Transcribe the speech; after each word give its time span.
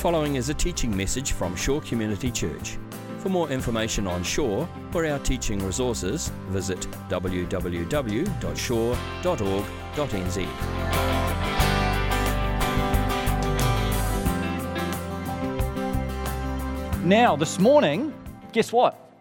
following 0.00 0.36
is 0.36 0.48
a 0.48 0.54
teaching 0.54 0.96
message 0.96 1.32
from 1.32 1.54
Shore 1.54 1.82
Community 1.82 2.30
Church. 2.30 2.78
For 3.18 3.28
more 3.28 3.50
information 3.50 4.06
on 4.06 4.22
Shore 4.22 4.66
or 4.94 5.04
our 5.04 5.18
teaching 5.18 5.62
resources, 5.62 6.32
visit 6.48 6.80
www.shore.org.nz. 7.10 7.44
Now, 17.04 17.36
this 17.36 17.58
morning, 17.58 18.14
guess 18.52 18.72
what? 18.72 19.12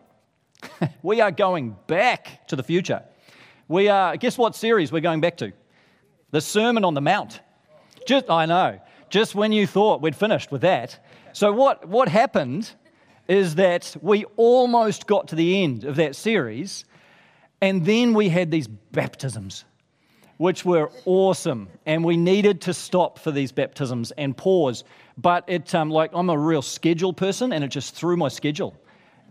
we 1.04 1.20
are 1.20 1.32
going 1.32 1.76
back 1.88 2.48
to 2.48 2.56
the 2.56 2.64
future. 2.64 3.04
We 3.68 3.90
are, 3.90 4.16
guess 4.16 4.38
what 4.38 4.56
series 4.56 4.94
we're 4.94 5.02
going 5.02 5.20
back 5.20 5.36
to? 5.40 5.52
The 6.32 6.40
Sermon 6.40 6.86
on 6.86 6.94
the 6.94 7.02
Mount. 7.02 7.42
Just, 8.08 8.30
I 8.30 8.46
know, 8.46 8.80
just 9.10 9.36
when 9.36 9.52
you 9.52 9.68
thought 9.68 10.02
we'd 10.02 10.16
finished 10.16 10.52
with 10.52 10.62
that. 10.62 11.00
So, 11.34 11.52
what, 11.52 11.88
what 11.88 12.10
happened 12.10 12.72
is 13.28 13.56
that 13.56 13.96
we 14.02 14.26
almost 14.38 15.06
got 15.08 15.28
to 15.30 15.36
the 15.36 15.64
end 15.64 15.84
of 15.84 15.96
that 15.98 16.16
series, 16.16 16.86
and 17.62 17.86
then 17.86 18.14
we 18.14 18.30
had 18.30 18.50
these 18.50 18.68
baptisms, 18.68 19.66
which 20.38 20.66
were 20.66 20.92
awesome. 21.06 21.70
And 21.86 22.04
we 22.04 22.18
needed 22.18 22.62
to 22.62 22.74
stop 22.74 23.20
for 23.20 23.32
these 23.32 23.52
baptisms 23.52 24.12
and 24.12 24.36
pause. 24.36 24.84
But 25.18 25.44
it, 25.48 25.76
um, 25.76 25.92
like, 25.92 26.12
I'm 26.14 26.30
a 26.30 26.38
real 26.38 26.62
schedule 26.62 27.14
person, 27.14 27.54
and 27.54 27.64
it 27.64 27.68
just 27.68 27.94
threw 27.94 28.18
my 28.18 28.30
schedule 28.30 28.76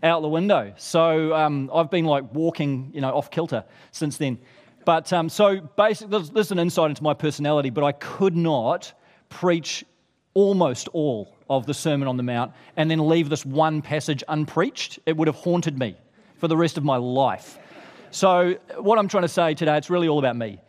out 0.03 0.21
the 0.21 0.29
window. 0.29 0.73
So 0.77 1.33
um, 1.35 1.69
I've 1.73 1.91
been 1.91 2.05
like 2.05 2.33
walking, 2.33 2.91
you 2.93 3.01
know, 3.01 3.09
off 3.09 3.29
kilter 3.31 3.65
since 3.91 4.17
then. 4.17 4.39
But 4.85 5.11
um, 5.11 5.29
so 5.29 5.59
basically, 5.59 6.17
this, 6.17 6.29
this 6.29 6.47
is 6.47 6.51
an 6.51 6.59
insight 6.59 6.89
into 6.89 7.03
my 7.03 7.13
personality, 7.13 7.69
but 7.69 7.83
I 7.83 7.91
could 7.91 8.35
not 8.35 8.93
preach 9.29 9.85
almost 10.33 10.87
all 10.89 11.35
of 11.49 11.65
the 11.65 11.73
Sermon 11.73 12.07
on 12.07 12.17
the 12.17 12.23
Mount 12.23 12.51
and 12.75 12.89
then 12.89 13.07
leave 13.07 13.29
this 13.29 13.45
one 13.45 13.81
passage 13.81 14.23
unpreached. 14.27 14.99
It 15.05 15.17
would 15.17 15.27
have 15.27 15.37
haunted 15.37 15.77
me 15.77 15.95
for 16.37 16.47
the 16.47 16.57
rest 16.57 16.77
of 16.77 16.83
my 16.83 16.97
life. 16.97 17.57
So, 18.11 18.57
what 18.77 18.97
I'm 18.97 19.07
trying 19.07 19.23
to 19.23 19.29
say 19.29 19.53
today, 19.53 19.77
it's 19.77 19.89
really 19.89 20.07
all 20.07 20.19
about 20.19 20.35
me. 20.35 20.59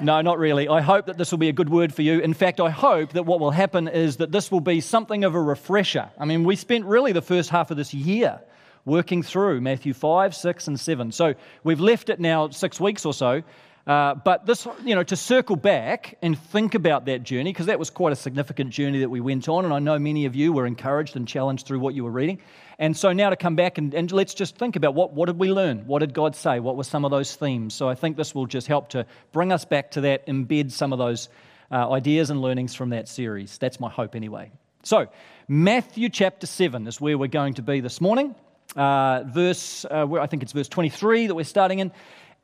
No, 0.00 0.20
not 0.20 0.38
really. 0.38 0.68
I 0.68 0.82
hope 0.82 1.06
that 1.06 1.16
this 1.16 1.30
will 1.30 1.38
be 1.38 1.48
a 1.48 1.54
good 1.54 1.70
word 1.70 1.94
for 1.94 2.02
you. 2.02 2.18
In 2.20 2.34
fact, 2.34 2.60
I 2.60 2.68
hope 2.68 3.14
that 3.14 3.24
what 3.24 3.40
will 3.40 3.50
happen 3.50 3.88
is 3.88 4.18
that 4.18 4.30
this 4.30 4.50
will 4.50 4.60
be 4.60 4.82
something 4.82 5.24
of 5.24 5.34
a 5.34 5.40
refresher. 5.40 6.10
I 6.18 6.26
mean, 6.26 6.44
we 6.44 6.54
spent 6.54 6.84
really 6.84 7.12
the 7.12 7.22
first 7.22 7.48
half 7.48 7.70
of 7.70 7.78
this 7.78 7.94
year 7.94 8.40
working 8.84 9.22
through 9.22 9.62
Matthew 9.62 9.94
5, 9.94 10.34
6, 10.34 10.68
and 10.68 10.78
7. 10.78 11.12
So 11.12 11.34
we've 11.64 11.80
left 11.80 12.10
it 12.10 12.20
now 12.20 12.50
six 12.50 12.78
weeks 12.78 13.06
or 13.06 13.14
so. 13.14 13.42
Uh, 13.86 14.16
but 14.16 14.46
this, 14.46 14.66
you 14.84 14.96
know, 14.96 15.04
to 15.04 15.14
circle 15.14 15.54
back 15.54 16.18
and 16.20 16.36
think 16.36 16.74
about 16.74 17.04
that 17.04 17.22
journey, 17.22 17.52
because 17.52 17.66
that 17.66 17.78
was 17.78 17.88
quite 17.88 18.12
a 18.12 18.16
significant 18.16 18.70
journey 18.70 18.98
that 19.00 19.08
we 19.08 19.20
went 19.20 19.48
on, 19.48 19.64
and 19.64 19.72
I 19.72 19.78
know 19.78 19.96
many 19.98 20.24
of 20.26 20.34
you 20.34 20.52
were 20.52 20.66
encouraged 20.66 21.14
and 21.14 21.26
challenged 21.28 21.66
through 21.66 21.78
what 21.78 21.94
you 21.94 22.02
were 22.02 22.10
reading. 22.10 22.40
And 22.78 22.96
so 22.96 23.12
now 23.12 23.30
to 23.30 23.36
come 23.36 23.54
back 23.54 23.78
and, 23.78 23.94
and 23.94 24.10
let's 24.10 24.34
just 24.34 24.56
think 24.56 24.76
about 24.76 24.94
what, 24.94 25.12
what 25.12 25.26
did 25.26 25.38
we 25.38 25.52
learn? 25.52 25.86
What 25.86 26.00
did 26.00 26.12
God 26.12 26.34
say? 26.34 26.58
What 26.58 26.76
were 26.76 26.84
some 26.84 27.04
of 27.04 27.10
those 27.10 27.34
themes? 27.36 27.74
So 27.74 27.88
I 27.88 27.94
think 27.94 28.16
this 28.16 28.34
will 28.34 28.46
just 28.46 28.66
help 28.66 28.90
to 28.90 29.06
bring 29.32 29.52
us 29.52 29.64
back 29.64 29.92
to 29.92 30.02
that, 30.02 30.26
embed 30.26 30.72
some 30.72 30.92
of 30.92 30.98
those 30.98 31.28
uh, 31.70 31.90
ideas 31.90 32.30
and 32.30 32.42
learnings 32.42 32.74
from 32.74 32.90
that 32.90 33.08
series. 33.08 33.56
That's 33.58 33.80
my 33.80 33.88
hope 33.88 34.14
anyway. 34.14 34.50
So, 34.82 35.06
Matthew 35.48 36.08
chapter 36.08 36.46
7 36.46 36.86
is 36.86 37.00
where 37.00 37.16
we're 37.16 37.28
going 37.28 37.54
to 37.54 37.62
be 37.62 37.80
this 37.80 38.00
morning. 38.00 38.34
Uh, 38.76 39.22
verse, 39.26 39.84
uh, 39.84 40.06
I 40.20 40.26
think 40.26 40.42
it's 40.42 40.52
verse 40.52 40.68
23 40.68 41.28
that 41.28 41.34
we're 41.34 41.44
starting 41.44 41.78
in. 41.78 41.92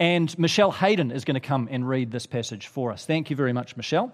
And 0.03 0.37
Michelle 0.37 0.73
Hayden 0.73 1.13
is 1.13 1.25
going 1.25 1.37
to 1.37 1.41
come 1.41 1.69
and 1.71 1.89
read 1.89 2.11
this 2.11 2.27
passage 2.27 2.67
for 2.67 2.91
us. 2.91 3.07
Thank 3.07 3.31
you 3.31 3.37
very 3.37 3.53
much, 3.53 3.77
Michelle. 3.77 4.13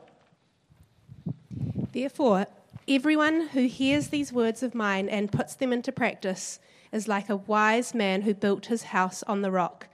Therefore, 1.93 2.47
everyone 2.87 3.49
who 3.49 3.63
hears 3.63 4.09
these 4.09 4.31
words 4.31 4.63
of 4.63 4.75
mine 4.75 5.09
and 5.09 5.33
puts 5.33 5.55
them 5.55 5.73
into 5.73 5.91
practice 5.91 6.61
is 6.93 7.09
like 7.09 7.31
a 7.31 7.37
wise 7.37 7.95
man 7.95 8.21
who 8.21 8.35
built 8.35 8.67
his 8.67 8.83
house 8.83 9.23
on 9.23 9.41
the 9.41 9.51
rock. 9.51 9.89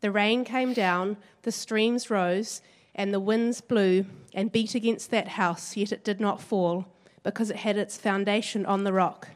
The 0.00 0.10
rain 0.10 0.42
came 0.42 0.72
down, 0.72 1.16
the 1.42 1.52
streams 1.52 2.10
rose, 2.10 2.60
and 2.92 3.14
the 3.14 3.20
winds 3.20 3.60
blew 3.60 4.06
and 4.34 4.50
beat 4.50 4.74
against 4.74 5.12
that 5.12 5.28
house, 5.28 5.76
yet 5.76 5.92
it 5.92 6.02
did 6.02 6.18
not 6.18 6.42
fall, 6.42 6.84
because 7.22 7.48
it 7.48 7.58
had 7.58 7.76
its 7.76 7.96
foundation 7.96 8.66
on 8.66 8.82
the 8.82 8.92
rock. 8.92 9.28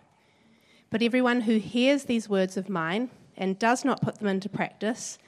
But 0.91 1.00
everyone 1.00 1.43
who 1.43 1.59
hears 1.59 2.06
these 2.06 2.28
words 2.28 2.56
of 2.56 2.69
mine 2.69 3.09
and 3.37 3.56
does 3.56 3.84
not 3.84 4.03
put 4.03 4.16
them 4.16 4.26
into 4.26 4.49
practice 4.49 5.21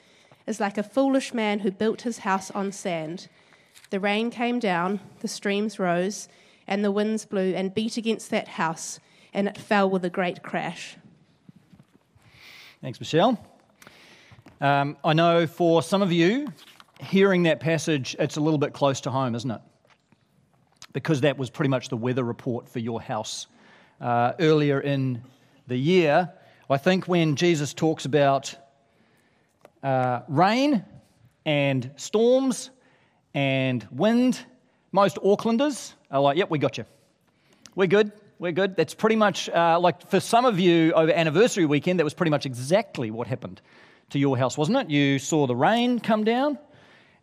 is 0.47 0.61
like 0.61 0.79
a 0.79 0.83
foolish 0.83 1.33
man 1.33 1.61
who 1.61 1.71
built 1.71 2.03
his 2.03 2.19
house 2.19 2.51
on 2.51 2.73
sand. 2.73 3.29
The 3.91 4.01
rain 4.01 4.31
came 4.31 4.59
down, 4.59 5.01
the 5.21 5.29
streams 5.29 5.79
rose, 5.79 6.29
and 6.67 6.85
the 6.85 6.91
winds 6.91 7.25
blew 7.25 7.55
and 7.55 7.75
beat 7.75 7.97
against 7.97 8.31
that 8.31 8.49
house, 8.49 9.01
and 9.33 9.49
it 9.49 9.59
fell 9.59 9.89
with 9.89 10.05
a 10.05 10.11
great 10.11 10.43
crash. 10.43 10.97
Thanks, 12.81 13.01
Michelle. 13.01 13.43
Um, 14.61 14.97
I 15.05 15.13
know 15.15 15.47
for 15.47 15.83
some 15.83 16.03
of 16.03 16.13
you, 16.13 16.53
hearing 17.01 17.45
that 17.45 17.61
passage, 17.61 18.17
it's 18.19 18.37
a 18.37 18.41
little 18.41 18.59
bit 18.59 18.73
close 18.73 19.01
to 19.03 19.11
home, 19.11 19.35
isn't 19.35 19.51
it? 19.51 19.61
Because 20.93 21.23
that 21.23 21.37
was 21.37 21.51
pretty 21.51 21.71
much 21.71 21.89
the 21.89 21.97
weather 21.97 22.23
report 22.23 22.69
for 22.69 22.79
your 22.79 23.01
house 23.01 23.47
uh, 24.01 24.33
earlier 24.39 24.81
in 24.81 25.23
the 25.67 25.77
year. 25.77 26.31
I 26.71 26.79
think 26.79 27.09
when 27.09 27.37
Jesus 27.37 27.75
talks 27.75 28.05
about 28.05 28.55
uh, 29.85 30.23
rain 30.29 30.85
and 31.45 31.91
storms 31.97 32.71
and 33.35 33.87
wind, 33.93 34.45
most 34.91 35.17
Aucklanders 35.19 35.93
are 36.11 36.21
like, 36.21 36.37
yep, 36.37 36.51
we 36.51 36.59
got 36.59 36.79
you. 36.79 36.87
We're 37.77 37.87
good. 37.87 38.11
We're 38.39 38.53
good. 38.53 38.77
That's 38.77 38.95
pretty 38.95 39.17
much 39.17 39.49
uh, 39.49 39.79
like 39.79 40.09
for 40.09 40.21
some 40.21 40.45
of 40.45 40.59
you 40.59 40.93
over 40.95 41.13
anniversary 41.13 41.67
weekend, 41.67 42.01
that 42.01 42.05
was 42.05 42.15
pretty 42.15 42.31
much 42.31 42.47
exactly 42.47 43.11
what 43.11 43.27
happened 43.27 43.61
to 44.11 44.19
your 44.19 44.37
house, 44.37 44.59
wasn't 44.59 44.79
it? 44.79 44.91
You 44.91 45.19
saw 45.19 45.47
the 45.47 45.57
rain 45.57 46.01
come 46.01 46.25
down, 46.25 46.59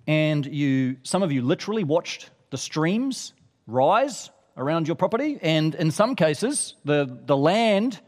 and 0.07 0.45
you, 0.45 0.97
some 1.03 1.23
of 1.23 1.31
you 1.31 1.41
literally 1.41 1.83
watched 1.83 2.29
the 2.49 2.57
streams 2.57 3.33
rise 3.67 4.29
around 4.57 4.87
your 4.87 4.95
property, 4.95 5.39
and 5.41 5.75
in 5.75 5.91
some 5.91 6.15
cases, 6.15 6.75
the, 6.85 7.19
the 7.25 7.37
land 7.37 7.99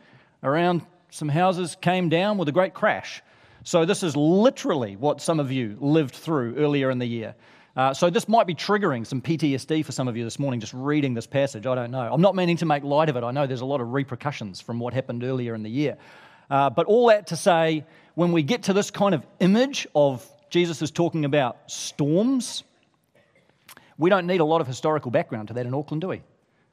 around 0.43 0.85
some 1.09 1.29
houses 1.29 1.77
came 1.81 2.09
down 2.09 2.37
with 2.37 2.47
a 2.49 2.51
great 2.51 2.73
crash. 2.73 3.21
So, 3.65 3.85
this 3.85 4.03
is 4.03 4.17
literally 4.17 4.97
what 4.97 5.21
some 5.21 5.39
of 5.39 5.49
you 5.49 5.77
lived 5.79 6.15
through 6.15 6.55
earlier 6.57 6.91
in 6.91 6.99
the 6.99 7.05
year. 7.05 7.33
Uh, 7.77 7.93
so, 7.93 8.09
this 8.09 8.27
might 8.27 8.45
be 8.45 8.53
triggering 8.53 9.07
some 9.07 9.21
PTSD 9.21 9.85
for 9.85 9.93
some 9.93 10.09
of 10.09 10.17
you 10.17 10.25
this 10.25 10.37
morning, 10.37 10.59
just 10.59 10.73
reading 10.73 11.13
this 11.13 11.25
passage. 11.25 11.65
I 11.65 11.73
don't 11.73 11.91
know. 11.91 12.11
I'm 12.11 12.19
not 12.19 12.35
meaning 12.35 12.57
to 12.57 12.65
make 12.65 12.83
light 12.83 13.07
of 13.07 13.15
it. 13.15 13.23
I 13.23 13.31
know 13.31 13.47
there's 13.47 13.61
a 13.61 13.65
lot 13.65 13.79
of 13.79 13.93
repercussions 13.93 14.59
from 14.59 14.79
what 14.79 14.93
happened 14.93 15.23
earlier 15.23 15.55
in 15.55 15.63
the 15.63 15.69
year. 15.69 15.97
Uh, 16.49 16.69
but 16.69 16.87
all 16.87 17.07
that 17.07 17.27
to 17.27 17.37
say, 17.37 17.85
when 18.15 18.33
we 18.33 18.43
get 18.43 18.63
to 18.63 18.73
this 18.73 18.91
kind 18.91 19.15
of 19.15 19.25
image 19.39 19.87
of 19.95 20.29
Jesus 20.49 20.81
is 20.81 20.91
talking 20.91 21.23
about 21.23 21.71
storms, 21.71 22.65
we 23.97 24.09
don't 24.09 24.27
need 24.27 24.41
a 24.41 24.45
lot 24.45 24.59
of 24.59 24.67
historical 24.67 25.09
background 25.09 25.47
to 25.47 25.53
that 25.53 25.65
in 25.65 25.73
Auckland, 25.73 26.01
do 26.01 26.09
we? 26.09 26.21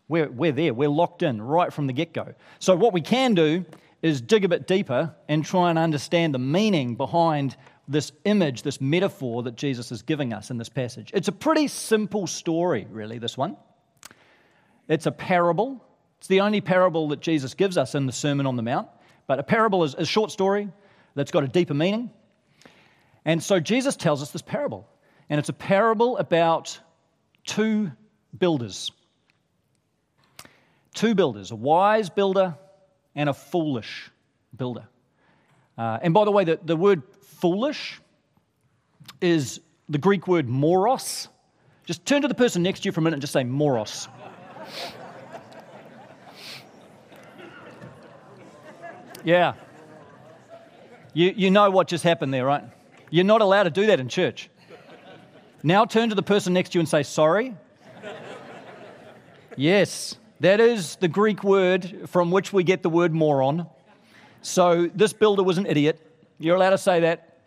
We're, 0.08 0.28
we're 0.28 0.50
there, 0.50 0.74
we're 0.74 0.88
locked 0.88 1.22
in 1.22 1.40
right 1.40 1.72
from 1.72 1.86
the 1.86 1.92
get 1.92 2.12
go. 2.12 2.34
So, 2.58 2.74
what 2.74 2.92
we 2.92 3.00
can 3.00 3.34
do 3.34 3.64
is 4.02 4.20
dig 4.20 4.44
a 4.44 4.48
bit 4.48 4.66
deeper 4.66 5.14
and 5.28 5.44
try 5.44 5.70
and 5.70 5.78
understand 5.78 6.34
the 6.34 6.38
meaning 6.38 6.94
behind 6.96 7.56
this 7.86 8.12
image, 8.24 8.62
this 8.62 8.80
metaphor 8.80 9.42
that 9.42 9.56
Jesus 9.56 9.90
is 9.92 10.02
giving 10.02 10.32
us 10.32 10.50
in 10.50 10.58
this 10.58 10.68
passage. 10.68 11.10
It's 11.12 11.28
a 11.28 11.32
pretty 11.32 11.68
simple 11.68 12.26
story, 12.26 12.86
really, 12.90 13.18
this 13.18 13.36
one. 13.36 13.56
It's 14.88 15.06
a 15.06 15.12
parable. 15.12 15.84
It's 16.18 16.28
the 16.28 16.40
only 16.40 16.60
parable 16.60 17.08
that 17.08 17.20
Jesus 17.20 17.54
gives 17.54 17.76
us 17.76 17.94
in 17.94 18.06
the 18.06 18.12
Sermon 18.12 18.46
on 18.46 18.56
the 18.56 18.62
Mount. 18.62 18.88
But 19.26 19.38
a 19.38 19.42
parable 19.42 19.84
is 19.84 19.94
a 19.94 20.06
short 20.06 20.30
story 20.30 20.68
that's 21.14 21.30
got 21.30 21.44
a 21.44 21.48
deeper 21.48 21.74
meaning. 21.74 22.10
And 23.24 23.42
so 23.42 23.60
Jesus 23.60 23.96
tells 23.96 24.22
us 24.22 24.30
this 24.30 24.42
parable. 24.42 24.88
And 25.28 25.38
it's 25.38 25.48
a 25.48 25.54
parable 25.54 26.16
about 26.18 26.78
two 27.44 27.90
builders. 28.38 28.90
Two 30.94 31.14
builders, 31.14 31.50
a 31.50 31.56
wise 31.56 32.10
builder 32.10 32.56
and 33.14 33.28
a 33.28 33.34
foolish 33.34 34.10
builder. 34.56 34.86
Uh, 35.76 35.98
and 36.02 36.12
by 36.14 36.24
the 36.24 36.30
way, 36.30 36.44
the, 36.44 36.58
the 36.62 36.76
word 36.76 37.02
foolish 37.22 38.00
is 39.20 39.60
the 39.88 39.98
Greek 39.98 40.26
word 40.28 40.48
moros. 40.48 41.28
Just 41.86 42.04
turn 42.06 42.22
to 42.22 42.28
the 42.28 42.34
person 42.34 42.62
next 42.62 42.80
to 42.80 42.86
you 42.86 42.92
for 42.92 43.00
a 43.00 43.02
minute 43.02 43.14
and 43.14 43.22
just 43.22 43.32
say 43.32 43.44
moros. 43.44 44.08
yeah. 49.24 49.54
You, 51.12 51.32
you 51.36 51.50
know 51.50 51.70
what 51.70 51.88
just 51.88 52.04
happened 52.04 52.32
there, 52.32 52.46
right? 52.46 52.64
You're 53.10 53.24
not 53.24 53.40
allowed 53.40 53.64
to 53.64 53.70
do 53.70 53.86
that 53.86 53.98
in 53.98 54.08
church. 54.08 54.48
Now 55.62 55.84
turn 55.84 56.08
to 56.10 56.14
the 56.14 56.22
person 56.22 56.52
next 56.52 56.70
to 56.70 56.78
you 56.78 56.80
and 56.80 56.88
say, 56.88 57.02
sorry. 57.02 57.56
Yes. 59.56 60.16
That 60.40 60.58
is 60.58 60.96
the 60.96 61.08
Greek 61.08 61.44
word 61.44 62.08
from 62.08 62.30
which 62.30 62.50
we 62.50 62.64
get 62.64 62.82
the 62.82 62.88
word 62.88 63.12
moron. 63.12 63.66
So 64.40 64.86
this 64.94 65.12
builder 65.12 65.42
was 65.42 65.58
an 65.58 65.66
idiot. 65.66 66.00
You're 66.38 66.56
allowed 66.56 66.70
to 66.70 66.78
say 66.78 67.00
that. 67.00 67.42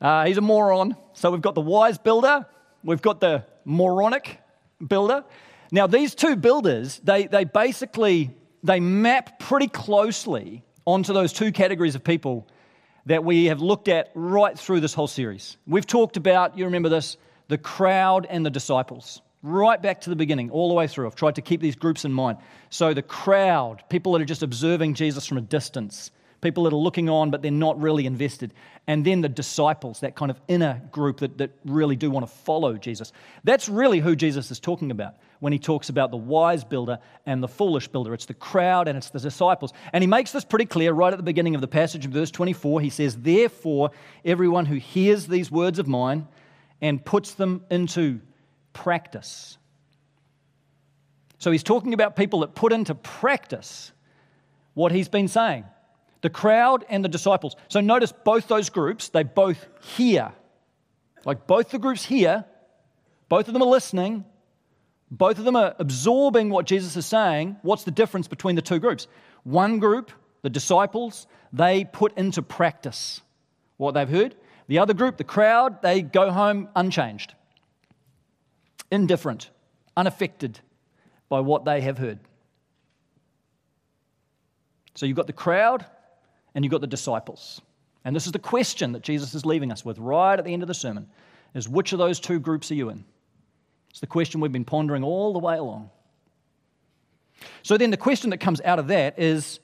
Uh, 0.00 0.24
he's 0.26 0.36
a 0.36 0.40
moron. 0.40 0.96
So 1.12 1.30
we've 1.30 1.40
got 1.40 1.54
the 1.54 1.60
wise 1.60 1.98
builder, 1.98 2.46
we've 2.82 3.00
got 3.00 3.20
the 3.20 3.44
moronic 3.64 4.40
builder. 4.84 5.24
Now, 5.70 5.86
these 5.86 6.16
two 6.16 6.34
builders, 6.34 7.00
they, 7.04 7.28
they 7.28 7.44
basically 7.44 8.30
they 8.64 8.80
map 8.80 9.38
pretty 9.38 9.68
closely 9.68 10.64
onto 10.84 11.12
those 11.12 11.32
two 11.32 11.52
categories 11.52 11.94
of 11.94 12.02
people 12.02 12.48
that 13.06 13.22
we 13.22 13.44
have 13.46 13.60
looked 13.60 13.86
at 13.86 14.10
right 14.14 14.58
through 14.58 14.80
this 14.80 14.94
whole 14.94 15.06
series. 15.06 15.56
We've 15.64 15.86
talked 15.86 16.16
about, 16.16 16.58
you 16.58 16.64
remember 16.64 16.88
this, 16.88 17.16
the 17.46 17.58
crowd 17.58 18.26
and 18.28 18.44
the 18.44 18.50
disciples, 18.50 19.22
right 19.42 19.80
back 19.80 20.02
to 20.02 20.10
the 20.10 20.16
beginning, 20.16 20.50
all 20.50 20.68
the 20.68 20.74
way 20.74 20.86
through. 20.86 21.06
I've 21.06 21.16
tried 21.16 21.36
to 21.36 21.42
keep 21.42 21.60
these 21.60 21.76
groups 21.76 22.04
in 22.04 22.12
mind. 22.12 22.38
So, 22.68 22.94
the 22.94 23.02
crowd, 23.02 23.82
people 23.88 24.12
that 24.12 24.22
are 24.22 24.26
just 24.26 24.42
observing 24.42 24.94
Jesus 24.94 25.26
from 25.26 25.38
a 25.38 25.42
distance, 25.42 26.10
people 26.40 26.64
that 26.64 26.72
are 26.72 26.76
looking 26.76 27.08
on 27.08 27.30
but 27.30 27.42
they're 27.42 27.50
not 27.50 27.80
really 27.80 28.06
invested. 28.06 28.52
And 28.86 29.04
then 29.04 29.20
the 29.20 29.28
disciples, 29.28 30.00
that 30.00 30.16
kind 30.16 30.30
of 30.30 30.40
inner 30.48 30.82
group 30.90 31.18
that, 31.18 31.38
that 31.38 31.50
really 31.64 31.96
do 31.96 32.10
want 32.10 32.26
to 32.26 32.32
follow 32.32 32.76
Jesus. 32.76 33.12
That's 33.44 33.68
really 33.68 34.00
who 34.00 34.16
Jesus 34.16 34.50
is 34.50 34.58
talking 34.58 34.90
about 34.90 35.14
when 35.38 35.52
he 35.52 35.58
talks 35.58 35.88
about 35.88 36.10
the 36.10 36.16
wise 36.16 36.64
builder 36.64 36.98
and 37.26 37.42
the 37.42 37.48
foolish 37.48 37.88
builder. 37.88 38.14
It's 38.14 38.26
the 38.26 38.34
crowd 38.34 38.88
and 38.88 38.96
it's 38.96 39.10
the 39.10 39.20
disciples. 39.20 39.72
And 39.92 40.02
he 40.02 40.08
makes 40.08 40.32
this 40.32 40.44
pretty 40.44 40.66
clear 40.66 40.92
right 40.92 41.12
at 41.12 41.18
the 41.18 41.22
beginning 41.22 41.54
of 41.54 41.60
the 41.60 41.68
passage 41.68 42.04
in 42.04 42.10
verse 42.10 42.30
24. 42.30 42.80
He 42.80 42.90
says, 42.90 43.16
Therefore, 43.16 43.90
everyone 44.24 44.66
who 44.66 44.76
hears 44.76 45.26
these 45.26 45.50
words 45.50 45.78
of 45.78 45.86
mine 45.86 46.26
and 46.80 47.04
puts 47.04 47.34
them 47.34 47.64
into 47.70 48.20
practice. 48.72 49.58
So 51.38 51.50
he's 51.50 51.62
talking 51.62 51.94
about 51.94 52.16
people 52.16 52.40
that 52.40 52.54
put 52.54 52.72
into 52.72 52.94
practice 52.94 53.92
what 54.74 54.92
he's 54.92 55.08
been 55.08 55.28
saying 55.28 55.64
the 56.22 56.30
crowd 56.30 56.84
and 56.90 57.02
the 57.02 57.08
disciples. 57.08 57.56
So 57.68 57.80
notice 57.80 58.12
both 58.12 58.46
those 58.46 58.68
groups, 58.68 59.08
they 59.08 59.22
both 59.22 59.66
hear. 59.96 60.32
Like 61.24 61.46
both 61.46 61.70
the 61.70 61.78
groups 61.78 62.04
hear, 62.04 62.44
both 63.30 63.48
of 63.48 63.54
them 63.54 63.62
are 63.62 63.68
listening, 63.68 64.24
both 65.10 65.38
of 65.38 65.44
them 65.44 65.56
are 65.56 65.74
absorbing 65.78 66.50
what 66.50 66.66
Jesus 66.66 66.96
is 66.96 67.06
saying. 67.06 67.56
What's 67.62 67.84
the 67.84 67.90
difference 67.90 68.28
between 68.28 68.54
the 68.54 68.62
two 68.62 68.78
groups? 68.78 69.08
One 69.44 69.78
group, 69.78 70.12
the 70.42 70.50
disciples, 70.50 71.26
they 71.52 71.84
put 71.84 72.16
into 72.16 72.42
practice 72.42 73.22
what 73.76 73.92
they've 73.92 74.08
heard. 74.08 74.36
The 74.68 74.78
other 74.78 74.94
group, 74.94 75.16
the 75.16 75.24
crowd, 75.24 75.82
they 75.82 76.02
go 76.02 76.30
home 76.30 76.68
unchanged, 76.76 77.34
indifferent, 78.90 79.50
unaffected 79.96 80.60
by 81.28 81.40
what 81.40 81.64
they 81.64 81.80
have 81.80 81.98
heard. 81.98 82.18
So 84.94 85.06
you've 85.06 85.16
got 85.16 85.26
the 85.26 85.32
crowd 85.32 85.86
and 86.54 86.64
you've 86.64 86.72
got 86.72 86.80
the 86.80 86.86
disciples. 86.86 87.60
And 88.04 88.16
this 88.16 88.26
is 88.26 88.32
the 88.32 88.38
question 88.38 88.92
that 88.92 89.02
Jesus 89.02 89.34
is 89.34 89.46
leaving 89.46 89.70
us 89.70 89.84
with 89.84 89.98
right 89.98 90.38
at 90.38 90.44
the 90.44 90.52
end 90.52 90.62
of 90.62 90.68
the 90.68 90.74
sermon 90.74 91.08
is 91.54 91.68
which 91.68 91.92
of 91.92 91.98
those 91.98 92.20
two 92.20 92.40
groups 92.40 92.70
are 92.70 92.74
you 92.74 92.88
in? 92.90 93.04
It's 93.90 94.00
the 94.00 94.06
question 94.06 94.40
we've 94.40 94.52
been 94.52 94.64
pondering 94.64 95.02
all 95.02 95.32
the 95.32 95.38
way 95.38 95.56
along. 95.56 95.90
So 97.62 97.76
then 97.76 97.90
the 97.90 97.96
question 97.96 98.30
that 98.30 98.38
comes 98.38 98.60
out 98.62 98.78
of 98.78 98.88
that 98.88 99.18
is 99.18 99.60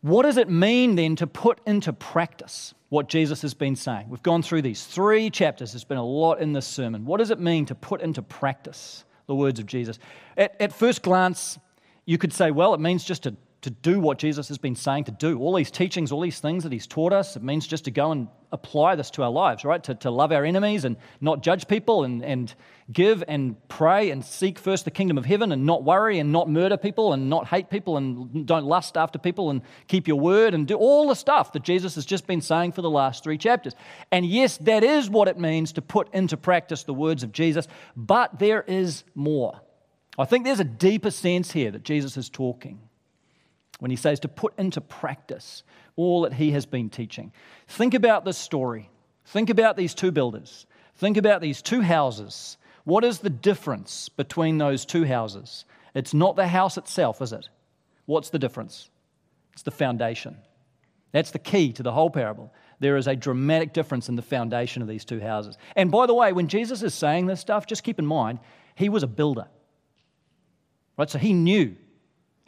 what 0.00 0.22
does 0.22 0.36
it 0.36 0.48
mean 0.48 0.94
then 0.94 1.16
to 1.16 1.26
put 1.26 1.60
into 1.66 1.92
practice 1.92 2.74
what 2.88 3.08
Jesus 3.08 3.42
has 3.42 3.54
been 3.54 3.76
saying? 3.76 4.08
We've 4.08 4.22
gone 4.22 4.42
through 4.42 4.62
these 4.62 4.84
three 4.84 5.30
chapters. 5.30 5.72
There's 5.72 5.84
been 5.84 5.98
a 5.98 6.04
lot 6.04 6.40
in 6.40 6.52
this 6.52 6.66
sermon. 6.66 7.04
What 7.04 7.18
does 7.18 7.30
it 7.30 7.40
mean 7.40 7.66
to 7.66 7.74
put 7.74 8.00
into 8.00 8.22
practice 8.22 9.04
the 9.26 9.34
words 9.34 9.58
of 9.58 9.66
Jesus? 9.66 9.98
At, 10.36 10.60
at 10.60 10.72
first 10.72 11.02
glance, 11.02 11.58
you 12.06 12.16
could 12.16 12.32
say, 12.32 12.50
well, 12.50 12.74
it 12.74 12.80
means 12.80 13.04
just 13.04 13.24
to 13.24 13.34
to 13.62 13.70
do 13.70 14.00
what 14.00 14.18
Jesus 14.18 14.48
has 14.48 14.58
been 14.58 14.76
saying 14.76 15.04
to 15.04 15.10
do. 15.10 15.38
All 15.38 15.54
these 15.54 15.70
teachings, 15.70 16.12
all 16.12 16.20
these 16.20 16.40
things 16.40 16.62
that 16.62 16.72
he's 16.72 16.86
taught 16.86 17.12
us, 17.12 17.36
it 17.36 17.42
means 17.42 17.66
just 17.66 17.84
to 17.86 17.90
go 17.90 18.12
and 18.12 18.28
apply 18.52 18.94
this 18.94 19.10
to 19.10 19.22
our 19.22 19.30
lives, 19.30 19.64
right? 19.64 19.82
To, 19.84 19.94
to 19.96 20.10
love 20.10 20.32
our 20.32 20.44
enemies 20.44 20.84
and 20.84 20.96
not 21.20 21.42
judge 21.42 21.68
people 21.68 22.04
and, 22.04 22.24
and 22.24 22.54
give 22.90 23.22
and 23.28 23.56
pray 23.68 24.10
and 24.10 24.24
seek 24.24 24.58
first 24.58 24.84
the 24.84 24.90
kingdom 24.90 25.18
of 25.18 25.26
heaven 25.26 25.52
and 25.52 25.66
not 25.66 25.84
worry 25.84 26.18
and 26.18 26.32
not 26.32 26.48
murder 26.48 26.76
people 26.76 27.12
and 27.12 27.28
not 27.28 27.46
hate 27.46 27.68
people 27.68 27.96
and 27.96 28.46
don't 28.46 28.64
lust 28.64 28.96
after 28.96 29.18
people 29.18 29.50
and 29.50 29.60
keep 29.86 30.08
your 30.08 30.18
word 30.18 30.54
and 30.54 30.66
do 30.66 30.76
all 30.76 31.08
the 31.08 31.14
stuff 31.14 31.52
that 31.52 31.62
Jesus 31.62 31.94
has 31.96 32.06
just 32.06 32.26
been 32.26 32.40
saying 32.40 32.72
for 32.72 32.82
the 32.82 32.90
last 32.90 33.22
three 33.22 33.38
chapters. 33.38 33.74
And 34.10 34.24
yes, 34.24 34.56
that 34.58 34.82
is 34.82 35.10
what 35.10 35.28
it 35.28 35.38
means 35.38 35.72
to 35.72 35.82
put 35.82 36.12
into 36.14 36.36
practice 36.36 36.84
the 36.84 36.94
words 36.94 37.22
of 37.22 37.32
Jesus, 37.32 37.68
but 37.96 38.38
there 38.38 38.62
is 38.62 39.04
more. 39.14 39.60
I 40.18 40.24
think 40.24 40.44
there's 40.44 40.60
a 40.60 40.64
deeper 40.64 41.10
sense 41.10 41.52
here 41.52 41.70
that 41.70 41.84
Jesus 41.84 42.16
is 42.16 42.28
talking 42.28 42.80
when 43.78 43.90
he 43.90 43.96
says 43.96 44.20
to 44.20 44.28
put 44.28 44.58
into 44.58 44.80
practice 44.80 45.62
all 45.96 46.22
that 46.22 46.34
he 46.34 46.52
has 46.52 46.66
been 46.66 46.90
teaching. 46.90 47.32
Think 47.66 47.94
about 47.94 48.24
this 48.24 48.38
story. 48.38 48.90
Think 49.26 49.50
about 49.50 49.76
these 49.76 49.94
two 49.94 50.10
builders. 50.10 50.66
Think 50.96 51.16
about 51.16 51.40
these 51.40 51.62
two 51.62 51.80
houses. 51.80 52.56
What 52.84 53.04
is 53.04 53.18
the 53.18 53.30
difference 53.30 54.08
between 54.08 54.58
those 54.58 54.84
two 54.84 55.04
houses? 55.04 55.64
It's 55.94 56.14
not 56.14 56.36
the 56.36 56.46
house 56.46 56.76
itself, 56.78 57.20
is 57.20 57.32
it? 57.32 57.48
What's 58.06 58.30
the 58.30 58.38
difference? 58.38 58.88
It's 59.52 59.62
the 59.62 59.70
foundation. 59.70 60.36
That's 61.12 61.30
the 61.30 61.38
key 61.38 61.72
to 61.72 61.82
the 61.82 61.92
whole 61.92 62.10
parable. 62.10 62.52
There 62.80 62.96
is 62.96 63.06
a 63.06 63.16
dramatic 63.16 63.72
difference 63.72 64.08
in 64.08 64.16
the 64.16 64.22
foundation 64.22 64.82
of 64.82 64.88
these 64.88 65.04
two 65.04 65.20
houses. 65.20 65.58
And 65.74 65.90
by 65.90 66.06
the 66.06 66.14
way, 66.14 66.32
when 66.32 66.48
Jesus 66.48 66.82
is 66.82 66.94
saying 66.94 67.26
this 67.26 67.40
stuff, 67.40 67.66
just 67.66 67.82
keep 67.82 67.98
in 67.98 68.06
mind, 68.06 68.38
he 68.74 68.88
was 68.88 69.02
a 69.02 69.08
builder. 69.08 69.48
Right? 70.96 71.10
So 71.10 71.18
he 71.18 71.32
knew 71.32 71.76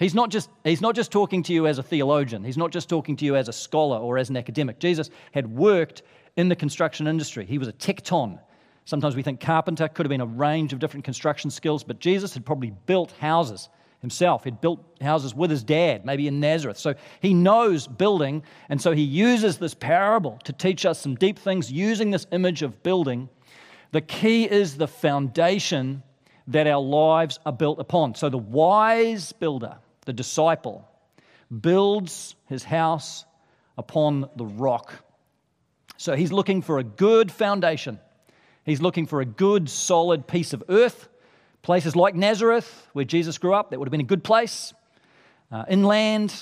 He's 0.00 0.14
not, 0.14 0.31
just, 0.31 0.49
he's 0.64 0.81
not 0.81 0.94
just 0.94 1.12
talking 1.12 1.43
to 1.43 1.52
you 1.52 1.67
as 1.67 1.79
a 1.79 1.82
theologian, 1.82 2.43
he's 2.43 2.56
not 2.56 2.73
just 2.73 2.88
talking 2.88 3.17
to 3.17 3.25
you 3.26 3.37
as 3.37 3.49
a 3.49 3.52
scholar 3.52 3.99
or 3.99 4.17
as 4.17 4.31
an 4.31 4.37
academic. 4.38 4.79
Jesus 4.79 5.11
had 5.32 5.47
worked 5.47 6.02
in 6.37 6.49
the 6.49 6.56
construction 6.56 7.06
industry, 7.06 7.44
he 7.44 7.58
was 7.58 7.69
a 7.69 7.73
tekton. 7.75 8.41
Sometimes 8.87 9.14
we 9.14 9.23
think 9.23 9.41
carpenter 9.41 9.88
could 9.88 10.06
have 10.06 10.11
been 10.11 10.23
a 10.23 10.26
range 10.26 10.73
of 10.73 10.79
different 10.79 11.05
construction 11.05 11.50
skills, 11.50 11.85
but 11.85 12.00
Jesus 12.00 12.32
had 12.32 12.47
probably 12.47 12.73
built 12.87 13.12
houses 13.12 13.69
himself. 14.00 14.44
He'd 14.44 14.62
built 14.62 14.82
houses 15.02 15.35
with 15.35 15.50
his 15.50 15.62
dad, 15.62 16.06
maybe 16.06 16.26
in 16.26 16.41
Nazareth. 16.41 16.79
So 16.79 16.94
he 17.20 17.35
knows 17.35 17.87
building, 17.87 18.43
and 18.70 18.81
so 18.81 18.93
he 18.93 19.02
uses 19.02 19.58
this 19.58 19.75
parable 19.75 20.38
to 20.44 20.52
teach 20.55 20.87
us 20.87 20.99
some 20.99 21.14
deep 21.14 21.38
things 21.38 21.70
using 21.70 22.11
this 22.11 22.26
image 22.32 22.62
of 22.62 22.82
building. 22.82 23.29
The 23.93 24.00
key 24.00 24.50
is 24.50 24.79
the 24.79 24.88
foundation 24.88 26.02
that 26.47 26.67
our 26.67 26.81
lives 26.81 27.38
are 27.44 27.52
built 27.52 27.79
upon. 27.79 28.14
So 28.14 28.31
the 28.31 28.38
wise 28.38 29.32
builder, 29.32 29.76
the 30.05 30.12
disciple, 30.12 30.88
builds 31.50 32.35
his 32.47 32.64
house 32.64 33.25
upon 33.76 34.29
the 34.37 34.44
rock. 34.44 34.93
So 35.97 36.17
he's 36.17 36.32
looking 36.32 36.62
for 36.62 36.79
a 36.79 36.85
good 36.85 37.31
foundation. 37.31 37.99
He's 38.64 38.81
looking 38.81 39.06
for 39.06 39.20
a 39.20 39.25
good, 39.25 39.69
solid 39.69 40.26
piece 40.26 40.52
of 40.52 40.62
earth. 40.69 41.08
Places 41.62 41.94
like 41.94 42.14
Nazareth, 42.14 42.88
where 42.92 43.04
Jesus 43.04 43.37
grew 43.38 43.54
up, 43.54 43.71
that 43.71 43.78
would 43.78 43.87
have 43.87 43.90
been 43.90 44.00
a 44.00 44.04
good 44.04 44.25
place. 44.25 44.73
Uh, 45.52 45.64
inland, 45.69 46.35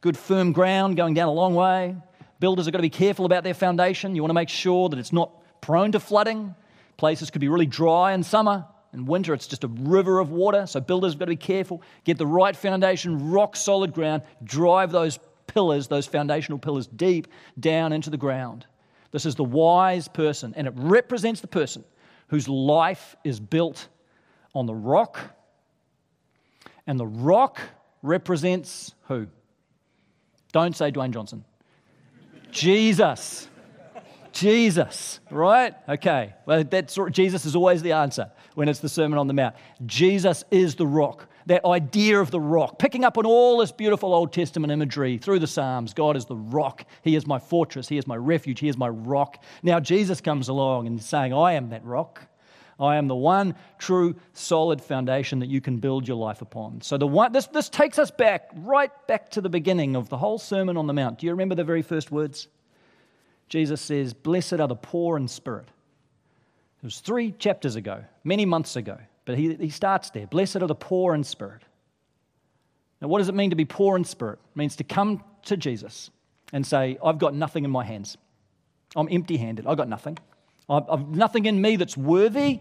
good, 0.00 0.16
firm 0.16 0.52
ground 0.52 0.96
going 0.96 1.14
down 1.14 1.28
a 1.28 1.32
long 1.32 1.54
way. 1.54 1.96
Builders 2.40 2.66
are 2.66 2.72
going 2.72 2.80
to 2.80 2.82
be 2.82 2.90
careful 2.90 3.24
about 3.24 3.44
their 3.44 3.54
foundation. 3.54 4.16
You 4.16 4.22
want 4.22 4.30
to 4.30 4.34
make 4.34 4.48
sure 4.48 4.88
that 4.88 4.98
it's 4.98 5.12
not 5.12 5.30
prone 5.60 5.92
to 5.92 6.00
flooding. 6.00 6.54
Places 6.96 7.30
could 7.30 7.40
be 7.40 7.48
really 7.48 7.66
dry 7.66 8.12
in 8.12 8.22
summer. 8.22 8.66
In 8.94 9.06
winter, 9.06 9.34
it's 9.34 9.48
just 9.48 9.64
a 9.64 9.68
river 9.68 10.20
of 10.20 10.30
water, 10.30 10.66
so 10.66 10.80
builders 10.80 11.12
have 11.12 11.18
got 11.18 11.24
to 11.24 11.32
be 11.32 11.36
careful. 11.36 11.82
Get 12.04 12.16
the 12.16 12.26
right 12.26 12.54
foundation, 12.54 13.32
rock 13.32 13.56
solid 13.56 13.92
ground, 13.92 14.22
drive 14.44 14.92
those 14.92 15.18
pillars, 15.48 15.88
those 15.88 16.06
foundational 16.06 16.58
pillars, 16.60 16.86
deep 16.86 17.26
down 17.58 17.92
into 17.92 18.08
the 18.08 18.16
ground. 18.16 18.66
This 19.10 19.26
is 19.26 19.34
the 19.34 19.44
wise 19.44 20.06
person, 20.06 20.54
and 20.56 20.68
it 20.68 20.74
represents 20.76 21.40
the 21.40 21.48
person 21.48 21.84
whose 22.28 22.48
life 22.48 23.16
is 23.24 23.40
built 23.40 23.88
on 24.54 24.66
the 24.66 24.74
rock. 24.74 25.18
And 26.86 26.98
the 26.98 27.06
rock 27.06 27.60
represents 28.02 28.94
who? 29.08 29.26
Don't 30.52 30.76
say 30.76 30.92
Dwayne 30.92 31.10
Johnson. 31.10 31.44
Jesus. 32.52 33.48
Jesus, 34.34 35.20
right? 35.30 35.74
Okay. 35.88 36.34
Well, 36.44 36.64
that's, 36.64 36.98
Jesus 37.12 37.46
is 37.46 37.54
always 37.54 37.82
the 37.82 37.92
answer 37.92 38.30
when 38.54 38.68
it's 38.68 38.80
the 38.80 38.88
Sermon 38.88 39.16
on 39.18 39.28
the 39.28 39.32
Mount. 39.32 39.54
Jesus 39.86 40.44
is 40.50 40.74
the 40.74 40.86
rock. 40.86 41.28
That 41.46 41.64
idea 41.64 42.20
of 42.20 42.30
the 42.30 42.40
rock, 42.40 42.78
picking 42.78 43.04
up 43.04 43.16
on 43.16 43.26
all 43.26 43.58
this 43.58 43.70
beautiful 43.70 44.12
Old 44.12 44.32
Testament 44.32 44.72
imagery 44.72 45.18
through 45.18 45.38
the 45.38 45.46
Psalms. 45.46 45.94
God 45.94 46.16
is 46.16 46.24
the 46.24 46.36
rock. 46.36 46.84
He 47.02 47.14
is 47.14 47.26
my 47.26 47.38
fortress. 47.38 47.88
He 47.88 47.96
is 47.96 48.06
my 48.06 48.16
refuge. 48.16 48.58
He 48.58 48.68
is 48.68 48.76
my 48.76 48.88
rock. 48.88 49.42
Now 49.62 49.78
Jesus 49.78 50.20
comes 50.20 50.48
along 50.48 50.88
and 50.88 51.00
saying, 51.00 51.32
I 51.32 51.52
am 51.52 51.68
that 51.68 51.84
rock. 51.84 52.26
I 52.80 52.96
am 52.96 53.06
the 53.06 53.14
one 53.14 53.54
true 53.78 54.16
solid 54.32 54.80
foundation 54.80 55.38
that 55.40 55.48
you 55.48 55.60
can 55.60 55.78
build 55.78 56.08
your 56.08 56.16
life 56.16 56.42
upon. 56.42 56.80
So 56.80 56.98
the 56.98 57.06
one, 57.06 57.30
this, 57.30 57.46
this 57.46 57.68
takes 57.68 58.00
us 58.00 58.10
back, 58.10 58.50
right 58.56 58.90
back 59.06 59.30
to 59.32 59.40
the 59.40 59.48
beginning 59.48 59.94
of 59.94 60.08
the 60.08 60.16
whole 60.16 60.38
Sermon 60.38 60.76
on 60.76 60.88
the 60.88 60.92
Mount. 60.92 61.20
Do 61.20 61.26
you 61.26 61.32
remember 61.32 61.54
the 61.54 61.62
very 61.62 61.82
first 61.82 62.10
words? 62.10 62.48
Jesus 63.54 63.80
says, 63.80 64.14
Blessed 64.14 64.54
are 64.54 64.66
the 64.66 64.74
poor 64.74 65.16
in 65.16 65.28
spirit. 65.28 65.68
It 66.82 66.84
was 66.84 66.98
three 66.98 67.30
chapters 67.30 67.76
ago, 67.76 68.02
many 68.24 68.44
months 68.44 68.74
ago, 68.74 68.98
but 69.26 69.38
he, 69.38 69.54
he 69.54 69.70
starts 69.70 70.10
there. 70.10 70.26
Blessed 70.26 70.56
are 70.56 70.66
the 70.66 70.74
poor 70.74 71.14
in 71.14 71.22
spirit. 71.22 71.62
Now, 73.00 73.06
what 73.06 73.18
does 73.18 73.28
it 73.28 73.34
mean 73.36 73.50
to 73.50 73.56
be 73.56 73.64
poor 73.64 73.96
in 73.96 74.02
spirit? 74.02 74.40
It 74.56 74.58
means 74.58 74.74
to 74.74 74.82
come 74.82 75.22
to 75.44 75.56
Jesus 75.56 76.10
and 76.52 76.66
say, 76.66 76.98
I've 77.00 77.18
got 77.18 77.32
nothing 77.32 77.64
in 77.64 77.70
my 77.70 77.84
hands. 77.84 78.16
I'm 78.96 79.06
empty 79.08 79.36
handed. 79.36 79.68
I've 79.68 79.76
got 79.76 79.88
nothing. 79.88 80.18
I've, 80.68 80.90
I've 80.90 81.06
nothing 81.10 81.46
in 81.46 81.60
me 81.60 81.76
that's 81.76 81.96
worthy 81.96 82.58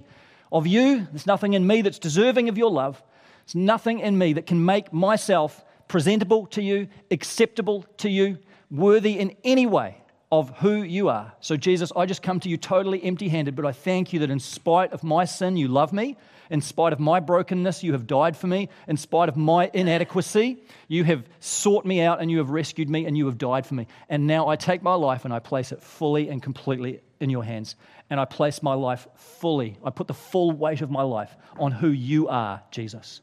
of 0.51 0.67
you. 0.67 1.07
There's 1.11 1.25
nothing 1.25 1.53
in 1.53 1.65
me 1.65 1.81
that's 1.81 1.97
deserving 1.97 2.49
of 2.49 2.57
your 2.59 2.69
love. 2.69 3.01
There's 3.47 3.55
nothing 3.55 3.99
in 3.99 4.15
me 4.15 4.33
that 4.33 4.45
can 4.45 4.63
make 4.63 4.93
myself 4.93 5.65
presentable 5.87 6.45
to 6.51 6.61
you, 6.61 6.87
acceptable 7.09 7.83
to 7.97 8.11
you, 8.11 8.37
worthy 8.69 9.17
in 9.17 9.35
any 9.43 9.65
way 9.65 9.97
of 10.33 10.49
who 10.57 10.81
you 10.81 11.09
are. 11.09 11.31
So, 11.41 11.55
Jesus, 11.55 11.91
I 11.95 12.07
just 12.07 12.23
come 12.23 12.39
to 12.39 12.49
you 12.49 12.57
totally 12.57 13.03
empty 13.03 13.29
handed, 13.29 13.55
but 13.55 13.67
I 13.67 13.71
thank 13.71 14.13
you 14.13 14.19
that 14.21 14.31
in 14.31 14.39
spite 14.39 14.91
of 14.91 15.03
my 15.03 15.25
sin, 15.25 15.57
you 15.57 15.67
love 15.67 15.93
me. 15.93 16.17
In 16.49 16.59
spite 16.59 16.91
of 16.91 16.99
my 16.99 17.19
brokenness, 17.19 17.83
you 17.83 17.91
have 17.91 18.07
died 18.07 18.35
for 18.35 18.47
me. 18.47 18.69
In 18.87 18.97
spite 18.97 19.29
of 19.29 19.37
my 19.37 19.69
inadequacy, 19.75 20.63
you 20.87 21.03
have 21.03 21.23
sought 21.39 21.85
me 21.85 22.01
out 22.01 22.19
and 22.19 22.31
you 22.31 22.39
have 22.39 22.49
rescued 22.49 22.89
me 22.89 23.05
and 23.05 23.15
you 23.15 23.27
have 23.27 23.37
died 23.37 23.67
for 23.67 23.75
me. 23.75 23.85
And 24.09 24.25
now 24.25 24.47
I 24.47 24.55
take 24.55 24.81
my 24.81 24.95
life 24.95 25.23
and 25.23 25.31
I 25.31 25.37
place 25.37 25.71
it 25.71 25.83
fully 25.83 26.29
and 26.29 26.41
completely 26.41 27.01
in 27.19 27.29
your 27.29 27.43
hands. 27.43 27.75
And 28.09 28.19
I 28.19 28.25
place 28.25 28.63
my 28.63 28.73
life 28.73 29.07
fully, 29.15 29.77
I 29.85 29.91
put 29.91 30.07
the 30.07 30.15
full 30.15 30.51
weight 30.51 30.81
of 30.81 30.89
my 30.89 31.03
life 31.03 31.37
on 31.59 31.71
who 31.71 31.89
you 31.89 32.27
are, 32.27 32.63
Jesus. 32.71 33.21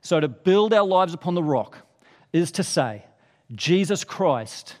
So, 0.00 0.18
to 0.18 0.26
build 0.26 0.74
our 0.74 0.84
lives 0.84 1.14
upon 1.14 1.36
the 1.36 1.42
rock 1.42 1.78
is 2.32 2.50
to 2.52 2.64
say, 2.64 3.04
Jesus 3.54 4.02
Christ, 4.02 4.74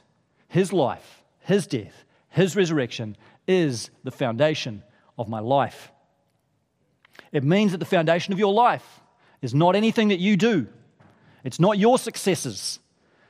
his 0.48 0.72
life, 0.72 1.21
his 1.42 1.66
death, 1.66 2.04
his 2.28 2.56
resurrection 2.56 3.16
is 3.46 3.90
the 4.04 4.10
foundation 4.10 4.82
of 5.18 5.28
my 5.28 5.40
life. 5.40 5.92
It 7.32 7.44
means 7.44 7.72
that 7.72 7.78
the 7.78 7.84
foundation 7.84 8.32
of 8.32 8.38
your 8.38 8.52
life 8.52 9.00
is 9.40 9.54
not 9.54 9.74
anything 9.74 10.08
that 10.08 10.20
you 10.20 10.36
do, 10.36 10.66
it's 11.44 11.60
not 11.60 11.78
your 11.78 11.98
successes. 11.98 12.78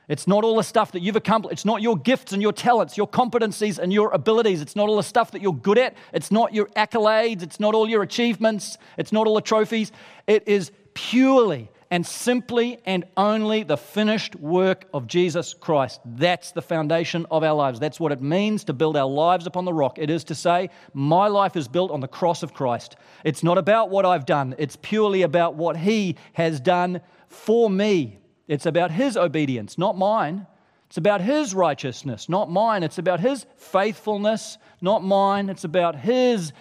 It's 0.09 0.27
not 0.27 0.43
all 0.43 0.57
the 0.57 0.63
stuff 0.63 0.91
that 0.91 1.01
you've 1.01 1.15
accomplished. 1.15 1.53
It's 1.53 1.65
not 1.65 1.81
your 1.81 1.97
gifts 1.97 2.33
and 2.33 2.41
your 2.41 2.51
talents, 2.51 2.97
your 2.97 3.07
competencies 3.07 3.79
and 3.79 3.93
your 3.93 4.11
abilities. 4.11 4.61
It's 4.61 4.75
not 4.75 4.89
all 4.89 4.97
the 4.97 5.03
stuff 5.03 5.31
that 5.31 5.41
you're 5.41 5.53
good 5.53 5.77
at. 5.77 5.95
It's 6.11 6.29
not 6.29 6.53
your 6.53 6.65
accolades. 6.75 7.41
It's 7.41 7.59
not 7.59 7.73
all 7.73 7.89
your 7.89 8.03
achievements. 8.03 8.77
It's 8.97 9.13
not 9.13 9.27
all 9.27 9.35
the 9.35 9.41
trophies. 9.41 9.93
It 10.27 10.45
is 10.45 10.71
purely 10.93 11.69
and 11.93 12.07
simply 12.07 12.79
and 12.87 13.05
only 13.17 13.61
the 13.61 13.77
finished 13.77 14.35
work 14.37 14.85
of 14.95 15.05
Jesus 15.05 15.53
Christ. 15.53 16.01
That's 16.03 16.51
the 16.51 16.61
foundation 16.63 17.27
of 17.29 17.43
our 17.43 17.53
lives. 17.53 17.79
That's 17.79 17.99
what 17.99 18.11
it 18.11 18.19
means 18.19 18.63
to 18.63 18.73
build 18.73 18.97
our 18.97 19.07
lives 19.07 19.45
upon 19.45 19.65
the 19.65 19.73
rock. 19.75 19.99
It 19.99 20.09
is 20.09 20.23
to 20.23 20.33
say, 20.33 20.71
My 20.95 21.27
life 21.27 21.55
is 21.55 21.67
built 21.67 21.91
on 21.91 21.99
the 21.99 22.07
cross 22.07 22.41
of 22.41 22.51
Christ. 22.51 22.95
It's 23.23 23.43
not 23.43 23.59
about 23.59 23.91
what 23.91 24.07
I've 24.07 24.25
done, 24.25 24.55
it's 24.57 24.75
purely 24.75 25.21
about 25.21 25.53
what 25.53 25.77
He 25.77 26.15
has 26.33 26.59
done 26.59 26.99
for 27.27 27.69
me. 27.69 28.17
It's 28.47 28.65
about 28.65 28.89
His 28.89 29.15
obedience, 29.15 29.77
not 29.77 29.95
mine. 29.95 30.47
It's 30.87 30.97
about 30.97 31.21
His 31.21 31.53
righteousness, 31.53 32.27
not 32.27 32.49
mine. 32.49 32.81
It's 32.81 32.97
about 32.97 33.19
His 33.19 33.45
faithfulness, 33.57 34.57
not 34.81 35.03
mine. 35.03 35.47
It's 35.47 35.63
about 35.63 35.95
His 35.95 36.53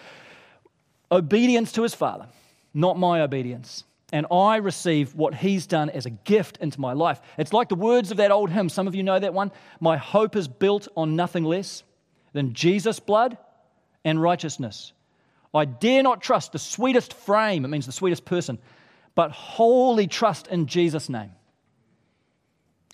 obedience 1.11 1.73
to 1.73 1.85
His 1.85 1.95
Father, 1.95 2.27
not 2.75 2.99
my 2.99 3.23
obedience 3.23 3.85
and 4.13 4.27
I 4.31 4.57
receive 4.57 5.15
what 5.15 5.35
he's 5.35 5.67
done 5.67 5.89
as 5.89 6.05
a 6.05 6.11
gift 6.11 6.59
into 6.59 6.79
my 6.79 6.93
life. 6.93 7.21
It's 7.39 7.55
like 7.55 7.71
the 7.71 7.75
words 7.75 8.11
of 8.11 8.19
that 8.19 8.31
old 8.31 8.51
hymn. 8.51 8.69
Some 8.69 8.87
of 8.87 8.95
you 8.95 9.03
know 9.03 9.19
that 9.19 9.33
one. 9.33 9.51
My 9.81 9.97
hope 9.97 10.37
is 10.37 10.47
built 10.47 10.87
on 10.97 11.17
nothing 11.17 11.45
less 11.45 11.83
than 12.35 12.53
Jesus' 12.53 13.01
blood 13.01 13.39
and 14.05 14.21
righteousness. 14.21 14.93
I 15.55 15.65
dare 15.65 16.03
not 16.03 16.23
trust 16.23 16.53
the 16.53 16.59
sweetest 16.59 17.13
frame, 17.13 17.65
it 17.65 17.69
means 17.69 17.87
the 17.87 17.93
sweetest 17.93 18.25
person, 18.25 18.59
but 19.15 19.31
wholly 19.31 20.07
trust 20.07 20.47
in 20.47 20.67
Jesus' 20.67 21.09
name. 21.09 21.33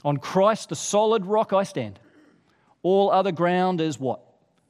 On 0.05 0.17
Christ, 0.17 0.69
the 0.69 0.77
solid 0.77 1.27
rock, 1.27 1.53
I 1.53 1.65
stand. 1.65 1.99
All 2.83 3.11
other 3.11 3.33
ground 3.33 3.81
is 3.81 3.99
what? 3.99 4.21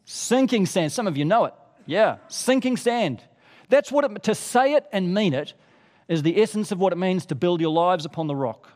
Sinking 0.04 0.66
sand. 0.66 0.92
Some 0.92 1.06
of 1.06 1.16
you 1.16 1.24
know 1.24 1.44
it. 1.46 1.54
Yeah, 1.86 2.16
sinking 2.28 2.76
sand. 2.78 3.22
That's 3.68 3.92
what 3.92 4.04
it, 4.04 4.22
to 4.24 4.34
say 4.34 4.74
it 4.74 4.86
and 4.92 5.14
mean 5.14 5.34
it 5.34 5.52
is 6.08 6.22
the 6.22 6.40
essence 6.40 6.72
of 6.72 6.78
what 6.78 6.92
it 6.92 6.96
means 6.96 7.26
to 7.26 7.34
build 7.34 7.60
your 7.60 7.70
lives 7.70 8.04
upon 8.04 8.26
the 8.26 8.34
rock. 8.36 8.70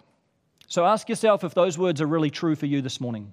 So 0.68 0.84
ask 0.84 1.08
yourself 1.08 1.44
if 1.44 1.54
those 1.54 1.78
words 1.78 2.00
are 2.00 2.06
really 2.06 2.30
true 2.30 2.54
for 2.54 2.66
you 2.66 2.82
this 2.82 3.00
morning. 3.00 3.32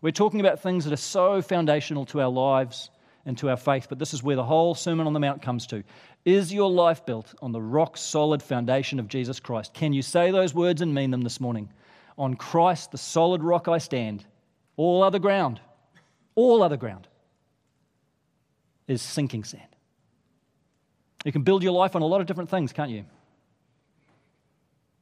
We're 0.00 0.10
talking 0.12 0.40
about 0.40 0.60
things 0.60 0.84
that 0.84 0.92
are 0.92 0.96
so 0.96 1.42
foundational 1.42 2.06
to 2.06 2.20
our 2.20 2.30
lives 2.30 2.90
and 3.26 3.36
to 3.38 3.50
our 3.50 3.56
faith, 3.56 3.86
but 3.88 3.98
this 3.98 4.14
is 4.14 4.22
where 4.22 4.36
the 4.36 4.44
whole 4.44 4.74
Sermon 4.74 5.06
on 5.06 5.12
the 5.12 5.20
Mount 5.20 5.42
comes 5.42 5.66
to. 5.68 5.82
Is 6.24 6.52
your 6.52 6.70
life 6.70 7.04
built 7.04 7.34
on 7.42 7.52
the 7.52 7.60
rock 7.60 7.96
solid 7.96 8.42
foundation 8.42 8.98
of 8.98 9.08
Jesus 9.08 9.40
Christ? 9.40 9.74
Can 9.74 9.92
you 9.92 10.02
say 10.02 10.30
those 10.30 10.54
words 10.54 10.80
and 10.80 10.94
mean 10.94 11.10
them 11.10 11.22
this 11.22 11.40
morning? 11.40 11.68
On 12.16 12.34
Christ, 12.34 12.90
the 12.90 12.98
solid 12.98 13.42
rock, 13.42 13.68
I 13.68 13.78
stand. 13.78 14.24
All 14.76 15.02
other 15.02 15.18
ground, 15.18 15.60
all 16.34 16.62
other 16.62 16.76
ground 16.76 17.08
is 18.86 19.02
sinking 19.02 19.44
sand. 19.44 19.62
You 21.24 21.32
can 21.32 21.42
build 21.42 21.62
your 21.62 21.72
life 21.72 21.96
on 21.96 22.02
a 22.02 22.06
lot 22.06 22.20
of 22.20 22.26
different 22.26 22.50
things, 22.50 22.72
can't 22.72 22.90
you? 22.90 23.04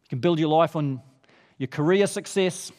You 0.07 0.11
can 0.11 0.21
build 0.21 0.39
your 0.39 0.49
life 0.49 0.77
on 0.77 1.03
your 1.59 1.67
career 1.67 2.07
success. 2.07 2.71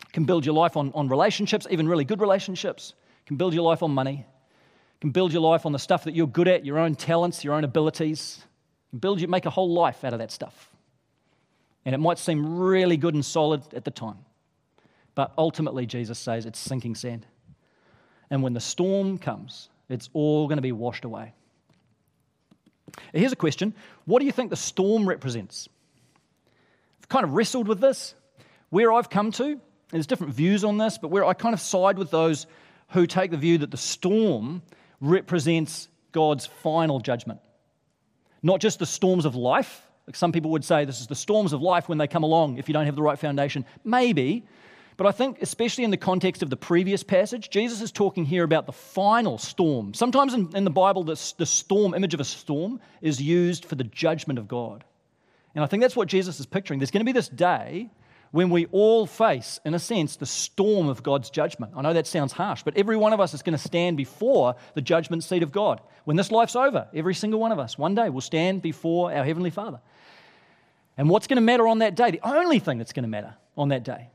You 0.00 0.12
can 0.12 0.24
build 0.24 0.44
your 0.44 0.54
life 0.54 0.76
on, 0.76 0.92
on 0.94 1.08
relationships, 1.08 1.66
even 1.70 1.88
really 1.88 2.04
good 2.04 2.20
relationships. 2.20 2.92
You 2.98 3.28
can 3.28 3.36
build 3.38 3.54
your 3.54 3.62
life 3.62 3.82
on 3.82 3.90
money. 3.90 4.16
You 4.16 5.00
can 5.00 5.12
build 5.12 5.32
your 5.32 5.40
life 5.40 5.64
on 5.64 5.72
the 5.72 5.78
stuff 5.78 6.04
that 6.04 6.14
you're 6.14 6.26
good 6.26 6.46
at, 6.46 6.66
your 6.66 6.78
own 6.78 6.94
talents, 6.94 7.42
your 7.42 7.54
own 7.54 7.64
abilities. 7.64 8.38
You 8.40 8.90
can 8.90 8.98
build, 8.98 9.20
you 9.22 9.28
make 9.28 9.46
a 9.46 9.50
whole 9.50 9.72
life 9.72 10.04
out 10.04 10.12
of 10.12 10.18
that 10.18 10.30
stuff. 10.30 10.70
And 11.86 11.94
it 11.94 11.98
might 11.98 12.18
seem 12.18 12.58
really 12.58 12.98
good 12.98 13.14
and 13.14 13.24
solid 13.24 13.62
at 13.72 13.86
the 13.86 13.90
time. 13.90 14.18
But 15.14 15.32
ultimately, 15.38 15.86
Jesus 15.86 16.18
says 16.18 16.44
it's 16.44 16.58
sinking 16.58 16.96
sand. 16.96 17.26
And 18.30 18.42
when 18.42 18.52
the 18.52 18.60
storm 18.60 19.16
comes, 19.16 19.70
it's 19.88 20.10
all 20.12 20.48
going 20.48 20.58
to 20.58 20.62
be 20.62 20.72
washed 20.72 21.06
away. 21.06 21.32
Here's 23.14 23.32
a 23.32 23.36
question 23.36 23.72
What 24.04 24.20
do 24.20 24.26
you 24.26 24.32
think 24.32 24.50
the 24.50 24.56
storm 24.56 25.08
represents? 25.08 25.70
Kind 27.08 27.24
of 27.24 27.34
wrestled 27.34 27.68
with 27.68 27.80
this. 27.80 28.14
Where 28.70 28.92
I've 28.92 29.10
come 29.10 29.30
to, 29.32 29.60
there's 29.90 30.06
different 30.06 30.34
views 30.34 30.64
on 30.64 30.78
this, 30.78 30.98
but 30.98 31.08
where 31.08 31.24
I 31.24 31.32
kind 31.34 31.54
of 31.54 31.60
side 31.60 31.98
with 31.98 32.10
those 32.10 32.46
who 32.88 33.06
take 33.06 33.30
the 33.30 33.36
view 33.36 33.58
that 33.58 33.70
the 33.70 33.76
storm 33.76 34.62
represents 35.00 35.88
God's 36.12 36.46
final 36.46 37.00
judgment. 37.00 37.40
Not 38.42 38.60
just 38.60 38.78
the 38.78 38.86
storms 38.86 39.24
of 39.24 39.34
life. 39.34 39.82
Like 40.06 40.16
some 40.16 40.32
people 40.32 40.52
would 40.52 40.64
say, 40.64 40.84
this 40.84 41.00
is 41.00 41.08
the 41.08 41.14
storms 41.16 41.52
of 41.52 41.60
life 41.60 41.88
when 41.88 41.98
they 41.98 42.06
come 42.06 42.22
along 42.22 42.58
if 42.58 42.68
you 42.68 42.72
don't 42.72 42.86
have 42.86 42.96
the 42.96 43.02
right 43.02 43.18
foundation. 43.18 43.64
Maybe. 43.84 44.44
But 44.96 45.06
I 45.06 45.12
think, 45.12 45.42
especially 45.42 45.84
in 45.84 45.90
the 45.90 45.96
context 45.96 46.42
of 46.42 46.50
the 46.50 46.56
previous 46.56 47.02
passage, 47.02 47.50
Jesus 47.50 47.82
is 47.82 47.92
talking 47.92 48.24
here 48.24 48.44
about 48.44 48.66
the 48.66 48.72
final 48.72 49.36
storm. 49.36 49.94
Sometimes 49.94 50.32
in, 50.32 50.54
in 50.56 50.64
the 50.64 50.70
Bible, 50.70 51.04
the, 51.04 51.20
the 51.36 51.44
storm, 51.44 51.92
image 51.92 52.14
of 52.14 52.20
a 52.20 52.24
storm, 52.24 52.80
is 53.02 53.20
used 53.20 53.64
for 53.64 53.74
the 53.74 53.84
judgment 53.84 54.38
of 54.38 54.48
God. 54.48 54.84
And 55.56 55.64
I 55.64 55.66
think 55.66 55.82
that's 55.82 55.96
what 55.96 56.06
Jesus 56.06 56.38
is 56.38 56.46
picturing. 56.46 56.78
There's 56.78 56.90
going 56.90 57.00
to 57.00 57.06
be 57.06 57.12
this 57.12 57.28
day 57.28 57.90
when 58.30 58.50
we 58.50 58.66
all 58.66 59.06
face, 59.06 59.58
in 59.64 59.72
a 59.72 59.78
sense, 59.78 60.16
the 60.16 60.26
storm 60.26 60.88
of 60.88 61.02
God's 61.02 61.30
judgment. 61.30 61.72
I 61.74 61.80
know 61.80 61.94
that 61.94 62.06
sounds 62.06 62.32
harsh, 62.32 62.62
but 62.62 62.76
every 62.76 62.96
one 62.96 63.14
of 63.14 63.20
us 63.20 63.32
is 63.32 63.42
going 63.42 63.56
to 63.56 63.58
stand 63.58 63.96
before 63.96 64.56
the 64.74 64.82
judgment 64.82 65.24
seat 65.24 65.42
of 65.42 65.52
God. 65.52 65.80
When 66.04 66.18
this 66.18 66.30
life's 66.30 66.56
over, 66.56 66.86
every 66.94 67.14
single 67.14 67.40
one 67.40 67.52
of 67.52 67.58
us, 67.58 67.78
one 67.78 67.94
day, 67.94 68.10
will 68.10 68.20
stand 68.20 68.60
before 68.60 69.10
our 69.10 69.24
Heavenly 69.24 69.48
Father. 69.48 69.80
And 70.98 71.08
what's 71.08 71.26
going 71.26 71.38
to 71.38 71.42
matter 71.42 71.66
on 71.66 71.78
that 71.78 71.94
day, 71.96 72.10
the 72.10 72.20
only 72.22 72.58
thing 72.58 72.76
that's 72.76 72.92
going 72.92 73.04
to 73.04 73.08
matter 73.08 73.34
on 73.56 73.70
that 73.70 73.82
day, 73.82 74.10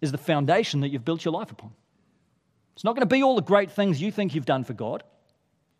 is 0.00 0.12
the 0.12 0.18
foundation 0.18 0.82
that 0.82 0.90
you've 0.90 1.04
built 1.04 1.24
your 1.24 1.34
life 1.34 1.50
upon. 1.50 1.72
It's 2.74 2.84
not 2.84 2.94
going 2.94 3.08
to 3.08 3.12
be 3.12 3.24
all 3.24 3.34
the 3.34 3.42
great 3.42 3.72
things 3.72 4.00
you 4.00 4.12
think 4.12 4.32
you've 4.32 4.46
done 4.46 4.62
for 4.62 4.74
God. 4.74 5.02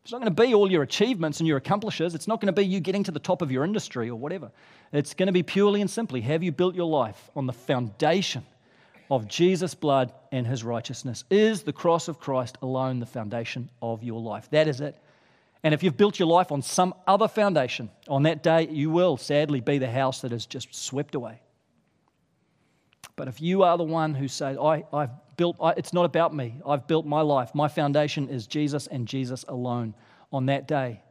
It's 0.08 0.12
not 0.14 0.22
going 0.22 0.34
to 0.34 0.42
be 0.42 0.54
all 0.54 0.72
your 0.72 0.84
achievements 0.84 1.40
and 1.40 1.46
your 1.46 1.58
accomplishes. 1.58 2.14
It's 2.14 2.26
not 2.26 2.40
going 2.40 2.46
to 2.46 2.58
be 2.58 2.64
you 2.64 2.80
getting 2.80 3.04
to 3.04 3.10
the 3.10 3.18
top 3.18 3.42
of 3.42 3.52
your 3.52 3.62
industry 3.62 4.08
or 4.08 4.16
whatever. 4.18 4.50
It's 4.90 5.12
going 5.12 5.26
to 5.26 5.34
be 5.34 5.42
purely 5.42 5.82
and 5.82 5.90
simply 5.90 6.22
have 6.22 6.42
you 6.42 6.50
built 6.50 6.74
your 6.74 6.88
life 6.88 7.28
on 7.36 7.46
the 7.46 7.52
foundation 7.52 8.46
of 9.10 9.28
Jesus' 9.28 9.74
blood 9.74 10.10
and 10.32 10.46
his 10.46 10.64
righteousness? 10.64 11.24
Is 11.28 11.62
the 11.62 11.74
cross 11.74 12.08
of 12.08 12.18
Christ 12.18 12.56
alone 12.62 13.00
the 13.00 13.04
foundation 13.04 13.68
of 13.82 14.02
your 14.02 14.18
life? 14.18 14.48
That 14.50 14.66
is 14.66 14.80
it. 14.80 14.96
And 15.62 15.74
if 15.74 15.82
you've 15.82 15.98
built 15.98 16.18
your 16.18 16.28
life 16.28 16.52
on 16.52 16.62
some 16.62 16.94
other 17.06 17.28
foundation, 17.28 17.90
on 18.08 18.22
that 18.22 18.42
day 18.42 18.66
you 18.66 18.88
will 18.88 19.18
sadly 19.18 19.60
be 19.60 19.76
the 19.76 19.90
house 19.90 20.22
that 20.22 20.32
is 20.32 20.46
just 20.46 20.74
swept 20.74 21.16
away. 21.16 21.38
But 23.18 23.26
if 23.26 23.42
you 23.42 23.64
are 23.64 23.76
the 23.76 23.82
one 23.82 24.14
who 24.14 24.28
says, 24.28 24.56
I, 24.56 24.84
I've 24.92 25.10
built, 25.36 25.56
I, 25.60 25.72
it's 25.76 25.92
not 25.92 26.04
about 26.04 26.32
me, 26.32 26.54
I've 26.64 26.86
built 26.86 27.04
my 27.04 27.20
life, 27.20 27.52
my 27.52 27.66
foundation 27.66 28.28
is 28.28 28.46
Jesus 28.46 28.86
and 28.86 29.08
Jesus 29.08 29.44
alone, 29.48 29.94
on 30.32 30.46
that 30.46 30.68
day, 30.68 31.02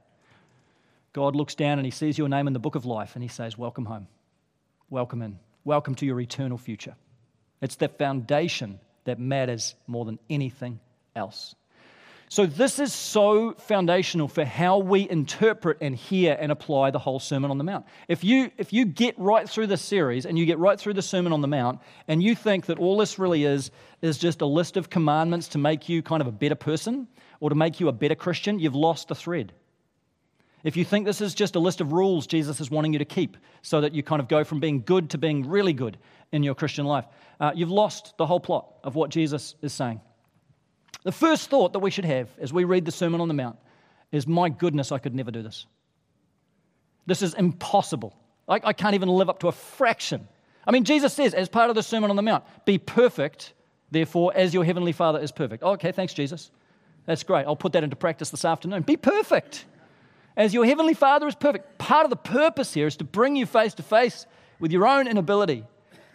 God 1.11 1.35
looks 1.35 1.53
down 1.53 1.79
and 1.79 1.85
he 1.85 1.91
sees 1.91 2.17
your 2.17 2.29
name 2.29 2.47
in 2.47 2.53
the 2.53 2.59
book 2.59 2.75
of 2.75 2.85
life 2.85 3.15
and 3.15 3.23
he 3.23 3.27
says, 3.27 3.57
Welcome 3.57 3.83
home. 3.83 4.07
Welcome 4.89 5.21
in. 5.21 5.37
Welcome 5.65 5.95
to 5.95 6.05
your 6.05 6.21
eternal 6.21 6.57
future. 6.57 6.95
It's 7.61 7.75
the 7.75 7.89
foundation 7.89 8.79
that 9.03 9.19
matters 9.19 9.75
more 9.85 10.05
than 10.05 10.17
anything 10.29 10.79
else. 11.13 11.55
So, 12.29 12.45
this 12.45 12.77
is 12.77 12.93
so 12.93 13.53
foundational 13.53 14.27
for 14.27 14.43
how 14.43 14.79
we 14.79 15.09
interpret 15.09 15.77
and 15.79 15.95
hear 15.95 16.35
and 16.37 16.51
apply 16.51 16.91
the 16.91 16.99
whole 16.99 17.21
Sermon 17.21 17.51
on 17.51 17.57
the 17.57 17.63
Mount. 17.63 17.85
If 18.09 18.25
you, 18.25 18.51
if 18.57 18.73
you 18.73 18.83
get 18.83 19.17
right 19.17 19.47
through 19.47 19.67
this 19.67 19.81
series 19.81 20.25
and 20.25 20.37
you 20.37 20.45
get 20.45 20.59
right 20.59 20.77
through 20.77 20.95
the 20.95 21.01
Sermon 21.01 21.31
on 21.31 21.39
the 21.39 21.47
Mount 21.47 21.79
and 22.05 22.21
you 22.21 22.35
think 22.35 22.65
that 22.65 22.79
all 22.79 22.97
this 22.97 23.17
really 23.17 23.45
is 23.45 23.71
is 24.01 24.17
just 24.17 24.41
a 24.41 24.45
list 24.45 24.75
of 24.75 24.89
commandments 24.89 25.47
to 25.49 25.57
make 25.57 25.87
you 25.87 26.03
kind 26.03 26.19
of 26.19 26.27
a 26.27 26.31
better 26.31 26.55
person 26.55 27.07
or 27.39 27.49
to 27.49 27.55
make 27.55 27.79
you 27.79 27.87
a 27.87 27.93
better 27.93 28.15
Christian, 28.15 28.59
you've 28.59 28.75
lost 28.75 29.07
the 29.07 29.15
thread. 29.15 29.53
if 30.65 30.75
you 30.75 30.83
think 30.83 31.05
this 31.05 31.21
is 31.21 31.33
just 31.33 31.55
a 31.55 31.59
list 31.59 31.79
of 31.79 31.93
rules 31.93 32.27
Jesus 32.27 32.59
is 32.59 32.69
wanting 32.69 32.91
you 32.91 32.99
to 32.99 33.05
keep 33.05 33.37
so 33.61 33.79
that 33.79 33.93
you 33.93 34.03
kind 34.03 34.19
of 34.19 34.27
go 34.27 34.43
from 34.43 34.59
being 34.59 34.81
good 34.81 35.11
to 35.11 35.17
being 35.17 35.47
really 35.47 35.73
good 35.73 35.97
in 36.33 36.43
your 36.43 36.55
Christian 36.55 36.85
life, 36.85 37.05
uh, 37.39 37.53
you've 37.55 37.71
lost 37.71 38.17
the 38.17 38.25
whole 38.25 38.41
plot 38.41 38.67
of 38.83 38.95
what 38.95 39.11
Jesus 39.11 39.55
is 39.61 39.71
saying. 39.71 40.01
The 41.07 41.13
first 41.13 41.49
thought 41.49 41.71
that 41.71 41.79
we 41.79 41.89
should 41.89 42.03
have 42.03 42.27
as 42.37 42.51
we 42.51 42.65
read 42.65 42.83
the 42.83 42.91
Sermon 42.91 43.21
on 43.21 43.29
the 43.29 43.33
Mount 43.33 43.57
is, 44.11 44.27
My 44.27 44.49
goodness, 44.49 44.91
I 44.91 44.97
could 44.97 45.15
never 45.15 45.31
do 45.31 45.41
this. 45.41 45.65
This 47.05 47.21
is 47.21 47.33
impossible. 47.33 48.13
I, 48.45 48.59
I 48.61 48.73
can't 48.73 48.93
even 48.93 49.07
live 49.07 49.29
up 49.29 49.39
to 49.39 49.47
a 49.47 49.53
fraction. 49.53 50.27
I 50.67 50.71
mean, 50.71 50.83
Jesus 50.83 51.13
says, 51.13 51.33
as 51.33 51.47
part 51.47 51.69
of 51.69 51.77
the 51.77 51.81
Sermon 51.81 52.09
on 52.09 52.17
the 52.17 52.21
Mount, 52.21 52.43
be 52.65 52.77
perfect, 52.77 53.53
therefore, 53.89 54.33
as 54.35 54.53
your 54.53 54.65
heavenly 54.65 54.91
Father 54.91 55.19
is 55.19 55.31
perfect. 55.31 55.63
Okay, 55.63 55.93
thanks, 55.93 56.13
Jesus. 56.13 56.51
That's 57.05 57.23
great. 57.23 57.45
I'll 57.45 57.55
put 57.55 57.71
that 57.71 57.85
into 57.85 57.95
practice 57.95 58.29
this 58.29 58.43
afternoon. 58.43 58.81
Be 58.81 58.97
perfect, 58.97 59.63
as 60.35 60.53
your 60.53 60.65
heavenly 60.65 60.93
Father 60.93 61.25
is 61.29 61.35
perfect. 61.35 61.77
Part 61.77 62.03
of 62.03 62.09
the 62.09 62.17
purpose 62.17 62.73
here 62.73 62.85
is 62.85 62.97
to 62.97 63.05
bring 63.05 63.37
you 63.37 63.45
face 63.45 63.73
to 63.75 63.81
face 63.81 64.25
with 64.59 64.73
your 64.73 64.85
own 64.85 65.07
inability 65.07 65.63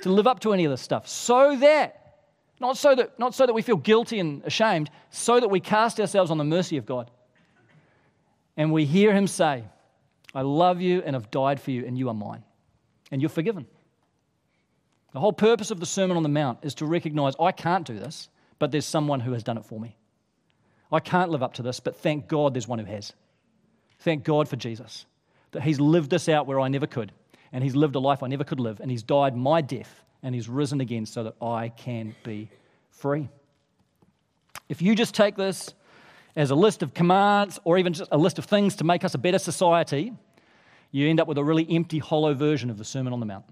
to 0.02 0.10
live 0.10 0.26
up 0.26 0.40
to 0.40 0.52
any 0.52 0.66
of 0.66 0.70
this 0.70 0.82
stuff, 0.82 1.08
so 1.08 1.56
that 1.56 2.01
not 2.62 2.78
so 2.78 2.94
that, 2.94 3.18
not 3.18 3.34
so 3.34 3.44
that 3.44 3.52
we 3.52 3.60
feel 3.60 3.76
guilty 3.76 4.20
and 4.20 4.42
ashamed, 4.44 4.88
so 5.10 5.38
that 5.38 5.48
we 5.48 5.60
cast 5.60 6.00
ourselves 6.00 6.30
on 6.30 6.38
the 6.38 6.44
mercy 6.44 6.78
of 6.78 6.86
God. 6.86 7.10
And 8.56 8.72
we 8.72 8.86
hear 8.86 9.12
Him 9.12 9.26
say, 9.26 9.64
I 10.34 10.42
love 10.42 10.80
you 10.80 11.02
and 11.04 11.14
have 11.14 11.30
died 11.30 11.60
for 11.60 11.72
you, 11.72 11.84
and 11.84 11.98
you 11.98 12.08
are 12.08 12.14
mine. 12.14 12.44
And 13.10 13.20
you're 13.20 13.28
forgiven. 13.28 13.66
The 15.12 15.20
whole 15.20 15.32
purpose 15.32 15.70
of 15.70 15.80
the 15.80 15.86
Sermon 15.86 16.16
on 16.16 16.22
the 16.22 16.28
Mount 16.30 16.60
is 16.62 16.76
to 16.76 16.86
recognize 16.86 17.34
I 17.38 17.52
can't 17.52 17.86
do 17.86 17.98
this, 17.98 18.30
but 18.58 18.70
there's 18.70 18.86
someone 18.86 19.20
who 19.20 19.32
has 19.32 19.42
done 19.42 19.58
it 19.58 19.66
for 19.66 19.78
me. 19.78 19.96
I 20.90 21.00
can't 21.00 21.30
live 21.30 21.42
up 21.42 21.54
to 21.54 21.62
this, 21.62 21.80
but 21.80 21.96
thank 21.96 22.28
God 22.28 22.54
there's 22.54 22.68
one 22.68 22.78
who 22.78 22.86
has. 22.86 23.12
Thank 23.98 24.24
God 24.24 24.48
for 24.48 24.56
Jesus, 24.56 25.04
that 25.50 25.62
He's 25.62 25.80
lived 25.80 26.10
this 26.10 26.28
out 26.28 26.46
where 26.46 26.60
I 26.60 26.68
never 26.68 26.86
could, 26.86 27.12
and 27.52 27.64
He's 27.64 27.74
lived 27.74 27.96
a 27.96 27.98
life 27.98 28.22
I 28.22 28.28
never 28.28 28.44
could 28.44 28.60
live, 28.60 28.78
and 28.80 28.90
He's 28.90 29.02
died 29.02 29.36
my 29.36 29.60
death 29.60 30.01
and 30.22 30.34
he's 30.34 30.48
risen 30.48 30.80
again 30.80 31.06
so 31.06 31.24
that 31.24 31.34
I 31.42 31.68
can 31.68 32.14
be 32.24 32.48
free. 32.90 33.28
If 34.68 34.80
you 34.80 34.94
just 34.94 35.14
take 35.14 35.36
this 35.36 35.74
as 36.36 36.50
a 36.50 36.54
list 36.54 36.82
of 36.82 36.94
commands 36.94 37.58
or 37.64 37.78
even 37.78 37.92
just 37.92 38.10
a 38.12 38.18
list 38.18 38.38
of 38.38 38.44
things 38.44 38.76
to 38.76 38.84
make 38.84 39.04
us 39.04 39.14
a 39.14 39.18
better 39.18 39.38
society, 39.38 40.12
you 40.90 41.08
end 41.08 41.20
up 41.20 41.28
with 41.28 41.38
a 41.38 41.44
really 41.44 41.66
empty, 41.70 41.98
hollow 41.98 42.34
version 42.34 42.70
of 42.70 42.78
the 42.78 42.84
Sermon 42.84 43.12
on 43.12 43.20
the 43.20 43.26
Mount. 43.26 43.44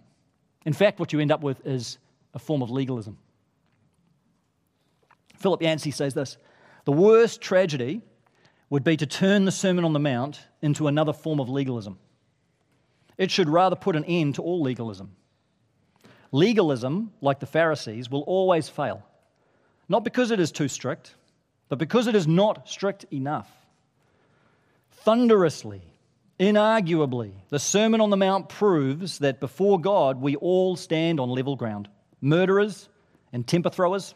In 0.64 0.72
fact, 0.72 1.00
what 1.00 1.12
you 1.12 1.20
end 1.20 1.32
up 1.32 1.42
with 1.42 1.66
is 1.66 1.98
a 2.34 2.38
form 2.38 2.62
of 2.62 2.70
legalism. 2.70 3.18
Philip 5.36 5.62
Yancey 5.62 5.90
says 5.90 6.14
this 6.14 6.36
The 6.84 6.92
worst 6.92 7.40
tragedy 7.40 8.02
would 8.68 8.84
be 8.84 8.96
to 8.96 9.06
turn 9.06 9.46
the 9.46 9.52
Sermon 9.52 9.84
on 9.84 9.92
the 9.92 9.98
Mount 9.98 10.40
into 10.62 10.86
another 10.86 11.12
form 11.12 11.40
of 11.40 11.48
legalism. 11.48 11.98
It 13.18 13.30
should 13.30 13.48
rather 13.48 13.76
put 13.76 13.96
an 13.96 14.04
end 14.04 14.36
to 14.36 14.42
all 14.42 14.62
legalism. 14.62 15.16
Legalism, 16.32 17.12
like 17.20 17.40
the 17.40 17.46
Pharisees, 17.46 18.10
will 18.10 18.22
always 18.22 18.68
fail. 18.68 19.04
Not 19.88 20.04
because 20.04 20.30
it 20.30 20.40
is 20.40 20.52
too 20.52 20.68
strict, 20.68 21.14
but 21.68 21.78
because 21.78 22.06
it 22.06 22.14
is 22.14 22.26
not 22.26 22.68
strict 22.68 23.04
enough. 23.12 23.50
Thunderously, 24.92 25.82
inarguably, 26.38 27.32
the 27.48 27.58
Sermon 27.58 28.00
on 28.00 28.10
the 28.10 28.16
Mount 28.16 28.48
proves 28.48 29.18
that 29.18 29.40
before 29.40 29.80
God 29.80 30.20
we 30.20 30.36
all 30.36 30.76
stand 30.76 31.18
on 31.18 31.30
level 31.30 31.56
ground. 31.56 31.88
Murderers 32.20 32.88
and 33.32 33.46
temper 33.46 33.70
throwers, 33.70 34.14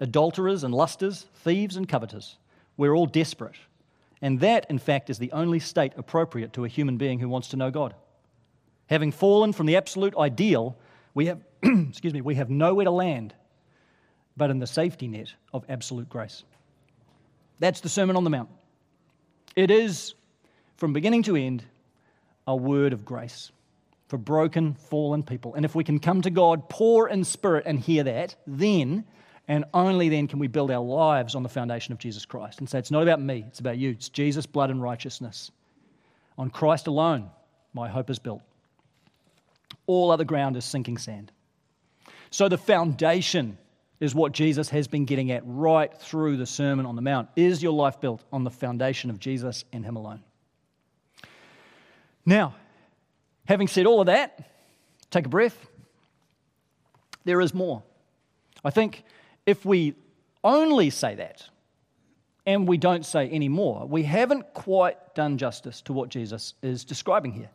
adulterers 0.00 0.64
and 0.64 0.74
lusters, 0.74 1.26
thieves 1.36 1.76
and 1.76 1.88
covetous. 1.88 2.36
We're 2.76 2.94
all 2.94 3.06
desperate. 3.06 3.56
And 4.22 4.40
that, 4.40 4.66
in 4.70 4.78
fact, 4.78 5.10
is 5.10 5.18
the 5.18 5.32
only 5.32 5.58
state 5.58 5.92
appropriate 5.96 6.52
to 6.54 6.64
a 6.64 6.68
human 6.68 6.96
being 6.96 7.18
who 7.18 7.28
wants 7.28 7.48
to 7.48 7.56
know 7.56 7.70
God. 7.70 7.94
Having 8.86 9.12
fallen 9.12 9.52
from 9.52 9.66
the 9.66 9.76
absolute 9.76 10.16
ideal, 10.16 10.76
we 11.14 11.26
have, 11.26 11.40
excuse 11.62 12.12
me, 12.12 12.20
we 12.20 12.36
have 12.36 12.50
nowhere 12.50 12.84
to 12.84 12.90
land 12.90 13.34
but 14.36 14.50
in 14.50 14.58
the 14.58 14.66
safety 14.66 15.08
net 15.08 15.32
of 15.52 15.64
absolute 15.68 16.08
grace. 16.08 16.44
That's 17.58 17.80
the 17.80 17.88
Sermon 17.88 18.16
on 18.16 18.24
the 18.24 18.30
Mount. 18.30 18.48
It 19.54 19.70
is, 19.70 20.14
from 20.76 20.92
beginning 20.92 21.24
to 21.24 21.36
end, 21.36 21.64
a 22.46 22.56
word 22.56 22.92
of 22.92 23.04
grace 23.04 23.52
for 24.08 24.18
broken, 24.18 24.74
fallen 24.74 25.22
people. 25.22 25.54
And 25.54 25.64
if 25.64 25.74
we 25.74 25.84
can 25.84 25.98
come 25.98 26.22
to 26.22 26.30
God 26.30 26.68
poor 26.68 27.08
in 27.08 27.24
spirit 27.24 27.64
and 27.66 27.78
hear 27.78 28.04
that, 28.04 28.36
then 28.46 29.04
and 29.48 29.64
only 29.74 30.08
then 30.08 30.28
can 30.28 30.38
we 30.38 30.46
build 30.46 30.70
our 30.70 30.84
lives 30.84 31.34
on 31.34 31.42
the 31.42 31.48
foundation 31.48 31.92
of 31.92 31.98
Jesus 31.98 32.24
Christ 32.24 32.58
and 32.58 32.68
say, 32.68 32.78
It's 32.78 32.90
not 32.90 33.02
about 33.02 33.20
me, 33.20 33.44
it's 33.48 33.60
about 33.60 33.78
you. 33.78 33.90
It's 33.90 34.08
Jesus' 34.08 34.46
blood 34.46 34.70
and 34.70 34.80
righteousness. 34.80 35.50
On 36.38 36.48
Christ 36.48 36.86
alone, 36.86 37.30
my 37.74 37.88
hope 37.88 38.08
is 38.08 38.18
built. 38.18 38.42
All 39.86 40.10
other 40.10 40.24
ground 40.24 40.56
is 40.56 40.64
sinking 40.64 40.98
sand. 40.98 41.32
So 42.30 42.48
the 42.48 42.58
foundation 42.58 43.58
is 44.00 44.14
what 44.14 44.32
Jesus 44.32 44.68
has 44.70 44.88
been 44.88 45.04
getting 45.04 45.30
at 45.30 45.42
right 45.44 45.96
through 45.96 46.36
the 46.36 46.46
Sermon 46.46 46.86
on 46.86 46.96
the 46.96 47.02
Mount. 47.02 47.28
Is 47.36 47.62
your 47.62 47.72
life 47.72 48.00
built 48.00 48.22
on 48.32 48.42
the 48.42 48.50
foundation 48.50 49.10
of 49.10 49.20
Jesus 49.20 49.64
and 49.72 49.84
Him 49.84 49.96
alone? 49.96 50.22
Now, 52.26 52.54
having 53.46 53.68
said 53.68 53.86
all 53.86 54.00
of 54.00 54.06
that, 54.06 54.50
take 55.10 55.26
a 55.26 55.28
breath. 55.28 55.56
There 57.24 57.40
is 57.40 57.54
more. 57.54 57.82
I 58.64 58.70
think 58.70 59.04
if 59.46 59.64
we 59.64 59.94
only 60.42 60.90
say 60.90 61.14
that 61.16 61.48
and 62.46 62.66
we 62.66 62.76
don't 62.76 63.06
say 63.06 63.28
any 63.28 63.48
more, 63.48 63.86
we 63.86 64.02
haven't 64.02 64.52
quite 64.54 65.14
done 65.14 65.38
justice 65.38 65.80
to 65.82 65.92
what 65.92 66.08
Jesus 66.08 66.54
is 66.62 66.84
describing 66.84 67.32
here. 67.32 67.50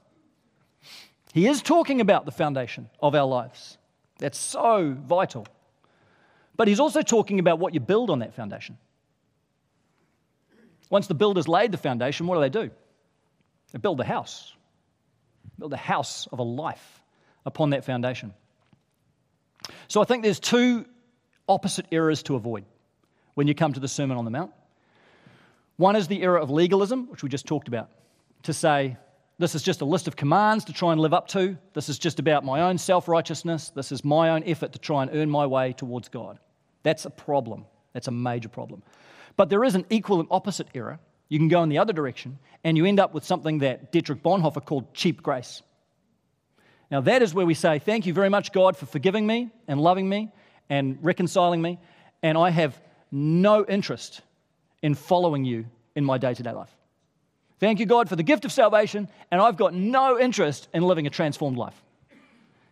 He 1.33 1.47
is 1.47 1.61
talking 1.61 2.01
about 2.01 2.25
the 2.25 2.31
foundation 2.31 2.89
of 3.01 3.13
our 3.15 3.25
lives. 3.25 3.77
That's 4.19 4.37
so 4.37 4.95
vital. 5.05 5.45
But 6.55 6.67
he's 6.67 6.79
also 6.79 7.01
talking 7.01 7.39
about 7.39 7.59
what 7.59 7.73
you 7.73 7.79
build 7.79 8.09
on 8.09 8.19
that 8.19 8.33
foundation. 8.33 8.77
Once 10.89 11.07
the 11.07 11.13
builders 11.13 11.47
laid 11.47 11.71
the 11.71 11.77
foundation, 11.77 12.27
what 12.27 12.35
do 12.35 12.41
they 12.41 12.49
do? 12.49 12.71
They 13.71 13.79
build 13.79 13.99
a 13.99 14.05
house, 14.05 14.53
build 15.59 15.73
a 15.73 15.77
house 15.77 16.27
of 16.31 16.39
a 16.39 16.43
life 16.43 17.03
upon 17.45 17.71
that 17.71 17.85
foundation. 17.85 18.33
So 19.87 20.01
I 20.01 20.05
think 20.05 20.23
there's 20.23 20.39
two 20.39 20.85
opposite 21.47 21.85
errors 21.91 22.23
to 22.23 22.35
avoid 22.35 22.65
when 23.35 23.47
you 23.47 23.53
come 23.53 23.73
to 23.73 23.79
the 23.79 23.87
Sermon 23.87 24.17
on 24.17 24.25
the 24.25 24.31
Mount. 24.31 24.51
One 25.75 25.95
is 25.95 26.07
the 26.07 26.23
error 26.23 26.39
of 26.39 26.49
legalism, 26.49 27.07
which 27.09 27.21
we 27.21 27.29
just 27.29 27.45
talked 27.45 27.67
about, 27.67 27.89
to 28.43 28.53
say, 28.53 28.97
this 29.39 29.53
is 29.53 29.61
just 29.61 29.81
a 29.81 29.85
list 29.85 30.07
of 30.07 30.15
commands 30.15 30.65
to 30.65 30.73
try 30.73 30.91
and 30.91 30.99
live 30.99 31.13
up 31.13 31.27
to. 31.29 31.57
This 31.73 31.89
is 31.89 31.99
just 31.99 32.19
about 32.19 32.43
my 32.43 32.61
own 32.61 32.77
self 32.77 33.07
righteousness. 33.07 33.69
This 33.69 33.91
is 33.91 34.03
my 34.03 34.31
own 34.31 34.43
effort 34.45 34.73
to 34.73 34.79
try 34.79 35.03
and 35.03 35.11
earn 35.13 35.29
my 35.29 35.45
way 35.45 35.73
towards 35.73 36.09
God. 36.09 36.39
That's 36.83 37.05
a 37.05 37.09
problem. 37.11 37.65
That's 37.93 38.07
a 38.07 38.11
major 38.11 38.49
problem. 38.49 38.81
But 39.35 39.49
there 39.49 39.63
is 39.63 39.75
an 39.75 39.85
equal 39.89 40.19
and 40.19 40.27
opposite 40.31 40.67
error. 40.73 40.99
You 41.29 41.37
can 41.37 41.49
go 41.49 41.61
in 41.61 41.69
the 41.69 41.77
other 41.77 41.93
direction, 41.93 42.39
and 42.63 42.77
you 42.77 42.85
end 42.85 42.99
up 42.99 43.13
with 43.13 43.25
something 43.25 43.59
that 43.59 43.91
Dietrich 43.91 44.23
Bonhoeffer 44.23 44.65
called 44.65 44.93
cheap 44.93 45.21
grace. 45.21 45.61
Now, 46.89 47.01
that 47.01 47.21
is 47.21 47.33
where 47.33 47.45
we 47.45 47.53
say, 47.53 47.79
Thank 47.79 48.05
you 48.05 48.13
very 48.13 48.29
much, 48.29 48.51
God, 48.51 48.75
for 48.75 48.85
forgiving 48.85 49.27
me 49.27 49.51
and 49.67 49.79
loving 49.79 50.09
me 50.09 50.31
and 50.69 50.97
reconciling 51.01 51.61
me, 51.61 51.79
and 52.23 52.37
I 52.37 52.49
have 52.49 52.79
no 53.11 53.65
interest 53.65 54.21
in 54.81 54.95
following 54.95 55.45
you 55.45 55.65
in 55.95 56.03
my 56.03 56.17
day 56.17 56.33
to 56.33 56.43
day 56.43 56.51
life. 56.51 56.76
Thank 57.59 57.79
you, 57.79 57.85
God, 57.85 58.07
for 58.07 58.15
the 58.15 58.23
gift 58.23 58.45
of 58.45 58.51
salvation, 58.51 59.07
and 59.31 59.41
I've 59.41 59.57
got 59.57 59.73
no 59.73 60.19
interest 60.19 60.67
in 60.73 60.83
living 60.83 61.07
a 61.07 61.09
transformed 61.09 61.57
life. 61.57 61.81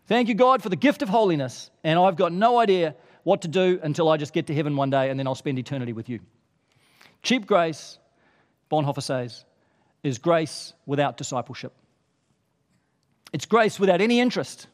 Thank 0.07 0.27
you, 0.27 0.35
God, 0.35 0.61
for 0.61 0.69
the 0.69 0.75
gift 0.75 1.01
of 1.01 1.09
holiness, 1.09 1.71
and 1.83 1.97
I've 1.97 2.15
got 2.15 2.31
no 2.31 2.59
idea 2.59 2.95
what 3.25 3.41
to 3.41 3.47
do 3.47 3.79
until 3.81 4.07
I 4.07 4.17
just 4.17 4.33
get 4.33 4.47
to 4.47 4.53
heaven 4.53 4.75
one 4.75 4.91
day 4.91 5.09
and 5.09 5.19
then 5.19 5.25
I'll 5.25 5.35
spend 5.35 5.57
eternity 5.57 5.93
with 5.93 6.09
you. 6.09 6.19
Cheap 7.23 7.47
grace, 7.47 7.97
Bonhoeffer 8.71 9.01
says, 9.01 9.43
is 10.03 10.19
grace 10.19 10.73
without 10.85 11.17
discipleship. 11.17 11.73
It's 13.33 13.47
grace 13.47 13.79
without 13.79 13.99
any 13.99 14.19
interest 14.19 14.67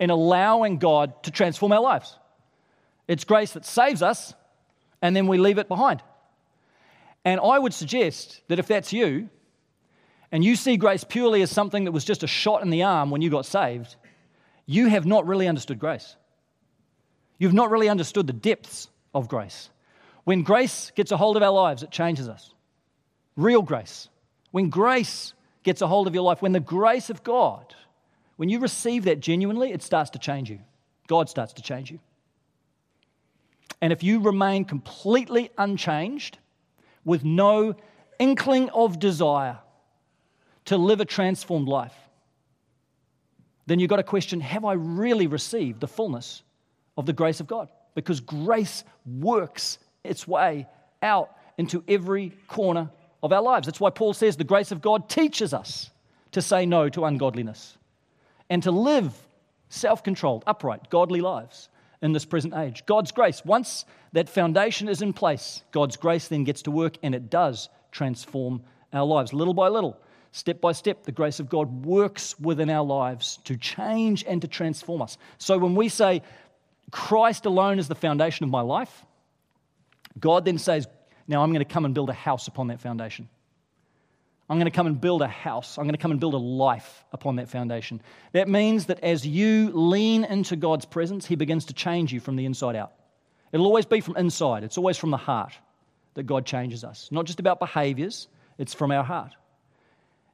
in 0.00 0.10
allowing 0.10 0.78
God 0.78 1.22
to 1.22 1.30
transform 1.30 1.70
our 1.70 1.80
lives. 1.80 2.18
It's 3.06 3.22
grace 3.22 3.52
that 3.52 3.64
saves 3.64 4.02
us 4.02 4.34
and 5.00 5.14
then 5.14 5.28
we 5.28 5.38
leave 5.38 5.58
it 5.58 5.68
behind. 5.68 6.02
And 7.24 7.40
I 7.40 7.60
would 7.60 7.72
suggest 7.72 8.42
that 8.48 8.58
if 8.58 8.66
that's 8.66 8.92
you, 8.92 9.30
and 10.32 10.44
you 10.44 10.56
see 10.56 10.76
grace 10.76 11.04
purely 11.04 11.42
as 11.42 11.50
something 11.50 11.84
that 11.84 11.92
was 11.92 12.04
just 12.04 12.22
a 12.22 12.26
shot 12.26 12.62
in 12.62 12.70
the 12.70 12.82
arm 12.82 13.10
when 13.10 13.22
you 13.22 13.30
got 13.30 13.46
saved, 13.46 13.96
you 14.66 14.88
have 14.88 15.06
not 15.06 15.26
really 15.26 15.46
understood 15.46 15.78
grace. 15.78 16.16
You've 17.38 17.52
not 17.52 17.70
really 17.70 17.88
understood 17.88 18.26
the 18.26 18.32
depths 18.32 18.88
of 19.14 19.28
grace. 19.28 19.70
When 20.24 20.42
grace 20.42 20.90
gets 20.94 21.12
a 21.12 21.16
hold 21.16 21.36
of 21.36 21.42
our 21.42 21.52
lives, 21.52 21.82
it 21.82 21.90
changes 21.90 22.28
us. 22.28 22.54
Real 23.36 23.62
grace. 23.62 24.08
When 24.50 24.70
grace 24.70 25.34
gets 25.62 25.82
a 25.82 25.86
hold 25.86 26.06
of 26.06 26.14
your 26.14 26.24
life, 26.24 26.40
when 26.40 26.52
the 26.52 26.60
grace 26.60 27.10
of 27.10 27.22
God, 27.22 27.74
when 28.36 28.48
you 28.48 28.60
receive 28.60 29.04
that 29.04 29.20
genuinely, 29.20 29.72
it 29.72 29.82
starts 29.82 30.10
to 30.10 30.18
change 30.18 30.48
you. 30.50 30.60
God 31.06 31.28
starts 31.28 31.52
to 31.54 31.62
change 31.62 31.90
you. 31.90 31.98
And 33.80 33.92
if 33.92 34.02
you 34.02 34.20
remain 34.20 34.64
completely 34.64 35.50
unchanged, 35.58 36.38
with 37.04 37.24
no 37.24 37.74
inkling 38.18 38.70
of 38.70 38.98
desire 38.98 39.58
to 40.66 40.76
live 40.76 41.00
a 41.00 41.04
transformed 41.04 41.68
life, 41.68 41.94
then 43.66 43.78
you've 43.78 43.90
got 43.90 43.96
to 43.96 44.02
question 44.02 44.40
have 44.40 44.64
I 44.64 44.74
really 44.74 45.26
received 45.26 45.80
the 45.80 45.88
fullness 45.88 46.42
of 46.96 47.06
the 47.06 47.12
grace 47.12 47.40
of 47.40 47.46
God? 47.46 47.68
Because 47.94 48.20
grace 48.20 48.84
works 49.06 49.78
its 50.02 50.26
way 50.26 50.66
out 51.02 51.30
into 51.56 51.84
every 51.88 52.30
corner 52.48 52.90
of 53.22 53.32
our 53.32 53.42
lives. 53.42 53.66
That's 53.66 53.80
why 53.80 53.90
Paul 53.90 54.12
says 54.12 54.36
the 54.36 54.44
grace 54.44 54.70
of 54.72 54.82
God 54.82 55.08
teaches 55.08 55.54
us 55.54 55.90
to 56.32 56.42
say 56.42 56.66
no 56.66 56.88
to 56.90 57.04
ungodliness 57.04 57.78
and 58.50 58.62
to 58.64 58.70
live 58.70 59.14
self 59.68 60.02
controlled, 60.02 60.44
upright, 60.46 60.90
godly 60.90 61.20
lives 61.20 61.68
in 62.02 62.12
this 62.12 62.24
present 62.24 62.54
age. 62.54 62.84
God's 62.86 63.12
grace, 63.12 63.42
once 63.44 63.84
that 64.12 64.28
foundation 64.28 64.88
is 64.88 65.00
in 65.00 65.12
place, 65.12 65.62
God's 65.72 65.96
grace 65.96 66.28
then 66.28 66.44
gets 66.44 66.62
to 66.62 66.70
work 66.70 66.98
and 67.02 67.14
it 67.14 67.30
does 67.30 67.68
transform 67.90 68.62
our 68.92 69.06
lives 69.06 69.32
little 69.32 69.54
by 69.54 69.68
little. 69.68 69.98
Step 70.34 70.60
by 70.60 70.72
step, 70.72 71.04
the 71.04 71.12
grace 71.12 71.38
of 71.38 71.48
God 71.48 71.86
works 71.86 72.36
within 72.40 72.68
our 72.68 72.84
lives 72.84 73.38
to 73.44 73.56
change 73.56 74.24
and 74.26 74.42
to 74.42 74.48
transform 74.48 75.00
us. 75.00 75.16
So 75.38 75.58
when 75.58 75.76
we 75.76 75.88
say, 75.88 76.22
Christ 76.90 77.46
alone 77.46 77.78
is 77.78 77.86
the 77.86 77.94
foundation 77.94 78.42
of 78.42 78.50
my 78.50 78.60
life, 78.60 79.04
God 80.18 80.44
then 80.44 80.58
says, 80.58 80.88
Now 81.28 81.44
I'm 81.44 81.50
going 81.50 81.64
to 81.64 81.72
come 81.72 81.84
and 81.84 81.94
build 81.94 82.10
a 82.10 82.14
house 82.14 82.48
upon 82.48 82.66
that 82.66 82.80
foundation. 82.80 83.28
I'm 84.50 84.56
going 84.56 84.64
to 84.64 84.76
come 84.76 84.88
and 84.88 85.00
build 85.00 85.22
a 85.22 85.28
house. 85.28 85.78
I'm 85.78 85.84
going 85.84 85.94
to 85.94 86.02
come 86.02 86.10
and 86.10 86.18
build 86.18 86.34
a 86.34 86.38
life 86.38 87.04
upon 87.12 87.36
that 87.36 87.48
foundation. 87.48 88.00
That 88.32 88.48
means 88.48 88.86
that 88.86 88.98
as 89.04 89.24
you 89.24 89.70
lean 89.72 90.24
into 90.24 90.56
God's 90.56 90.84
presence, 90.84 91.26
He 91.26 91.36
begins 91.36 91.66
to 91.66 91.74
change 91.74 92.12
you 92.12 92.18
from 92.18 92.34
the 92.34 92.44
inside 92.44 92.74
out. 92.74 92.92
It'll 93.52 93.66
always 93.66 93.86
be 93.86 94.00
from 94.00 94.16
inside, 94.16 94.64
it's 94.64 94.78
always 94.78 94.98
from 94.98 95.12
the 95.12 95.16
heart 95.16 95.52
that 96.14 96.24
God 96.24 96.44
changes 96.44 96.82
us. 96.82 97.08
Not 97.12 97.24
just 97.24 97.38
about 97.38 97.60
behaviors, 97.60 98.26
it's 98.58 98.74
from 98.74 98.90
our 98.90 99.04
heart. 99.04 99.36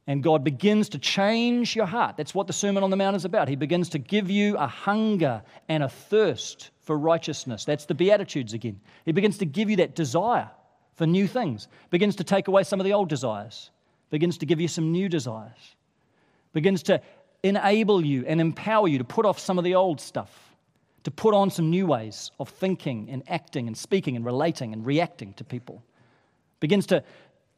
And 0.07 0.23
God 0.23 0.43
begins 0.43 0.89
to 0.89 0.99
change 0.99 1.75
your 1.75 1.85
heart. 1.85 2.17
That's 2.17 2.33
what 2.33 2.47
the 2.47 2.53
Sermon 2.53 2.83
on 2.83 2.89
the 2.89 2.97
Mount 2.97 3.15
is 3.15 3.25
about. 3.25 3.47
He 3.47 3.55
begins 3.55 3.89
to 3.89 3.99
give 3.99 4.29
you 4.29 4.57
a 4.57 4.67
hunger 4.67 5.43
and 5.69 5.83
a 5.83 5.89
thirst 5.89 6.71
for 6.81 6.97
righteousness. 6.97 7.65
That's 7.65 7.85
the 7.85 7.93
Beatitudes 7.93 8.53
again. 8.53 8.79
He 9.05 9.11
begins 9.11 9.37
to 9.37 9.45
give 9.45 9.69
you 9.69 9.77
that 9.77 9.95
desire 9.95 10.49
for 10.95 11.05
new 11.05 11.27
things, 11.27 11.67
begins 11.89 12.15
to 12.17 12.23
take 12.23 12.47
away 12.47 12.63
some 12.63 12.79
of 12.79 12.83
the 12.83 12.93
old 12.93 13.09
desires, 13.09 13.69
begins 14.09 14.37
to 14.39 14.45
give 14.45 14.59
you 14.59 14.67
some 14.67 14.91
new 14.91 15.07
desires, 15.07 15.75
begins 16.53 16.83
to 16.83 17.01
enable 17.43 18.05
you 18.05 18.25
and 18.27 18.41
empower 18.41 18.87
you 18.87 18.97
to 18.97 19.03
put 19.03 19.25
off 19.25 19.39
some 19.39 19.57
of 19.57 19.63
the 19.63 19.75
old 19.75 20.01
stuff, 20.01 20.53
to 21.03 21.11
put 21.11 21.33
on 21.33 21.49
some 21.49 21.69
new 21.69 21.87
ways 21.87 22.31
of 22.39 22.49
thinking 22.49 23.09
and 23.09 23.23
acting 23.27 23.67
and 23.67 23.77
speaking 23.77 24.15
and 24.15 24.25
relating 24.25 24.73
and 24.73 24.85
reacting 24.85 25.33
to 25.33 25.43
people, 25.43 25.83
begins 26.59 26.85
to 26.87 27.03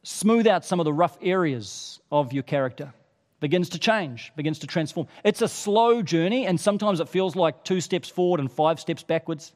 smooth 0.04 0.46
out 0.46 0.64
some 0.64 0.78
of 0.78 0.84
the 0.84 0.92
rough 0.92 1.18
areas 1.20 1.98
of 2.12 2.32
your 2.32 2.44
character. 2.44 2.92
Begins 3.40 3.70
to 3.70 3.78
change, 3.78 4.32
begins 4.36 4.60
to 4.60 4.66
transform. 4.66 5.08
It's 5.24 5.42
a 5.42 5.48
slow 5.48 6.02
journey, 6.02 6.46
and 6.46 6.60
sometimes 6.60 7.00
it 7.00 7.08
feels 7.08 7.34
like 7.34 7.64
two 7.64 7.80
steps 7.80 8.08
forward 8.08 8.38
and 8.40 8.50
five 8.50 8.78
steps 8.78 9.02
backwards. 9.02 9.52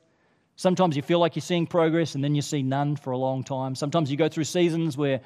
Sometimes 0.56 0.96
you 0.96 1.02
feel 1.02 1.20
like 1.20 1.36
you're 1.36 1.42
seeing 1.42 1.66
progress, 1.66 2.14
and 2.14 2.24
then 2.24 2.34
you 2.34 2.42
see 2.42 2.62
none 2.62 2.96
for 2.96 3.12
a 3.12 3.16
long 3.16 3.44
time. 3.44 3.74
Sometimes 3.74 4.10
you 4.10 4.16
go 4.16 4.28
through 4.28 4.44
seasons 4.44 4.96
where, 4.96 5.20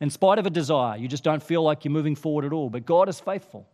in 0.00 0.10
spite 0.10 0.38
of 0.38 0.46
a 0.46 0.50
desire, 0.50 0.96
you 0.96 1.08
just 1.08 1.24
don't 1.24 1.42
feel 1.42 1.62
like 1.62 1.84
you're 1.84 1.92
moving 1.92 2.16
forward 2.16 2.44
at 2.44 2.52
all. 2.52 2.70
But 2.70 2.86
God 2.86 3.08
is 3.08 3.20
faithful. 3.20 3.68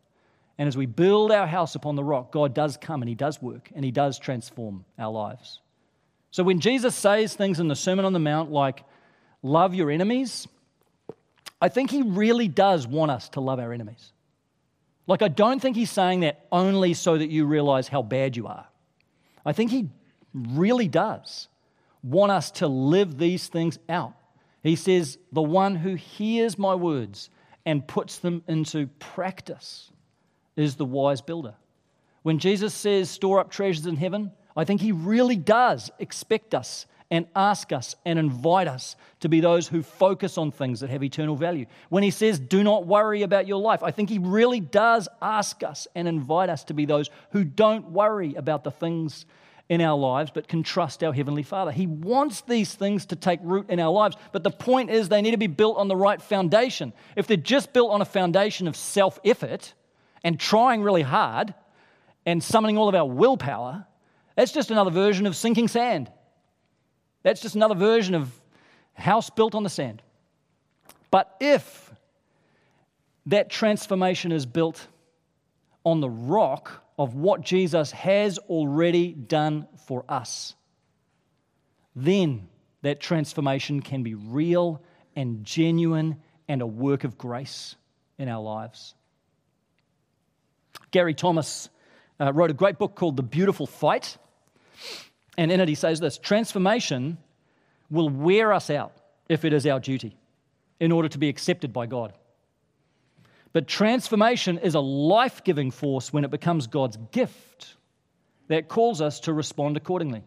And 0.59 0.69
as 0.69 0.77
we 0.77 0.87
build 0.87 1.33
our 1.33 1.47
house 1.47 1.75
upon 1.75 1.97
the 1.97 2.05
rock, 2.05 2.33
God 2.33 2.55
does 2.55 2.77
come 2.77 3.03
and 3.03 3.09
He 3.09 3.15
does 3.15 3.43
work 3.43 3.71
and 3.75 3.85
He 3.85 3.91
does 3.91 4.19
transform 4.19 4.85
our 4.99 5.11
lives. 5.11 5.61
So 6.31 6.43
when 6.43 6.61
Jesus 6.61 6.95
says 6.95 7.35
things 7.35 7.61
in 7.61 7.69
the 7.69 7.77
Sermon 7.77 8.05
on 8.05 8.13
the 8.13 8.19
Mount 8.19 8.51
like, 8.51 8.85
love 9.43 9.75
your 9.75 9.91
enemies, 9.91 10.49
I 11.61 11.69
think 11.69 11.91
he 11.91 12.03
really 12.03 12.49
does 12.49 12.87
want 12.87 13.11
us 13.11 13.29
to 13.31 13.41
love 13.41 13.59
our 13.59 13.73
enemies. 13.73 14.13
Like, 15.07 15.23
I 15.23 15.29
don't 15.29 15.61
think 15.61 15.77
he's 15.77 15.91
saying 15.91 16.21
that 16.21 16.47
only 16.51 16.95
so 16.95 17.19
that 17.19 17.31
you 17.31 17.45
realize 17.45 17.89
how 17.89 18.03
bad 18.03 18.37
you 18.37 18.47
are. 18.47 18.67
I 19.45 19.53
think 19.53 19.71
he 19.71 19.89
really 20.33 20.89
does 20.89 21.49
want 22.03 22.33
us 22.33 22.51
to 22.53 22.69
live 22.69 23.19
these 23.19 23.49
things 23.49 23.79
out. 23.89 24.15
He 24.63 24.77
says, 24.77 25.19
The 25.33 25.43
one 25.43 25.77
who 25.77 25.95
hears 25.95 26.59
my 26.59 26.75
words 26.75 27.31
and 27.67 27.87
puts 27.87 28.19
them 28.19 28.43
into 28.49 28.87
practice 28.99 29.91
is 30.57 30.77
the 30.77 30.85
wise 30.85 31.21
builder. 31.21 31.55
When 32.23 32.39
Jesus 32.39 32.73
says, 32.73 33.11
Store 33.11 33.41
up 33.41 33.51
treasures 33.51 33.87
in 33.87 33.97
heaven, 33.97 34.33
I 34.57 34.65
think 34.65 34.81
he 34.81 34.93
really 34.93 35.37
does 35.37 35.91
expect 35.99 36.55
us 36.55 36.87
and 37.11 37.27
ask 37.37 37.73
us 37.73 37.95
and 38.05 38.19
invite 38.19 38.67
us 38.67 38.97
to 39.21 39.29
be 39.29 39.41
those 39.41 39.69
who 39.69 39.83
focus 39.83 40.39
on 40.39 40.51
things 40.51 40.81
that 40.81 40.91
have 40.91 41.03
eternal 41.03 41.37
value. 41.37 41.67
When 41.89 42.03
he 42.03 42.11
says, 42.11 42.39
Do 42.39 42.63
not 42.63 42.87
worry 42.87 43.23
about 43.23 43.47
your 43.47 43.61
life, 43.61 43.83
I 43.83 43.91
think 43.91 44.09
he 44.09 44.19
really 44.19 44.61
does 44.61 45.09
ask 45.21 45.63
us 45.63 45.87
and 45.95 46.09
invite 46.09 46.49
us 46.49 46.65
to 46.65 46.75
be 46.75 46.87
those 46.87 47.11
who 47.31 47.45
don't 47.45 47.91
worry 47.91 48.35
about 48.35 48.65
the 48.65 48.71
things 48.71 49.27
in 49.69 49.81
our 49.81 49.97
lives 49.97 50.31
but 50.33 50.49
can 50.49 50.63
trust 50.63 51.03
our 51.03 51.13
Heavenly 51.13 51.43
Father. 51.43 51.73
He 51.73 51.87
wants 51.87 52.43
these 52.43 52.75
things 52.75 53.07
to 53.07 53.17
take 53.17 53.41
root 53.43 53.71
in 53.71 53.81
our 53.81 53.91
lives, 53.91 54.17
but 54.33 54.43
the 54.43 54.51
point 54.51 54.91
is 54.91 55.09
they 55.09 55.23
need 55.23 55.31
to 55.31 55.37
be 55.37 55.47
built 55.47 55.79
on 55.79 55.89
the 55.89 55.97
right 55.97 56.21
foundation. 56.21 56.93
If 57.17 57.27
they're 57.27 57.37
just 57.37 57.73
built 57.73 57.91
on 57.91 58.03
a 58.03 58.07
foundation 58.07 58.69
of 58.69 58.77
self 58.77 59.19
effort 59.25 59.73
and 60.23 60.39
trying 60.39 60.83
really 60.83 61.03
hard 61.03 61.55
and 62.27 62.43
summoning 62.43 62.79
all 62.79 62.89
of 62.89 62.95
our 62.95 63.07
willpower, 63.07 63.87
that's 64.37 64.53
just 64.53 64.71
another 64.71 64.91
version 64.91 65.27
of 65.27 65.37
sinking 65.37 65.69
sand. 65.69 66.11
That's 67.25 67.41
just 67.41 67.57
another 67.57 67.75
version 67.75 68.15
of 68.15 68.31
house 68.93 69.29
built 69.31 69.57
on 69.57 69.65
the 69.65 69.69
sand. 69.69 70.03
But 71.11 71.35
if 71.41 71.93
that 73.27 73.51
transformation 73.51 74.31
is 74.31 74.47
built 74.47 74.87
on 75.85 76.01
the 76.01 76.09
rock 76.09 76.85
of 76.99 77.15
what 77.15 77.41
Jesus 77.41 77.91
has 77.91 78.39
already 78.39 79.13
done 79.13 79.67
for 79.87 80.05
us, 80.09 80.55
then 81.97 82.49
that 82.83 83.01
transformation 83.01 83.81
can 83.81 84.03
be 84.03 84.15
real 84.15 84.83
and 85.17 85.45
genuine 85.45 86.17
and 86.49 86.61
a 86.61 86.67
work 86.67 87.05
of 87.05 87.17
grace 87.17 87.77
in 88.19 88.29
our 88.29 88.43
lives. 88.43 88.95
Gary 90.91 91.15
Thomas 91.15 91.71
uh, 92.21 92.33
wrote 92.33 92.51
a 92.51 92.55
great 92.55 92.79
book 92.79 92.95
called 92.95 93.17
The 93.17 93.23
Beautiful 93.23 93.67
Fight. 93.67 94.19
And 95.37 95.51
in 95.51 95.61
it, 95.61 95.69
he 95.69 95.75
says 95.75 96.01
this 96.01 96.19
transformation 96.19 97.19
will 97.91 98.09
wear 98.09 98.53
us 98.53 98.71
out 98.71 98.93
if 99.29 99.45
it 99.45 99.53
is 99.53 99.67
our 99.67 99.81
duty 99.81 100.17
in 100.81 100.93
order 100.93 101.09
to 101.09 101.19
be 101.19 101.29
accepted 101.29 101.73
by 101.73 101.87
God. 101.87 102.13
But 103.53 103.69
transformation 103.69 104.59
is 104.59 104.75
a 104.75 104.81
life 104.81 105.45
giving 105.45 105.71
force 105.71 106.13
when 106.13 106.25
it 106.25 106.31
becomes 106.31 106.67
God's 106.67 106.97
gift 107.13 107.77
that 108.49 108.69
calls 108.69 109.01
us 109.01 109.21
to 109.21 109.33
respond 109.33 109.77
accordingly. 109.77 110.23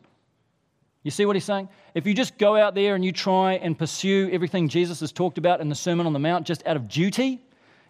You 1.03 1.11
see 1.11 1.25
what 1.25 1.35
he's 1.35 1.45
saying? 1.45 1.69
If 1.93 2.07
you 2.07 2.13
just 2.13 2.37
go 2.37 2.55
out 2.55 2.73
there 2.73 2.95
and 2.95 3.03
you 3.03 3.11
try 3.11 3.53
and 3.53 3.77
pursue 3.77 4.29
everything 4.31 4.69
Jesus 4.69 5.01
has 5.01 5.11
talked 5.11 5.37
about 5.37 5.61
in 5.61 5.69
the 5.69 5.75
Sermon 5.75 6.05
on 6.05 6.13
the 6.13 6.19
Mount 6.19 6.47
just 6.47 6.65
out 6.65 6.75
of 6.75 6.87
duty, 6.87 7.41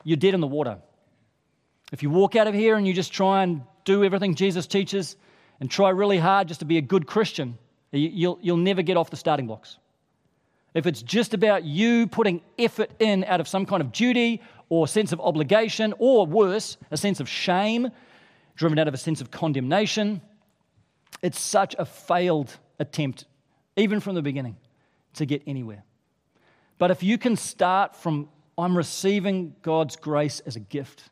you're 0.04 0.18
dead 0.18 0.34
in 0.34 0.40
the 0.40 0.48
water. 0.48 0.78
If 1.92 2.04
you 2.04 2.10
walk 2.10 2.36
out 2.36 2.48
of 2.48 2.54
here 2.54 2.76
and 2.76 2.86
you 2.88 2.94
just 2.94 3.14
try 3.14 3.44
and 3.44 3.62
do 3.86 4.04
everything 4.04 4.36
Jesus 4.36 4.68
teaches 4.68 5.16
and 5.60 5.70
try 5.70 5.90
really 5.90 6.18
hard 6.18 6.48
just 6.48 6.60
to 6.60 6.66
be 6.66 6.78
a 6.78 6.82
good 6.82 7.08
Christian, 7.08 7.58
you'll, 7.92 8.38
you'll 8.42 8.58
never 8.58 8.82
get 8.82 8.98
off 8.98 9.10
the 9.10 9.18
starting 9.18 9.48
blocks. 9.48 9.78
If 10.74 10.86
it's 10.86 11.02
just 11.02 11.34
about 11.34 11.64
you 11.64 12.08
putting 12.08 12.42
effort 12.60 12.92
in 13.00 13.24
out 13.24 13.40
of 13.40 13.48
some 13.48 13.66
kind 13.66 13.82
of 13.82 13.92
duty 13.92 14.42
or 14.70 14.88
sense 14.88 15.12
of 15.12 15.20
obligation, 15.22 15.94
or 15.98 16.26
worse, 16.26 16.78
a 16.92 16.98
sense 16.98 17.20
of 17.20 17.30
shame, 17.30 17.90
driven 18.56 18.78
out 18.78 18.88
of 18.88 18.94
a 18.94 18.98
sense 18.98 19.22
of 19.22 19.32
condemnation, 19.32 20.22
it's 21.22 21.40
such 21.40 21.76
a 21.80 21.86
failed 21.86 22.58
attempt, 22.80 23.26
even 23.76 24.00
from 24.00 24.16
the 24.16 24.22
beginning, 24.22 24.58
to 25.14 25.26
get 25.26 25.42
anywhere. 25.48 25.84
But 26.78 26.92
if 26.92 27.02
you 27.02 27.18
can 27.18 27.36
start 27.36 27.96
from, 27.96 28.30
I'm 28.58 28.78
receiving 28.78 29.56
God's 29.62 29.96
grace 29.96 30.42
as 30.42 30.56
a 30.56 30.60
gift, 30.60 31.10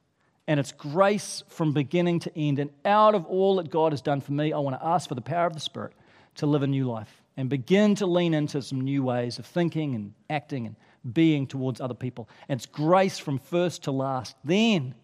and 0.48 0.60
it's 0.60 0.72
grace 0.72 1.44
from 1.48 1.74
beginning 1.74 2.20
to 2.22 2.38
end. 2.38 2.60
And 2.60 2.70
out 2.86 3.16
of 3.16 3.26
all 3.26 3.56
that 3.58 3.70
God 3.70 3.92
has 3.92 4.02
done 4.02 4.22
for 4.22 4.34
me, 4.34 4.54
I 4.54 4.60
want 4.60 4.80
to 4.80 4.86
ask 4.86 5.10
for 5.10 5.16
the 5.16 5.22
power 5.22 5.48
of 5.48 5.54
the 5.54 5.60
Spirit 5.60 5.94
to 6.36 6.46
live 6.46 6.64
a 6.64 6.68
new 6.68 6.86
life 6.86 7.24
and 7.38 7.50
begin 7.50 7.96
to 7.96 8.06
lean 8.06 8.34
into 8.34 8.62
some 8.62 8.82
new 8.82 9.04
ways 9.04 9.40
of 9.40 9.46
thinking 9.46 9.96
and 9.96 10.14
acting 10.30 10.68
and 10.68 10.76
being 11.14 11.48
towards 11.48 11.82
other 11.82 11.94
people. 11.94 12.30
And 12.48 12.58
it's 12.58 12.66
grace 12.66 13.18
from 13.18 13.40
first 13.40 13.84
to 13.84 13.92
last. 13.92 14.36
Then 14.44 14.96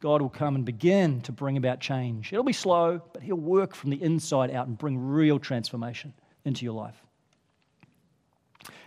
God 0.00 0.20
will 0.20 0.28
come 0.28 0.54
and 0.54 0.64
begin 0.64 1.20
to 1.22 1.32
bring 1.32 1.56
about 1.56 1.80
change. 1.80 2.32
It'll 2.32 2.44
be 2.44 2.52
slow, 2.52 3.00
but 3.12 3.22
He'll 3.22 3.36
work 3.36 3.74
from 3.74 3.90
the 3.90 4.02
inside 4.02 4.50
out 4.50 4.66
and 4.66 4.76
bring 4.76 4.98
real 4.98 5.38
transformation 5.38 6.12
into 6.44 6.64
your 6.64 6.74
life. 6.74 7.02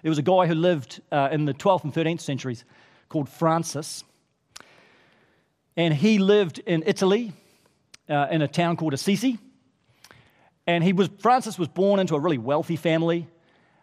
There 0.03 0.09
was 0.09 0.19
a 0.19 0.23
guy 0.23 0.45
who 0.45 0.53
lived 0.53 1.01
uh, 1.11 1.29
in 1.31 1.45
the 1.45 1.53
12th 1.53 1.85
and 1.85 1.93
13th 1.93 2.21
centuries 2.21 2.63
called 3.09 3.29
Francis. 3.29 4.03
And 5.77 5.93
he 5.93 6.17
lived 6.17 6.57
in 6.57 6.83
Italy 6.87 7.31
uh, 8.09 8.27
in 8.31 8.41
a 8.41 8.47
town 8.47 8.77
called 8.77 8.95
Assisi. 8.95 9.37
And 10.65 10.83
he 10.83 10.91
was, 10.91 11.07
Francis 11.19 11.57
was 11.59 11.67
born 11.67 11.99
into 11.99 12.15
a 12.15 12.19
really 12.19 12.39
wealthy 12.39 12.75
family. 12.75 13.27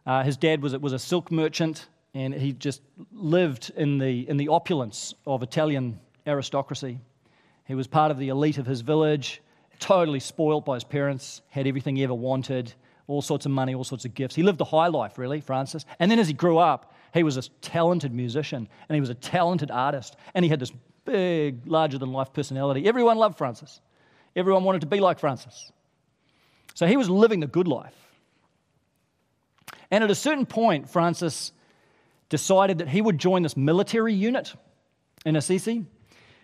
Uh, 0.04 0.24
his 0.24 0.37
dad 0.37 0.61
was, 0.61 0.76
was 0.76 0.92
a 0.92 0.98
silk 0.98 1.30
merchant. 1.30 1.87
and 2.12 2.35
he 2.35 2.52
just 2.52 2.83
lived 3.12 3.70
in 3.76 3.98
the, 3.98 4.28
in 4.28 4.37
the 4.37 4.48
opulence 4.48 5.14
of 5.24 5.42
Italian 5.42 6.00
aristocracy. 6.26 6.98
He 7.64 7.76
was 7.76 7.87
part 7.87 8.11
of 8.11 8.18
the 8.18 8.28
elite 8.28 8.59
of 8.59 8.66
his 8.66 8.80
village, 8.80 9.40
totally 9.78 10.20
spoilt 10.20 10.64
by 10.64 10.74
his 10.74 10.85
parents, 10.85 11.42
had 11.48 11.66
everything 11.66 11.96
he 11.96 12.04
ever 12.04 12.14
wanted, 12.14 12.74
all 13.07 13.22
sorts 13.22 13.46
of 13.46 13.52
money, 13.52 13.74
all 13.74 13.85
sorts 13.85 14.04
of 14.04 14.14
gifts. 14.14 14.35
He 14.35 14.42
lived 14.42 14.59
the 14.59 14.64
high 14.64 14.88
life, 14.88 15.16
really, 15.16 15.40
Francis. 15.40 15.85
And 15.98 16.11
then 16.11 16.18
as 16.18 16.26
he 16.26 16.35
grew 16.35 16.59
up, 16.59 16.92
he 17.12 17.22
was 17.22 17.37
a 17.37 17.42
talented 17.61 18.12
musician 18.12 18.68
and 18.88 18.94
he 18.94 19.00
was 19.00 19.11
a 19.11 19.14
talented 19.14 19.70
artist. 19.70 20.16
And 20.35 20.44
he 20.44 20.48
had 20.48 20.59
this 20.59 20.72
big, 21.04 21.66
larger 21.66 21.98
than 21.98 22.12
life 22.12 22.32
personality. 22.32 22.86
Everyone 22.86 23.16
loved 23.16 23.38
Francis, 23.38 23.80
everyone 24.34 24.64
wanted 24.64 24.82
to 24.82 24.86
be 24.86 25.00
like 25.00 25.18
Francis. 25.18 25.72
So 26.74 26.86
he 26.86 26.96
was 26.96 27.08
living 27.08 27.40
the 27.40 27.46
good 27.46 27.68
life. 27.68 27.94
And 29.90 30.02
at 30.02 30.10
a 30.10 30.14
certain 30.14 30.44
point, 30.44 30.90
Francis 30.90 31.52
decided 32.28 32.78
that 32.78 32.88
he 32.88 33.00
would 33.00 33.18
join 33.18 33.42
this 33.42 33.56
military 33.56 34.12
unit 34.12 34.54
in 35.24 35.36
Assisi. 35.36 35.86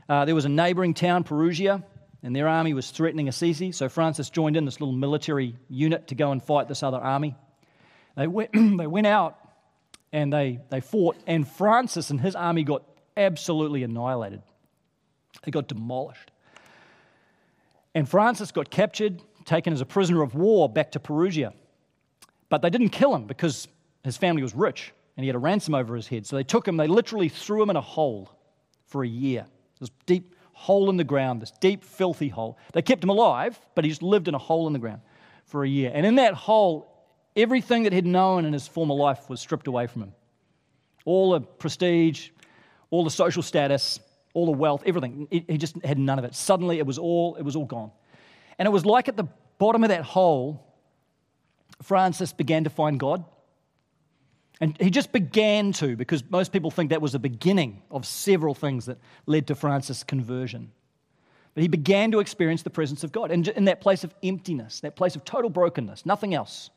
Uh, 0.09 0.25
there 0.25 0.35
was 0.35 0.45
a 0.45 0.49
neighboring 0.49 0.95
town, 0.95 1.25
Perugia, 1.25 1.83
and 2.23 2.37
their 2.37 2.47
army 2.47 2.75
was 2.75 2.91
threatening 2.91 3.29
Assisi. 3.29 3.73
So 3.73 3.89
Francis 3.89 4.31
joined 4.31 4.57
in 4.57 4.65
this 4.65 4.81
little 4.81 4.95
military 4.95 5.57
unit 5.69 6.09
to 6.09 6.15
go 6.15 6.33
and 6.33 6.43
fight 6.43 6.69
this 6.69 6.83
other 6.83 6.99
army. 6.99 7.35
They 8.17 8.27
went, 8.27 8.53
they 8.79 8.87
went 8.87 9.07
out 9.07 9.39
and 10.13 10.33
they, 10.33 10.61
they 10.71 10.81
fought, 10.81 11.17
and 11.27 11.47
Francis 11.47 12.11
and 12.11 12.21
his 12.21 12.35
army 12.35 12.65
got 12.65 12.83
absolutely 13.17 13.83
annihilated. 13.83 14.43
They 15.43 15.51
got 15.51 15.69
demolished. 15.69 16.31
And 17.95 18.09
Francis 18.09 18.53
got 18.53 18.71
captured, 18.71 19.23
taken 19.45 19.73
as 19.73 19.81
a 19.81 19.87
prisoner 19.87 20.23
of 20.23 20.35
war 20.35 20.69
back 20.69 20.93
to 20.93 21.01
Perugia. 21.01 21.53
But 22.49 22.63
they 22.63 22.71
didn't 22.71 22.91
kill 22.91 23.15
him 23.15 23.27
because 23.27 23.69
his 24.05 24.17
family 24.17 24.43
was 24.43 24.55
rich 24.55 24.93
and 25.17 25.25
he 25.25 25.29
had 25.29 25.37
a 25.37 25.41
ransom 25.41 25.75
over 25.75 25.97
his 25.97 26.09
head. 26.09 26.27
So 26.27 26.37
they 26.37 26.45
took 26.45 26.67
him, 26.67 26.77
they 26.77 26.87
literally 26.87 27.29
threw 27.29 27.63
him 27.63 27.71
in 27.71 27.77
a 27.77 27.81
hole 27.81 28.31
for 28.87 29.03
a 29.03 29.09
year. 29.09 29.47
This 29.79 29.91
deep 30.07 30.35
hole 30.53 30.91
in 30.91 30.97
the 30.97 31.05
ground, 31.05 31.41
this 31.41 31.53
deep, 31.61 31.85
filthy 31.85 32.29
hole. 32.29 32.59
They 32.73 32.83
kept 32.83 33.03
him 33.03 33.11
alive, 33.11 33.59
but 33.75 33.85
he 33.85 33.91
just 33.91 34.03
lived 34.03 34.29
in 34.29 34.35
a 34.35 34.39
hole 34.39 34.67
in 34.67 34.73
the 34.73 34.79
ground 34.79 35.01
for 35.47 35.65
a 35.65 35.69
year. 35.69 35.91
And 35.95 36.05
in 36.05 36.17
that 36.17 36.35
hole, 36.35 37.07
everything 37.35 37.85
that 37.85 37.93
he'd 37.93 38.07
known 38.07 38.45
in 38.45 38.53
his 38.53 38.69
former 38.69 38.95
life 38.95 39.29
was 39.31 39.41
stripped 39.41 39.67
away 39.67 39.87
from 39.87 40.03
him. 40.03 40.13
All 41.05 41.33
the 41.33 41.41
prestige, 41.41 42.31
all 42.91 43.05
the 43.05 43.11
social 43.11 43.43
status, 43.43 44.01
all 44.35 44.47
the 44.47 44.53
wealth, 44.53 44.83
everything. 44.87 45.27
He 45.31 45.59
just 45.59 45.83
had 45.85 45.99
none 45.99 46.19
of 46.19 46.25
it. 46.25 46.35
Suddenly 46.35 46.79
it 46.79 46.87
was 46.87 46.99
all, 46.99 47.37
it 47.37 47.43
was 47.43 47.57
all 47.57 47.65
gone. 47.65 47.91
And 48.59 48.67
it 48.67 48.71
was 48.71 48.85
like 48.85 49.09
at 49.09 49.17
the 49.17 49.29
bottom 49.59 49.83
of 49.83 49.89
that 49.89 50.03
hole, 50.03 50.67
Francis 51.83 52.33
began 52.33 52.65
to 52.65 52.71
find 52.71 53.01
God. 53.01 53.25
And 54.61 54.77
he 54.81 54.91
just 54.91 55.11
began 55.11 55.73
to, 55.75 55.97
because 55.97 56.23
most 56.29 56.53
people 56.53 56.71
think 56.71 56.91
that 56.91 57.01
was 57.01 57.13
the 57.13 57.19
beginning 57.19 57.83
of 57.91 58.07
several 58.07 58.55
things 58.55 58.87
that 58.87 58.99
led 59.27 59.47
to 59.47 59.55
Francis' 59.55 60.05
conversion. 60.05 60.71
But 61.55 61.63
he 61.63 61.69
began 61.69 62.11
to 62.13 62.21
experience 62.21 62.63
the 62.63 62.71
presence 62.71 63.03
of 63.03 63.11
God. 63.11 63.31
And 63.31 63.49
in 63.49 63.65
that 63.65 63.81
place 63.81 64.05
of 64.05 64.15
emptiness, 64.23 64.81
that 64.81 64.97
place 64.97 65.17
of 65.17 65.25
total 65.25 65.51
brokenness, 65.51 66.05
nothing 66.05 66.35
else, 66.35 66.71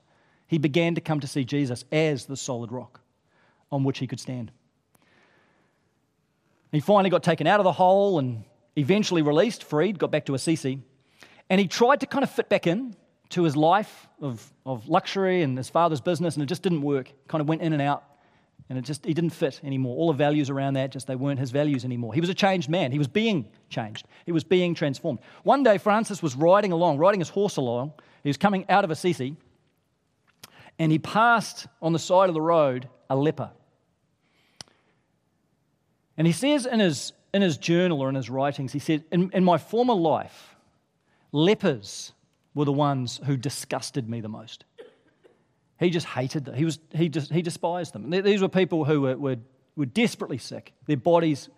he 0.47 0.57
began 0.57 0.95
to 0.95 1.01
come 1.01 1.19
to 1.19 1.27
see 1.27 1.43
Jesus 1.43 1.83
as 1.91 2.25
the 2.25 2.37
solid 2.37 2.71
rock 2.71 3.01
on 3.71 3.83
which 3.83 3.99
he 3.99 4.07
could 4.07 4.19
stand. 4.19 4.51
He 6.73 6.79
finally 6.79 7.12
got 7.12 7.21
taken 7.21 7.45
out 7.45 7.59
of 7.59 7.63
the 7.65 7.71
hole 7.71 8.17
and 8.17 8.43
eventually 8.75 9.21
released, 9.21 9.63
freed, 9.63 9.99
got 9.99 10.09
back 10.09 10.25
to 10.25 10.33
Assisi. 10.33 10.81
And 11.49 11.62
he 11.62 11.67
tried 11.67 11.99
to 11.99 12.07
kind 12.07 12.23
of 12.23 12.31
fit 12.31 12.49
back 12.49 12.65
in 12.65 12.95
to 13.29 13.43
his 13.43 13.55
life 13.55 14.07
of, 14.19 14.51
of 14.65 14.89
luxury 14.89 15.43
and 15.43 15.55
his 15.55 15.69
father's 15.69 16.01
business, 16.01 16.33
and 16.33 16.41
it 16.41 16.47
just 16.47 16.63
didn't 16.63 16.81
work. 16.81 17.13
Kind 17.27 17.41
of 17.41 17.47
went 17.47 17.62
in 17.62 17.73
and 17.73 17.81
out, 17.81 18.03
and 18.69 18.79
it 18.79 18.81
just 18.81 19.05
he 19.05 19.13
didn't 19.13 19.29
fit 19.29 19.62
anymore. 19.63 19.95
All 19.95 20.07
the 20.07 20.17
values 20.17 20.49
around 20.49 20.73
that 20.73 20.91
just 20.91 21.05
they 21.05 21.15
weren't 21.15 21.39
his 21.39 21.51
values 21.51 21.86
anymore. 21.86 22.12
He 22.12 22.21
was 22.21 22.29
a 22.31 22.33
changed 22.33 22.69
man. 22.69 22.91
He 22.91 22.97
was 22.97 23.07
being 23.07 23.47
changed. 23.69 24.07
He 24.25 24.31
was 24.31 24.43
being 24.43 24.73
transformed. 24.73 25.19
One 25.43 25.62
day, 25.62 25.77
Francis 25.77 26.23
was 26.23 26.36
riding 26.36 26.71
along, 26.71 26.97
riding 26.97 27.19
his 27.19 27.29
horse 27.29 27.57
along. 27.57 27.93
He 28.23 28.29
was 28.29 28.38
coming 28.38 28.65
out 28.67 28.83
of 28.83 28.89
Assisi, 28.89 29.36
and 30.79 30.91
he 30.91 30.97
passed 30.97 31.67
on 31.83 31.93
the 31.93 31.99
side 31.99 32.29
of 32.29 32.33
the 32.33 32.41
road 32.41 32.89
a 33.12 33.15
leper. 33.15 33.51
And 36.17 36.28
he 36.28 36.34
says 36.34 36.65
in 36.65 36.80
his, 36.80 37.13
in 37.34 37.41
his 37.41 37.58
journal 37.58 38.02
or 38.02 38.10
in 38.10 38.15
his 38.15 38.30
writings, 38.30 38.71
he 38.73 38.80
said, 38.80 39.04
in, 39.12 39.32
in 39.34 39.43
my 39.43 39.58
former 39.58 39.93
life, 39.93 40.56
lepers 41.32 42.13
were 42.54 42.65
the 42.65 42.71
ones 42.71 43.19
who 43.26 43.36
disgusted 43.36 44.08
me 44.08 44.21
the 44.21 44.30
most. 44.30 44.65
He 45.80 45.89
just 45.89 46.06
hated 46.06 46.45
them. 46.45 46.56
He, 46.56 46.65
was, 46.65 46.80
he, 46.93 47.10
just, 47.10 47.32
he 47.32 47.41
despised 47.41 47.93
them. 47.93 48.10
These 48.10 48.41
were 48.41 48.49
people 48.49 48.86
who 48.86 49.02
were, 49.02 49.17
were, 49.17 49.38
were 49.76 49.86
desperately 49.86 50.38
sick, 50.38 50.73
their 50.86 50.97
bodies 50.97 51.49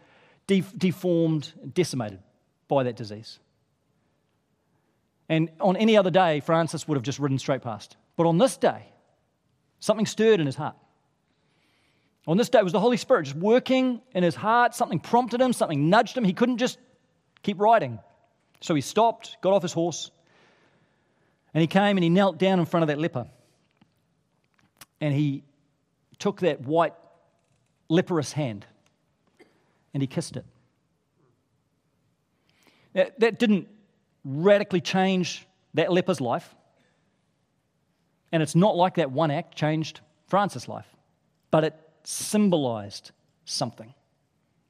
de- 0.47 0.63
deformed, 0.77 1.51
decimated 1.73 2.19
by 2.67 2.83
that 2.83 2.95
disease. 2.95 3.39
And 5.27 5.49
on 5.59 5.75
any 5.75 5.97
other 5.97 6.11
day, 6.11 6.39
Francis 6.39 6.87
would 6.87 6.95
have 6.95 7.03
just 7.03 7.19
ridden 7.19 7.39
straight 7.39 7.61
past. 7.61 7.97
But 8.15 8.25
on 8.25 8.37
this 8.37 8.57
day, 8.57 8.85
something 9.79 10.05
stirred 10.05 10.39
in 10.39 10.45
his 10.45 10.55
heart. 10.55 10.75
On 12.27 12.37
this 12.37 12.49
day, 12.49 12.59
it 12.59 12.63
was 12.63 12.73
the 12.73 12.79
Holy 12.79 12.97
Spirit 12.97 13.23
just 13.23 13.35
working 13.35 14.01
in 14.13 14.23
his 14.23 14.35
heart. 14.35 14.73
Something 14.73 14.99
prompted 14.99 15.39
him, 15.39 15.53
something 15.53 15.89
nudged 15.89 16.17
him. 16.17 16.23
He 16.23 16.33
couldn't 16.33 16.57
just 16.57 16.79
keep 17.43 17.59
riding. 17.59 17.99
So 18.61 18.73
he 18.73 18.81
stopped, 18.81 19.37
got 19.41 19.53
off 19.53 19.61
his 19.61 19.73
horse, 19.73 20.09
and 21.53 21.61
he 21.61 21.67
came 21.67 21.97
and 21.97 22.03
he 22.03 22.09
knelt 22.09 22.37
down 22.37 22.59
in 22.59 22.65
front 22.65 22.83
of 22.83 22.87
that 22.87 22.99
leper. 22.99 23.27
And 24.99 25.13
he 25.13 25.43
took 26.17 26.39
that 26.41 26.61
white, 26.61 26.93
leprous 27.89 28.31
hand 28.31 28.65
and 29.93 30.01
he 30.01 30.07
kissed 30.07 30.35
it. 30.35 30.45
That, 32.93 33.19
that 33.19 33.39
didn't 33.39 33.67
radically 34.25 34.81
change 34.81 35.47
that 35.73 35.91
leper's 35.91 36.19
life. 36.19 36.53
And 38.31 38.43
it's 38.43 38.55
not 38.55 38.75
like 38.75 38.95
that 38.95 39.11
one 39.11 39.31
act 39.31 39.55
changed 39.55 40.01
Francis' 40.27 40.67
life, 40.67 40.87
but 41.51 41.63
it 41.63 41.84
symbolized 42.07 43.11
something 43.45 43.93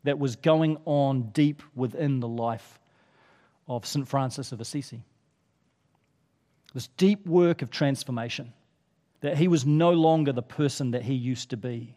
that 0.04 0.20
was 0.20 0.36
going 0.36 0.78
on 0.86 1.30
deep 1.32 1.62
within 1.76 2.20
the 2.20 2.28
life 2.28 2.80
of 3.68 3.86
St. 3.86 4.08
Francis 4.08 4.52
of 4.52 4.62
Assisi. 4.62 5.02
This 6.74 6.88
deep 6.98 7.26
work 7.26 7.62
of 7.62 7.72
transformation, 7.72 8.54
that 9.22 9.38
he 9.38 9.48
was 9.48 9.66
no 9.66 9.92
longer 9.92 10.32
the 10.32 10.44
person 10.44 10.92
that 10.92 11.04
he 11.04 11.14
used 11.14 11.50
to 11.50 11.58
be. 11.58 11.96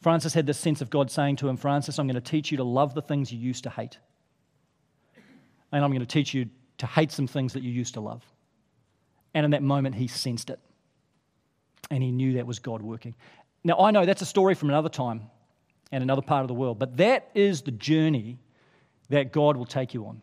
Francis 0.00 0.32
had 0.32 0.46
this 0.46 0.58
sense 0.58 0.80
of 0.80 0.88
God 0.90 1.10
saying 1.10 1.36
to 1.36 1.48
him, 1.48 1.56
Francis, 1.56 1.98
I'm 1.98 2.06
going 2.06 2.14
to 2.14 2.20
teach 2.20 2.50
you 2.50 2.56
to 2.58 2.64
love 2.64 2.94
the 2.94 3.02
things 3.02 3.32
you 3.32 3.38
used 3.38 3.64
to 3.64 3.70
hate. 3.70 3.98
And 5.72 5.84
I'm 5.84 5.90
going 5.90 6.00
to 6.00 6.06
teach 6.06 6.32
you 6.32 6.48
to 6.78 6.86
hate 6.86 7.10
some 7.10 7.26
things 7.26 7.52
that 7.54 7.62
you 7.62 7.70
used 7.70 7.94
to 7.94 8.00
love. 8.00 8.22
And 9.34 9.44
in 9.44 9.50
that 9.50 9.62
moment, 9.62 9.96
he 9.96 10.06
sensed 10.06 10.50
it. 10.50 10.60
And 11.90 12.02
he 12.02 12.12
knew 12.12 12.34
that 12.34 12.46
was 12.46 12.60
God 12.60 12.80
working. 12.80 13.14
Now, 13.64 13.78
I 13.78 13.90
know 13.90 14.04
that's 14.04 14.22
a 14.22 14.26
story 14.26 14.54
from 14.54 14.68
another 14.68 14.90
time 14.90 15.22
and 15.90 16.02
another 16.02 16.22
part 16.22 16.42
of 16.42 16.48
the 16.48 16.54
world, 16.54 16.78
but 16.78 16.98
that 16.98 17.30
is 17.34 17.62
the 17.62 17.70
journey 17.70 18.38
that 19.08 19.32
God 19.32 19.56
will 19.56 19.66
take 19.66 19.94
you 19.94 20.06
on 20.06 20.20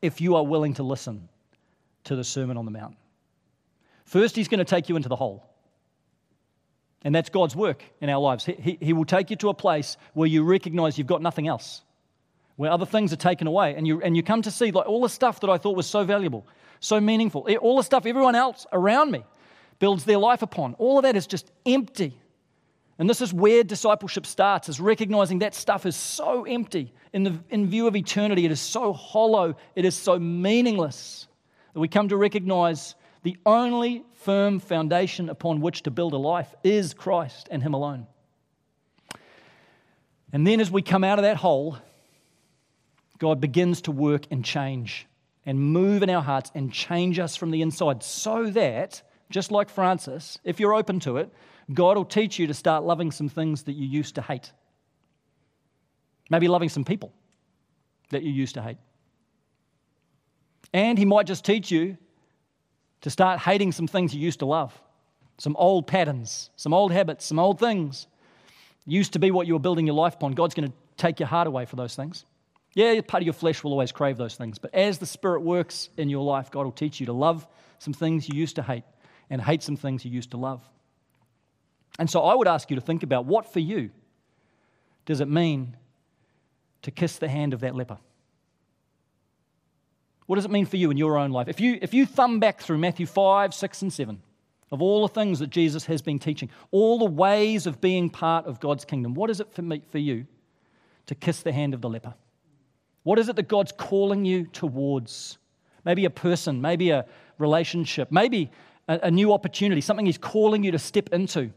if 0.00 0.20
you 0.20 0.36
are 0.36 0.44
willing 0.44 0.74
to 0.74 0.82
listen 0.82 1.28
to 2.04 2.16
the 2.16 2.24
Sermon 2.24 2.56
on 2.56 2.64
the 2.64 2.70
Mount. 2.70 2.96
First, 4.06 4.34
He's 4.34 4.48
going 4.48 4.58
to 4.58 4.64
take 4.64 4.88
you 4.88 4.96
into 4.96 5.08
the 5.08 5.16
hole. 5.16 5.46
And 7.02 7.14
that's 7.14 7.30
God's 7.30 7.56
work 7.56 7.82
in 8.00 8.10
our 8.10 8.20
lives. 8.20 8.44
He, 8.44 8.52
he, 8.52 8.78
he, 8.80 8.92
will 8.92 9.04
take 9.06 9.30
you 9.30 9.36
to 9.36 9.48
a 9.48 9.54
place 9.54 9.96
where 10.12 10.28
you 10.28 10.42
recognize 10.42 10.98
you've 10.98 11.06
got 11.06 11.22
nothing 11.22 11.48
else, 11.48 11.82
where 12.56 12.70
other 12.70 12.84
things 12.84 13.12
are 13.12 13.16
taken 13.16 13.46
away. 13.46 13.74
And 13.74 13.86
you, 13.86 14.02
and 14.02 14.16
you 14.16 14.22
come 14.22 14.42
to 14.42 14.50
see 14.50 14.70
like 14.70 14.86
all 14.86 15.00
the 15.00 15.08
stuff 15.08 15.40
that 15.40 15.48
I 15.48 15.56
thought 15.56 15.76
was 15.76 15.86
so 15.86 16.04
valuable, 16.04 16.46
so 16.78 17.00
meaningful, 17.00 17.48
all 17.60 17.76
the 17.76 17.82
stuff 17.82 18.04
everyone 18.04 18.34
else 18.34 18.66
around 18.72 19.10
me 19.10 19.24
builds 19.80 20.04
their 20.04 20.18
life 20.18 20.42
upon. 20.42 20.74
All 20.74 20.98
of 20.98 21.02
that 21.02 21.16
is 21.16 21.26
just 21.26 21.50
empty. 21.66 22.16
And 23.00 23.10
this 23.10 23.20
is 23.20 23.32
where 23.32 23.64
discipleship 23.64 24.26
starts, 24.26 24.68
is 24.68 24.78
recognizing 24.78 25.40
that 25.40 25.54
stuff 25.54 25.86
is 25.86 25.96
so 25.96 26.44
empty. 26.44 26.92
In, 27.12 27.24
the, 27.24 27.38
in 27.48 27.68
view 27.68 27.88
of 27.88 27.96
eternity, 27.96 28.44
it 28.44 28.52
is 28.52 28.60
so 28.60 28.92
hollow, 28.92 29.56
it 29.74 29.84
is 29.84 29.96
so 29.96 30.18
meaningless 30.18 31.26
that 31.72 31.80
we 31.80 31.88
come 31.88 32.08
to 32.08 32.16
recognize 32.16 32.94
the 33.22 33.36
only 33.46 34.04
firm 34.12 34.60
foundation 34.60 35.28
upon 35.28 35.62
which 35.62 35.82
to 35.84 35.90
build 35.90 36.12
a 36.12 36.18
life 36.18 36.54
is 36.62 36.94
Christ 36.94 37.48
and 37.50 37.62
Him 37.62 37.74
alone. 37.74 38.06
And 40.32 40.46
then 40.46 40.60
as 40.60 40.70
we 40.70 40.82
come 40.82 41.02
out 41.02 41.18
of 41.18 41.22
that 41.22 41.38
hole, 41.38 41.78
God 43.18 43.40
begins 43.40 43.82
to 43.82 43.92
work 43.92 44.26
and 44.30 44.44
change 44.44 45.06
and 45.46 45.58
move 45.58 46.02
in 46.02 46.10
our 46.10 46.22
hearts 46.22 46.50
and 46.54 46.70
change 46.70 47.18
us 47.18 47.34
from 47.34 47.50
the 47.50 47.62
inside 47.62 48.02
so 48.02 48.50
that 48.50 49.02
just 49.30 49.52
like 49.52 49.70
Francis, 49.70 50.38
if 50.44 50.60
you're 50.60 50.74
open 50.74 51.00
to 51.00 51.16
it, 51.16 51.32
God 51.72 51.96
will 51.96 52.04
teach 52.04 52.38
you 52.38 52.48
to 52.48 52.54
start 52.54 52.84
loving 52.84 53.12
some 53.12 53.28
things 53.28 53.62
that 53.62 53.72
you 53.72 53.86
used 53.86 54.16
to 54.16 54.22
hate. 54.22 54.52
Maybe 56.28 56.48
loving 56.48 56.68
some 56.68 56.84
people 56.84 57.12
that 58.10 58.22
you 58.22 58.32
used 58.32 58.54
to 58.54 58.62
hate. 58.62 58.78
And 60.72 60.98
He 60.98 61.04
might 61.04 61.26
just 61.26 61.44
teach 61.44 61.70
you 61.70 61.96
to 63.02 63.10
start 63.10 63.40
hating 63.40 63.72
some 63.72 63.86
things 63.86 64.14
you 64.14 64.20
used 64.20 64.40
to 64.40 64.46
love, 64.46 64.78
some 65.38 65.56
old 65.56 65.86
patterns, 65.86 66.50
some 66.56 66.74
old 66.74 66.92
habits, 66.92 67.24
some 67.24 67.38
old 67.38 67.58
things 67.58 68.08
used 68.86 69.12
to 69.12 69.18
be 69.18 69.30
what 69.30 69.46
you 69.46 69.52
were 69.52 69.60
building 69.60 69.86
your 69.86 69.94
life 69.94 70.14
upon, 70.14 70.32
God's 70.32 70.54
going 70.54 70.68
to 70.68 70.74
take 70.96 71.20
your 71.20 71.28
heart 71.28 71.46
away 71.46 71.64
for 71.64 71.76
those 71.76 71.94
things. 71.94 72.24
Yeah, 72.74 73.00
part 73.00 73.22
of 73.22 73.26
your 73.26 73.34
flesh 73.34 73.62
will 73.64 73.72
always 73.72 73.92
crave 73.92 74.16
those 74.16 74.36
things. 74.36 74.58
But 74.58 74.74
as 74.74 74.98
the 74.98 75.06
Spirit 75.06 75.42
works 75.42 75.88
in 75.96 76.08
your 76.08 76.24
life, 76.24 76.50
God 76.50 76.64
will 76.64 76.72
teach 76.72 77.00
you 77.00 77.06
to 77.06 77.12
love 77.12 77.46
some 77.78 77.92
things 77.92 78.28
you 78.28 78.38
used 78.38 78.56
to 78.56 78.62
hate 78.62 78.84
and 79.30 79.40
hate 79.40 79.62
some 79.62 79.76
things 79.76 80.04
you 80.04 80.10
used 80.10 80.32
to 80.32 80.36
love. 80.36 80.62
And 81.98 82.10
so 82.10 82.22
I 82.22 82.34
would 82.34 82.48
ask 82.48 82.68
you 82.70 82.76
to 82.76 82.82
think 82.82 83.02
about 83.02 83.24
what 83.24 83.52
for 83.52 83.60
you 83.60 83.90
does 85.06 85.20
it 85.20 85.28
mean 85.28 85.76
to 86.82 86.90
kiss 86.90 87.18
the 87.18 87.28
hand 87.28 87.52
of 87.54 87.60
that 87.60 87.74
leper? 87.74 87.98
What 90.26 90.36
does 90.36 90.44
it 90.44 90.50
mean 90.50 90.66
for 90.66 90.76
you 90.76 90.90
in 90.90 90.96
your 90.96 91.18
own 91.18 91.30
life? 91.30 91.48
If 91.48 91.60
you, 91.60 91.78
if 91.82 91.92
you 91.92 92.06
thumb 92.06 92.38
back 92.38 92.60
through 92.60 92.78
Matthew 92.78 93.06
5, 93.06 93.52
6, 93.52 93.82
and 93.82 93.92
7, 93.92 94.22
of 94.70 94.80
all 94.80 95.06
the 95.06 95.12
things 95.12 95.40
that 95.40 95.50
Jesus 95.50 95.84
has 95.86 96.00
been 96.00 96.20
teaching, 96.20 96.48
all 96.70 96.98
the 97.00 97.04
ways 97.04 97.66
of 97.66 97.80
being 97.80 98.08
part 98.08 98.46
of 98.46 98.60
God's 98.60 98.84
kingdom, 98.84 99.14
what 99.14 99.30
is 99.30 99.40
it 99.40 99.52
for, 99.52 99.62
me, 99.62 99.82
for 99.90 99.98
you 99.98 100.26
to 101.06 101.14
kiss 101.16 101.42
the 101.42 101.52
hand 101.52 101.74
of 101.74 101.80
the 101.80 101.88
leper? 101.88 102.14
What 103.02 103.18
is 103.18 103.28
it 103.28 103.36
that 103.36 103.48
God's 103.48 103.72
calling 103.72 104.24
you 104.24 104.46
towards? 104.46 105.38
Maybe 105.84 106.04
a 106.04 106.10
person, 106.10 106.60
maybe 106.60 106.90
a 106.90 107.06
relationship, 107.38 108.12
maybe 108.12 108.50
a, 108.90 109.06
a 109.06 109.10
new 109.10 109.32
opportunity, 109.32 109.80
something 109.80 110.04
He's 110.04 110.18
calling 110.18 110.64
you 110.64 110.72
to 110.72 110.78
step 110.78 111.10
into. 111.12 111.50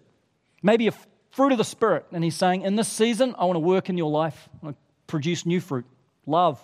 Maybe 0.61 0.87
a 0.87 0.93
fruit 1.31 1.51
of 1.51 1.57
the 1.57 1.63
Spirit, 1.63 2.05
and 2.11 2.23
He's 2.23 2.35
saying, 2.35 2.61
In 2.61 2.75
this 2.75 2.87
season, 2.87 3.35
I 3.37 3.45
want 3.45 3.55
to 3.55 3.59
work 3.59 3.89
in 3.89 3.97
your 3.97 4.11
life, 4.11 4.47
I 4.61 4.65
want 4.67 4.77
to 4.77 4.81
produce 5.07 5.45
new 5.45 5.59
fruit, 5.59 5.85
love, 6.25 6.61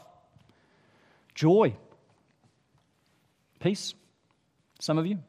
joy, 1.34 1.76
peace. 3.60 3.96
Some 4.82 4.98
of 4.98 5.06
you, 5.06 5.20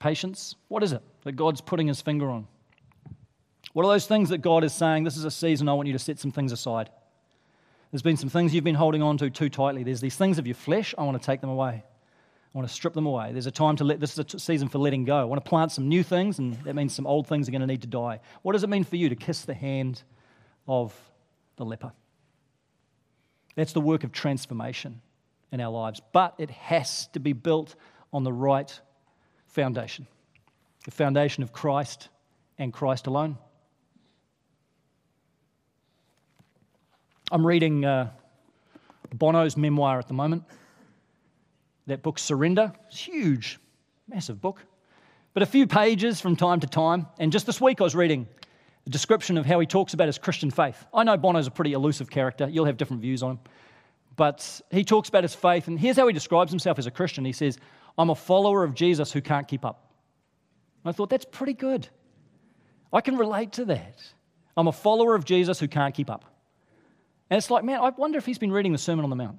patience. 0.00 0.56
What 0.66 0.82
is 0.82 0.92
it 0.92 1.02
that 1.22 1.32
God's 1.32 1.60
putting 1.60 1.86
His 1.86 2.00
finger 2.00 2.28
on? 2.28 2.48
What 3.72 3.86
are 3.86 3.92
those 3.92 4.06
things 4.06 4.30
that 4.30 4.38
God 4.38 4.64
is 4.64 4.72
saying, 4.72 5.04
This 5.04 5.16
is 5.16 5.24
a 5.24 5.30
season, 5.30 5.68
I 5.68 5.74
want 5.74 5.86
you 5.86 5.92
to 5.92 5.98
set 5.98 6.18
some 6.18 6.32
things 6.32 6.52
aside? 6.52 6.90
There's 7.92 8.02
been 8.02 8.16
some 8.16 8.30
things 8.30 8.54
you've 8.54 8.64
been 8.64 8.74
holding 8.74 9.02
on 9.02 9.18
to 9.18 9.28
too 9.28 9.50
tightly. 9.50 9.82
There's 9.82 10.00
these 10.00 10.16
things 10.16 10.38
of 10.38 10.46
your 10.46 10.54
flesh, 10.54 10.94
I 10.96 11.02
want 11.02 11.20
to 11.20 11.24
take 11.24 11.42
them 11.42 11.50
away. 11.50 11.84
I 12.54 12.58
want 12.58 12.68
to 12.68 12.74
strip 12.74 12.92
them 12.92 13.06
away. 13.06 13.32
There's 13.32 13.46
a 13.46 13.50
time 13.50 13.76
to 13.76 13.84
let, 13.84 13.98
this 13.98 14.18
is 14.18 14.34
a 14.34 14.38
season 14.38 14.68
for 14.68 14.78
letting 14.78 15.04
go. 15.04 15.16
I 15.16 15.24
want 15.24 15.42
to 15.42 15.48
plant 15.48 15.72
some 15.72 15.88
new 15.88 16.02
things, 16.02 16.38
and 16.38 16.54
that 16.64 16.74
means 16.74 16.94
some 16.94 17.06
old 17.06 17.26
things 17.26 17.48
are 17.48 17.50
going 17.50 17.62
to 17.62 17.66
need 17.66 17.80
to 17.82 17.88
die. 17.88 18.20
What 18.42 18.52
does 18.52 18.62
it 18.62 18.68
mean 18.68 18.84
for 18.84 18.96
you 18.96 19.08
to 19.08 19.16
kiss 19.16 19.42
the 19.46 19.54
hand 19.54 20.02
of 20.68 20.94
the 21.56 21.64
leper? 21.64 21.92
That's 23.54 23.72
the 23.72 23.80
work 23.80 24.04
of 24.04 24.12
transformation 24.12 25.00
in 25.50 25.60
our 25.60 25.70
lives, 25.70 26.00
but 26.12 26.34
it 26.38 26.50
has 26.50 27.06
to 27.08 27.20
be 27.20 27.32
built 27.32 27.74
on 28.12 28.24
the 28.24 28.32
right 28.32 28.80
foundation 29.46 30.06
the 30.84 30.90
foundation 30.90 31.42
of 31.42 31.52
Christ 31.52 32.08
and 32.58 32.72
Christ 32.72 33.06
alone. 33.06 33.38
I'm 37.30 37.46
reading 37.46 37.84
uh, 37.84 38.10
Bono's 39.14 39.56
memoir 39.56 39.98
at 39.98 40.08
the 40.08 40.14
moment. 40.14 40.44
That 41.86 42.02
book, 42.02 42.18
Surrender, 42.18 42.72
it's 42.88 42.98
huge, 42.98 43.58
massive 44.08 44.40
book. 44.40 44.60
But 45.34 45.42
a 45.42 45.46
few 45.46 45.66
pages 45.66 46.20
from 46.20 46.36
time 46.36 46.60
to 46.60 46.66
time. 46.66 47.06
And 47.18 47.32
just 47.32 47.46
this 47.46 47.60
week, 47.60 47.80
I 47.80 47.84
was 47.84 47.94
reading 47.94 48.28
a 48.86 48.90
description 48.90 49.38
of 49.38 49.46
how 49.46 49.58
he 49.60 49.66
talks 49.66 49.94
about 49.94 50.06
his 50.06 50.18
Christian 50.18 50.50
faith. 50.50 50.84
I 50.92 51.04
know 51.04 51.16
Bono's 51.16 51.46
a 51.46 51.50
pretty 51.50 51.72
elusive 51.72 52.10
character. 52.10 52.48
You'll 52.48 52.66
have 52.66 52.76
different 52.76 53.02
views 53.02 53.22
on 53.22 53.32
him. 53.32 53.38
But 54.14 54.60
he 54.70 54.84
talks 54.84 55.08
about 55.08 55.24
his 55.24 55.34
faith, 55.34 55.68
and 55.68 55.80
here's 55.80 55.96
how 55.96 56.06
he 56.06 56.12
describes 56.12 56.52
himself 56.52 56.78
as 56.78 56.86
a 56.86 56.90
Christian. 56.90 57.24
He 57.24 57.32
says, 57.32 57.58
I'm 57.96 58.10
a 58.10 58.14
follower 58.14 58.62
of 58.62 58.74
Jesus 58.74 59.10
who 59.10 59.22
can't 59.22 59.48
keep 59.48 59.64
up. 59.64 59.90
I 60.84 60.92
thought, 60.92 61.10
that's 61.10 61.24
pretty 61.24 61.54
good. 61.54 61.88
I 62.92 63.00
can 63.00 63.16
relate 63.16 63.52
to 63.52 63.64
that. 63.66 64.02
I'm 64.56 64.68
a 64.68 64.72
follower 64.72 65.14
of 65.14 65.24
Jesus 65.24 65.58
who 65.58 65.68
can't 65.68 65.94
keep 65.94 66.10
up. 66.10 66.24
And 67.30 67.38
it's 67.38 67.50
like, 67.50 67.64
man, 67.64 67.80
I 67.80 67.88
wonder 67.90 68.18
if 68.18 68.26
he's 68.26 68.38
been 68.38 68.52
reading 68.52 68.72
the 68.72 68.78
Sermon 68.78 69.04
on 69.04 69.10
the 69.10 69.16
Mount. 69.16 69.38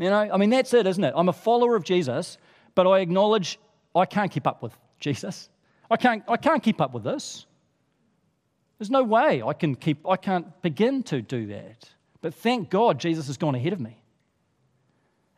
You 0.00 0.08
know, 0.08 0.30
I 0.32 0.36
mean, 0.38 0.48
that's 0.48 0.72
it, 0.72 0.86
isn't 0.86 1.04
it? 1.04 1.12
I'm 1.14 1.28
a 1.28 1.32
follower 1.32 1.76
of 1.76 1.84
Jesus, 1.84 2.38
but 2.74 2.86
I 2.86 3.00
acknowledge 3.00 3.58
I 3.94 4.06
can't 4.06 4.30
keep 4.30 4.46
up 4.46 4.62
with 4.62 4.74
Jesus. 4.98 5.50
I 5.90 5.96
can't, 5.96 6.24
I 6.26 6.38
can't 6.38 6.62
keep 6.62 6.80
up 6.80 6.94
with 6.94 7.04
this. 7.04 7.46
There's 8.78 8.90
no 8.90 9.02
way 9.02 9.42
I 9.42 9.52
can 9.52 9.74
keep, 9.74 10.08
I 10.08 10.16
can't 10.16 10.62
begin 10.62 11.02
to 11.04 11.20
do 11.20 11.48
that. 11.48 11.90
But 12.22 12.32
thank 12.32 12.70
God 12.70 12.98
Jesus 12.98 13.26
has 13.26 13.36
gone 13.36 13.54
ahead 13.54 13.74
of 13.74 13.80
me. 13.80 14.02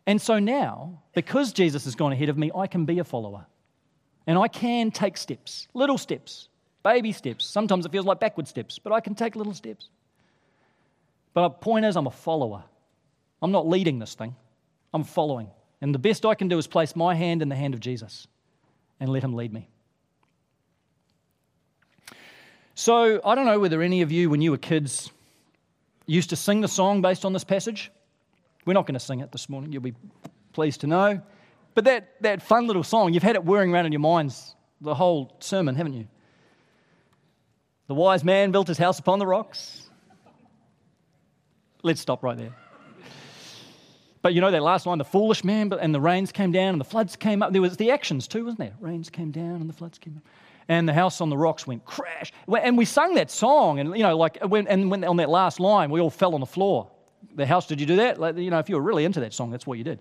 And 0.07 0.23
so 0.23 0.39
now, 0.39 1.03
because 1.13 1.53
Jesus 1.53 1.85
has 1.85 1.97
gone 1.97 2.13
ahead 2.13 2.29
of 2.29 2.39
me, 2.39 2.53
I 2.55 2.69
can 2.69 2.85
be 2.85 3.01
a 3.01 3.05
follower. 3.05 3.47
And 4.29 4.39
I 4.39 4.47
can 4.47 4.93
take 4.93 5.17
steps, 5.17 5.67
little 5.75 5.99
steps, 5.99 6.49
baby 6.85 7.11
steps. 7.11 7.45
Sometimes 7.45 7.85
it 7.85 7.91
feels 7.91 8.07
like 8.07 8.21
backward 8.21 8.47
steps, 8.47 8.79
but 8.79 8.93
I 8.93 9.01
can 9.01 9.17
take 9.17 9.35
little 9.35 9.55
steps. 9.55 9.89
But 11.35 11.43
the 11.43 11.51
point 11.51 11.85
is, 11.85 11.97
I'm 11.97 12.07
a 12.07 12.13
follower. 12.13 12.63
I'm 13.41 13.51
not 13.51 13.67
leading 13.67 13.99
this 13.99 14.15
thing, 14.15 14.37
I'm 14.93 15.05
following. 15.05 15.49
And 15.81 15.95
the 15.95 15.99
best 15.99 16.25
I 16.25 16.35
can 16.35 16.49
do 16.49 16.59
is 16.59 16.67
place 16.67 16.95
my 16.95 17.15
hand 17.15 17.43
in 17.43 17.49
the 17.49 17.57
hand 17.57 17.75
of 17.75 17.81
Jesus 17.81 18.27
and 19.01 19.11
let 19.11 19.25
him 19.25 19.35
lead 19.35 19.53
me. 19.53 19.69
So, 22.75 23.21
I 23.25 23.35
don't 23.35 23.45
know 23.45 23.59
whether 23.59 23.83
any 23.83 24.03
of 24.03 24.11
you, 24.11 24.31
when 24.31 24.41
you 24.41 24.51
were 24.51 24.59
kids, 24.59 25.11
used 26.07 26.31
to 26.31 26.37
sing 26.37 26.61
the 26.61 26.69
song 26.69 27.03
based 27.03 27.25
on 27.25 27.33
this 27.33 27.45
passage. 27.45 27.91
We're 28.65 28.73
not 28.73 28.87
going 28.87 28.95
to 28.95 29.01
sing 29.01 29.21
it 29.21 29.33
this 29.33 29.49
morning, 29.49 29.73
you'll 29.73 29.83
be 29.83 29.95
pleased 30.53 30.81
to 30.83 30.87
know. 30.87 31.21
But 31.75 31.85
that, 31.85 32.15
that 32.21 32.43
fun 32.43 32.67
little 32.67 32.83
song, 32.83 33.13
you've 33.13 33.23
had 33.23 33.37
it 33.37 33.45
whirring 33.45 33.73
around 33.73 33.87
in 33.87 33.93
your 33.93 34.01
minds 34.01 34.55
the 34.81 34.95
whole 34.95 35.37
sermon, 35.41 35.75
haven't 35.75 35.95
you? 35.95 36.07
The 37.89 37.95
wise 37.95 38.25
man 38.25 38.53
built 38.53 38.69
his 38.69 38.79
house 38.79 38.99
upon 38.99 39.19
the 39.19 39.27
rocks. 39.27 39.83
Let's 41.83 42.01
stop 42.01 42.23
right 42.23 42.37
there. 42.37 42.55
But 44.23 44.35
you 44.35 44.41
know 44.41 44.53
that 44.53 44.63
last 44.63 44.87
line, 44.87 44.99
the 44.99 45.05
foolish 45.05 45.43
man, 45.43 45.73
and 45.73 45.93
the 45.93 46.01
rains 46.01 46.31
came 46.31 46.53
down 46.53 46.69
and 46.69 46.81
the 46.81 46.85
floods 46.85 47.17
came 47.17 47.43
up. 47.43 47.53
There 47.53 47.61
was 47.61 47.77
the 47.77 47.91
actions 47.91 48.29
too, 48.29 48.45
wasn't 48.45 48.61
there? 48.61 48.75
Rains 48.81 49.11
came 49.11 49.33
down 49.33 49.61
and 49.61 49.69
the 49.69 49.75
floods 49.75 49.99
came 49.99 50.17
up. 50.17 50.23
And 50.69 50.89
the 50.89 50.95
house 50.95 51.21
on 51.21 51.29
the 51.29 51.37
rocks 51.37 51.67
went 51.67 51.85
crash. 51.85 52.33
And 52.63 52.79
we 52.79 52.85
sung 52.85 53.17
that 53.17 53.33
song, 53.33 53.81
and 53.81 53.97
you 53.97 54.05
know, 54.05 54.17
like 54.17 54.39
when, 54.45 54.69
and 54.69 54.91
when 54.91 55.05
on 55.05 55.17
that 55.17 55.29
last 55.29 55.59
line, 55.59 55.91
we 55.91 56.01
all 56.01 56.09
fell 56.09 56.35
on 56.35 56.41
the 56.41 56.47
floor. 56.47 56.89
The 57.35 57.47
house, 57.47 57.67
did 57.67 57.81
you 57.81 57.87
do 57.87 57.97
that? 57.97 58.21
Like, 58.21 58.37
you 58.37 58.51
know, 58.51 58.61
if 58.61 58.69
you 58.69 58.77
were 58.77 58.83
really 58.83 59.05
into 59.05 59.21
that 59.21 59.35
song, 59.35 59.51
that's 59.51 59.67
what 59.67 59.79
you 59.79 59.85
did. 59.85 59.99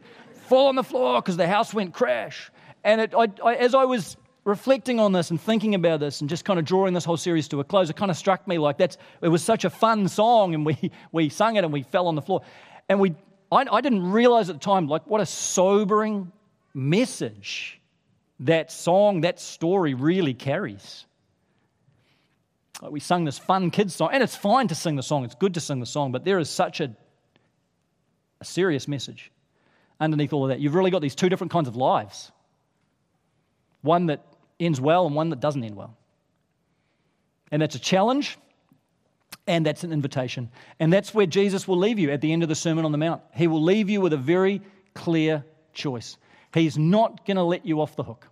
Fall 0.47 0.67
on 0.67 0.75
the 0.75 0.83
floor 0.83 1.19
because 1.19 1.35
the 1.35 1.47
house 1.47 1.73
went 1.73 1.93
crash. 1.93 2.51
And 2.83 3.01
it, 3.01 3.13
I, 3.15 3.27
I, 3.43 3.55
as 3.55 3.73
I 3.73 3.85
was 3.85 4.17
reflecting 4.43 4.99
on 4.99 5.13
this 5.13 5.31
and 5.31 5.39
thinking 5.39 5.75
about 5.75 5.99
this 5.99 6.21
and 6.21 6.29
just 6.29 6.45
kind 6.45 6.59
of 6.59 6.65
drawing 6.65 6.93
this 6.93 7.05
whole 7.05 7.17
series 7.17 7.47
to 7.47 7.59
a 7.59 7.63
close, 7.63 7.89
it 7.89 7.95
kind 7.95 8.11
of 8.11 8.17
struck 8.17 8.47
me 8.47 8.57
like 8.57 8.77
that's 8.77 8.97
it 9.21 9.29
was 9.29 9.43
such 9.43 9.65
a 9.65 9.69
fun 9.69 10.07
song 10.07 10.53
and 10.53 10.65
we 10.65 10.91
we 11.11 11.29
sung 11.29 11.55
it 11.55 11.63
and 11.63 11.73
we 11.73 11.83
fell 11.83 12.07
on 12.07 12.15
the 12.15 12.21
floor. 12.21 12.41
And 12.89 12.99
we 12.99 13.15
I, 13.51 13.65
I 13.69 13.81
didn't 13.81 14.11
realize 14.11 14.49
at 14.49 14.55
the 14.55 14.63
time 14.63 14.87
like 14.87 15.05
what 15.07 15.21
a 15.21 15.25
sobering 15.25 16.31
message 16.73 17.79
that 18.41 18.71
song, 18.71 19.21
that 19.21 19.39
story 19.39 19.93
really 19.93 20.33
carries. 20.33 21.05
Like 22.81 22.91
we 22.91 22.99
sung 22.99 23.25
this 23.25 23.37
fun 23.37 23.69
kids 23.69 23.95
song, 23.95 24.09
and 24.11 24.23
it's 24.23 24.35
fine 24.35 24.67
to 24.69 24.75
sing 24.75 24.95
the 24.95 25.03
song, 25.03 25.25
it's 25.25 25.35
good 25.35 25.53
to 25.55 25.59
sing 25.59 25.79
the 25.79 25.85
song, 25.85 26.11
but 26.11 26.25
there 26.25 26.39
is 26.39 26.49
such 26.49 26.79
a, 26.79 26.95
a 28.39 28.45
serious 28.45 28.87
message 28.87 29.31
underneath 29.99 30.33
all 30.33 30.43
of 30.43 30.49
that. 30.49 30.59
You've 30.59 30.73
really 30.73 30.89
got 30.89 31.01
these 31.01 31.13
two 31.13 31.29
different 31.29 31.51
kinds 31.51 31.67
of 31.67 31.75
lives 31.75 32.31
one 33.81 34.07
that 34.07 34.23
ends 34.59 34.79
well 34.79 35.07
and 35.07 35.15
one 35.15 35.29
that 35.29 35.39
doesn't 35.39 35.63
end 35.63 35.75
well. 35.75 35.97
And 37.51 37.61
that's 37.61 37.75
a 37.75 37.79
challenge 37.79 38.37
and 39.47 39.65
that's 39.65 39.83
an 39.83 39.91
invitation. 39.91 40.49
And 40.79 40.91
that's 40.91 41.13
where 41.13 41.25
Jesus 41.25 41.67
will 41.67 41.77
leave 41.77 41.99
you 41.99 42.11
at 42.11 42.21
the 42.21 42.31
end 42.31 42.43
of 42.43 42.49
the 42.49 42.55
Sermon 42.55 42.85
on 42.85 42.91
the 42.91 42.97
Mount. 42.97 43.21
He 43.33 43.47
will 43.47 43.61
leave 43.61 43.89
you 43.89 44.01
with 44.01 44.13
a 44.13 44.17
very 44.17 44.61
clear 44.93 45.43
choice. 45.73 46.17
He's 46.53 46.77
not 46.77 47.25
going 47.25 47.37
to 47.37 47.43
let 47.43 47.65
you 47.65 47.81
off 47.81 47.95
the 47.95 48.03
hook. 48.03 48.27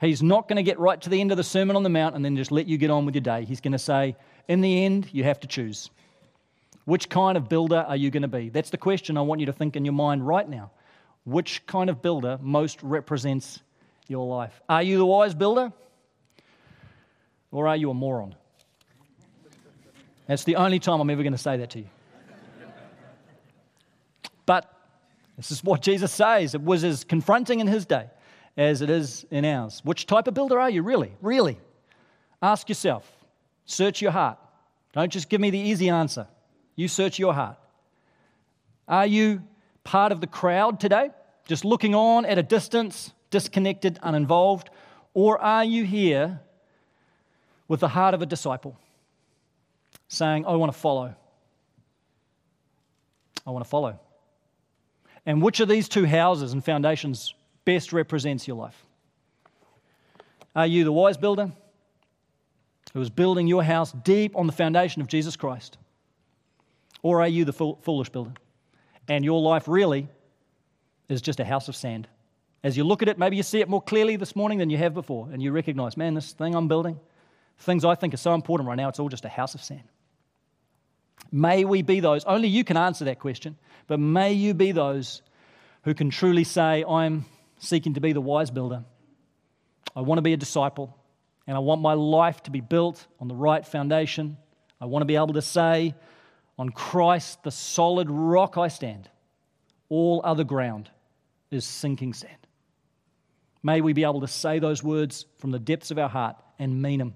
He's 0.00 0.22
not 0.22 0.48
going 0.48 0.56
to 0.56 0.62
get 0.62 0.78
right 0.78 1.00
to 1.00 1.08
the 1.08 1.20
end 1.20 1.30
of 1.30 1.36
the 1.36 1.44
Sermon 1.44 1.76
on 1.76 1.82
the 1.82 1.88
Mount 1.88 2.14
and 2.14 2.24
then 2.24 2.36
just 2.36 2.52
let 2.52 2.66
you 2.66 2.76
get 2.76 2.90
on 2.90 3.06
with 3.06 3.14
your 3.14 3.22
day. 3.22 3.44
He's 3.44 3.60
going 3.60 3.72
to 3.72 3.78
say, 3.78 4.16
in 4.48 4.60
the 4.60 4.84
end, 4.84 5.08
you 5.12 5.24
have 5.24 5.40
to 5.40 5.46
choose. 5.46 5.90
Which 6.84 7.08
kind 7.08 7.38
of 7.38 7.48
builder 7.48 7.84
are 7.88 7.96
you 7.96 8.10
going 8.10 8.22
to 8.22 8.28
be? 8.28 8.50
That's 8.50 8.70
the 8.70 8.76
question 8.76 9.16
I 9.16 9.22
want 9.22 9.40
you 9.40 9.46
to 9.46 9.52
think 9.52 9.76
in 9.76 9.84
your 9.84 9.94
mind 9.94 10.26
right 10.26 10.46
now. 10.46 10.70
Which 11.24 11.64
kind 11.66 11.88
of 11.88 12.02
builder 12.02 12.38
most 12.42 12.82
represents 12.82 13.62
your 14.08 14.26
life? 14.26 14.60
Are 14.68 14.82
you 14.82 14.98
the 14.98 15.06
wise 15.06 15.34
builder? 15.34 15.72
Or 17.50 17.68
are 17.68 17.76
you 17.76 17.88
a 17.90 17.94
moron? 17.94 18.34
That's 20.26 20.44
the 20.44 20.56
only 20.56 20.78
time 20.78 21.00
I'm 21.00 21.10
ever 21.10 21.22
going 21.22 21.32
to 21.32 21.38
say 21.38 21.56
that 21.58 21.70
to 21.70 21.80
you. 21.80 21.88
But 24.46 24.70
this 25.36 25.50
is 25.50 25.64
what 25.64 25.82
Jesus 25.82 26.12
says. 26.12 26.54
It 26.54 26.62
was 26.62 26.84
as 26.84 27.04
confronting 27.04 27.60
in 27.60 27.66
his 27.66 27.86
day 27.86 28.06
as 28.56 28.82
it 28.82 28.90
is 28.90 29.26
in 29.30 29.44
ours. 29.44 29.80
Which 29.84 30.06
type 30.06 30.28
of 30.28 30.34
builder 30.34 30.60
are 30.60 30.70
you, 30.70 30.82
really? 30.82 31.12
Really? 31.20 31.58
Ask 32.40 32.68
yourself. 32.68 33.10
Search 33.66 34.00
your 34.00 34.12
heart. 34.12 34.38
Don't 34.92 35.10
just 35.10 35.28
give 35.28 35.40
me 35.40 35.50
the 35.50 35.58
easy 35.58 35.88
answer. 35.88 36.26
You 36.76 36.88
search 36.88 37.18
your 37.18 37.34
heart. 37.34 37.56
Are 38.86 39.06
you 39.06 39.42
part 39.82 40.12
of 40.12 40.20
the 40.20 40.26
crowd 40.26 40.78
today, 40.78 41.10
just 41.46 41.64
looking 41.64 41.94
on 41.94 42.26
at 42.26 42.38
a 42.38 42.42
distance, 42.42 43.12
disconnected, 43.30 43.98
uninvolved? 44.02 44.70
Or 45.14 45.40
are 45.40 45.64
you 45.64 45.84
here 45.84 46.40
with 47.66 47.80
the 47.80 47.88
heart 47.88 48.14
of 48.14 48.22
a 48.22 48.26
disciple? 48.26 48.78
Saying, 50.14 50.46
I 50.46 50.54
want 50.56 50.72
to 50.72 50.78
follow. 50.78 51.14
I 53.46 53.50
want 53.50 53.64
to 53.64 53.68
follow. 53.68 53.98
And 55.26 55.42
which 55.42 55.60
of 55.60 55.68
these 55.68 55.88
two 55.88 56.06
houses 56.06 56.52
and 56.52 56.64
foundations 56.64 57.34
best 57.64 57.92
represents 57.92 58.46
your 58.46 58.56
life? 58.56 58.84
Are 60.56 60.66
you 60.66 60.84
the 60.84 60.92
wise 60.92 61.16
builder 61.16 61.50
who 62.92 63.00
is 63.00 63.10
building 63.10 63.46
your 63.46 63.64
house 63.64 63.92
deep 63.92 64.36
on 64.36 64.46
the 64.46 64.52
foundation 64.52 65.02
of 65.02 65.08
Jesus 65.08 65.36
Christ? 65.36 65.78
Or 67.02 67.20
are 67.20 67.28
you 67.28 67.44
the 67.44 67.52
foolish 67.52 68.08
builder? 68.08 68.32
And 69.08 69.24
your 69.24 69.40
life 69.40 69.68
really 69.68 70.08
is 71.08 71.20
just 71.20 71.40
a 71.40 71.44
house 71.44 71.68
of 71.68 71.76
sand. 71.76 72.08
As 72.62 72.78
you 72.78 72.84
look 72.84 73.02
at 73.02 73.08
it, 73.08 73.18
maybe 73.18 73.36
you 73.36 73.42
see 73.42 73.60
it 73.60 73.68
more 73.68 73.82
clearly 73.82 74.16
this 74.16 74.34
morning 74.34 74.56
than 74.58 74.70
you 74.70 74.78
have 74.78 74.94
before, 74.94 75.28
and 75.30 75.42
you 75.42 75.52
recognize, 75.52 75.98
man, 75.98 76.14
this 76.14 76.32
thing 76.32 76.54
I'm 76.54 76.66
building, 76.66 76.98
things 77.58 77.84
I 77.84 77.94
think 77.94 78.14
are 78.14 78.18
so 78.18 78.32
important 78.32 78.66
right 78.66 78.76
now, 78.76 78.88
it's 78.88 78.98
all 78.98 79.10
just 79.10 79.26
a 79.26 79.28
house 79.28 79.54
of 79.54 79.62
sand. 79.62 79.82
May 81.36 81.64
we 81.64 81.82
be 81.82 81.98
those, 81.98 82.22
only 82.26 82.46
you 82.46 82.62
can 82.62 82.76
answer 82.76 83.06
that 83.06 83.18
question, 83.18 83.56
but 83.88 83.98
may 83.98 84.34
you 84.34 84.54
be 84.54 84.70
those 84.70 85.20
who 85.82 85.92
can 85.92 86.08
truly 86.08 86.44
say, 86.44 86.84
I'm 86.88 87.24
seeking 87.58 87.94
to 87.94 88.00
be 88.00 88.12
the 88.12 88.20
wise 88.20 88.52
builder. 88.52 88.84
I 89.96 90.02
want 90.02 90.18
to 90.18 90.22
be 90.22 90.32
a 90.32 90.36
disciple, 90.36 90.96
and 91.48 91.56
I 91.56 91.58
want 91.58 91.82
my 91.82 91.94
life 91.94 92.44
to 92.44 92.52
be 92.52 92.60
built 92.60 93.04
on 93.18 93.26
the 93.26 93.34
right 93.34 93.66
foundation. 93.66 94.36
I 94.80 94.84
want 94.84 95.00
to 95.00 95.06
be 95.06 95.16
able 95.16 95.32
to 95.32 95.42
say, 95.42 95.96
on 96.56 96.68
Christ, 96.68 97.42
the 97.42 97.50
solid 97.50 98.08
rock 98.08 98.56
I 98.56 98.68
stand. 98.68 99.10
All 99.88 100.20
other 100.22 100.44
ground 100.44 100.88
is 101.50 101.64
sinking 101.64 102.14
sand. 102.14 102.46
May 103.60 103.80
we 103.80 103.92
be 103.92 104.04
able 104.04 104.20
to 104.20 104.28
say 104.28 104.60
those 104.60 104.84
words 104.84 105.26
from 105.38 105.50
the 105.50 105.58
depths 105.58 105.90
of 105.90 105.98
our 105.98 106.08
heart 106.08 106.36
and 106.60 106.80
mean 106.80 107.00
them. 107.00 107.14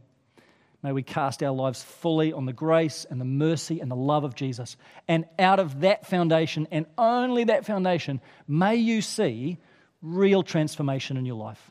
May 0.82 0.92
we 0.92 1.02
cast 1.02 1.42
our 1.42 1.50
lives 1.50 1.82
fully 1.82 2.32
on 2.32 2.46
the 2.46 2.52
grace 2.52 3.04
and 3.10 3.20
the 3.20 3.24
mercy 3.24 3.80
and 3.80 3.90
the 3.90 3.96
love 3.96 4.22
of 4.22 4.36
Jesus. 4.36 4.76
And 5.08 5.24
out 5.38 5.58
of 5.58 5.80
that 5.80 6.06
foundation, 6.06 6.68
and 6.70 6.86
only 6.96 7.44
that 7.44 7.66
foundation, 7.66 8.20
may 8.46 8.76
you 8.76 9.02
see 9.02 9.58
real 10.02 10.44
transformation 10.44 11.16
in 11.16 11.26
your 11.26 11.36
life. 11.36 11.70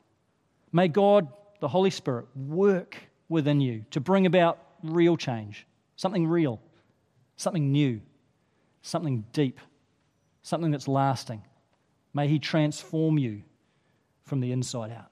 May 0.74 0.90
God, 0.90 1.30
the 1.62 1.70
Holy 1.70 1.90
Spirit, 1.90 2.26
work 2.36 2.98
within 3.30 3.62
you 3.62 3.86
to 3.92 4.02
bring 4.02 4.26
about 4.26 4.60
real 4.84 5.16
change, 5.16 5.66
something 5.96 6.28
real, 6.28 6.60
something 7.38 7.72
new, 7.72 8.02
something 8.82 9.24
deep, 9.32 9.60
something 10.42 10.72
that's 10.72 10.88
lasting. 10.88 11.44
May 12.14 12.28
He 12.28 12.40
transform 12.40 13.18
you 13.18 13.44
from 14.24 14.42
the 14.42 14.52
inside 14.52 14.92
out. 14.92 15.12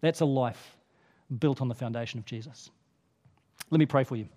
That's 0.00 0.20
a 0.20 0.26
life 0.26 0.76
built 1.38 1.60
on 1.60 1.68
the 1.68 1.74
foundation 1.74 2.18
of 2.18 2.24
Jesus. 2.24 2.70
Let 3.70 3.78
me 3.78 3.86
pray 3.86 4.04
for 4.04 4.16
you. 4.16 4.28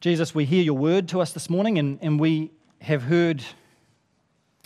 Jesus, 0.00 0.34
we 0.34 0.44
hear 0.44 0.62
your 0.62 0.76
word 0.76 1.08
to 1.08 1.20
us 1.20 1.32
this 1.32 1.50
morning, 1.50 1.78
and, 1.78 1.98
and 2.02 2.18
we 2.18 2.50
have 2.80 3.02
heard 3.02 3.42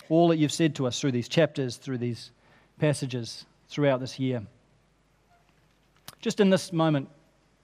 all 0.09 0.29
that 0.29 0.37
you've 0.37 0.51
said 0.51 0.75
to 0.75 0.87
us 0.87 0.99
through 0.99 1.11
these 1.11 1.27
chapters, 1.27 1.77
through 1.77 1.97
these 1.97 2.31
passages 2.79 3.45
throughout 3.67 3.99
this 3.99 4.19
year. 4.19 4.41
Just 6.21 6.39
in 6.39 6.49
this 6.49 6.71
moment, 6.71 7.09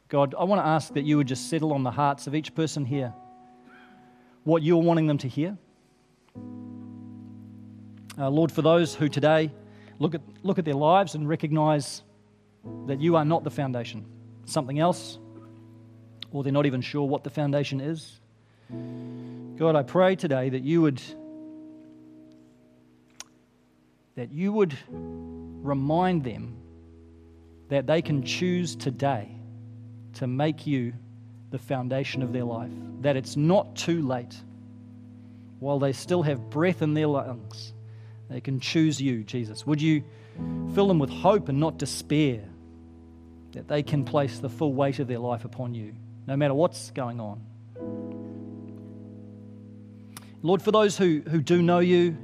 God, 0.09 0.35
I 0.37 0.43
want 0.43 0.61
to 0.61 0.67
ask 0.67 0.93
that 0.93 1.03
you 1.03 1.17
would 1.17 1.27
just 1.27 1.49
settle 1.49 1.73
on 1.73 1.83
the 1.83 1.91
hearts 1.91 2.27
of 2.27 2.35
each 2.35 2.53
person 2.55 2.85
here 2.85 3.13
what 4.43 4.63
you're 4.63 4.81
wanting 4.81 5.07
them 5.07 5.17
to 5.19 5.27
hear. 5.27 5.57
Uh, 8.17 8.29
Lord, 8.29 8.51
for 8.51 8.61
those 8.61 8.95
who 8.95 9.07
today 9.07 9.51
look 9.99 10.15
at, 10.15 10.21
look 10.43 10.59
at 10.59 10.65
their 10.65 10.75
lives 10.75 11.15
and 11.15 11.27
recognize 11.29 12.03
that 12.87 12.99
you 12.99 13.15
are 13.15 13.25
not 13.25 13.43
the 13.43 13.51
foundation, 13.51 14.05
something 14.45 14.79
else, 14.79 15.17
or 16.31 16.43
they're 16.43 16.53
not 16.53 16.65
even 16.65 16.81
sure 16.81 17.07
what 17.07 17.23
the 17.23 17.29
foundation 17.29 17.81
is. 17.81 18.19
God, 19.57 19.75
I 19.75 19.83
pray 19.83 20.15
today 20.15 20.49
that 20.49 20.63
you 20.63 20.81
would 20.81 21.01
that 24.15 24.31
you 24.31 24.51
would 24.51 24.77
remind 24.89 26.23
them 26.23 26.57
that 27.69 27.87
they 27.87 28.01
can 28.01 28.23
choose 28.23 28.75
today 28.75 29.29
to 30.13 30.27
make 30.27 30.67
you 30.67 30.93
the 31.51 31.57
foundation 31.57 32.21
of 32.21 32.33
their 32.33 32.43
life, 32.43 32.71
that 33.01 33.15
it's 33.15 33.37
not 33.37 33.75
too 33.75 34.05
late. 34.05 34.35
While 35.59 35.79
they 35.79 35.93
still 35.93 36.23
have 36.23 36.49
breath 36.49 36.81
in 36.81 36.93
their 36.93 37.07
lungs, 37.07 37.73
they 38.29 38.41
can 38.41 38.59
choose 38.59 39.01
you, 39.01 39.23
Jesus. 39.23 39.65
Would 39.65 39.81
you 39.81 40.03
fill 40.73 40.87
them 40.87 40.99
with 40.99 41.09
hope 41.09 41.49
and 41.49 41.59
not 41.59 41.77
despair, 41.77 42.41
that 43.53 43.67
they 43.67 43.83
can 43.83 44.03
place 44.03 44.39
the 44.39 44.49
full 44.49 44.73
weight 44.73 44.99
of 44.99 45.07
their 45.07 45.19
life 45.19 45.45
upon 45.45 45.73
you, 45.73 45.93
no 46.27 46.35
matter 46.35 46.53
what's 46.53 46.91
going 46.91 47.19
on? 47.19 47.41
Lord, 50.41 50.61
for 50.61 50.71
those 50.71 50.97
who, 50.97 51.21
who 51.29 51.41
do 51.41 51.61
know 51.61 51.79
you 51.79 52.17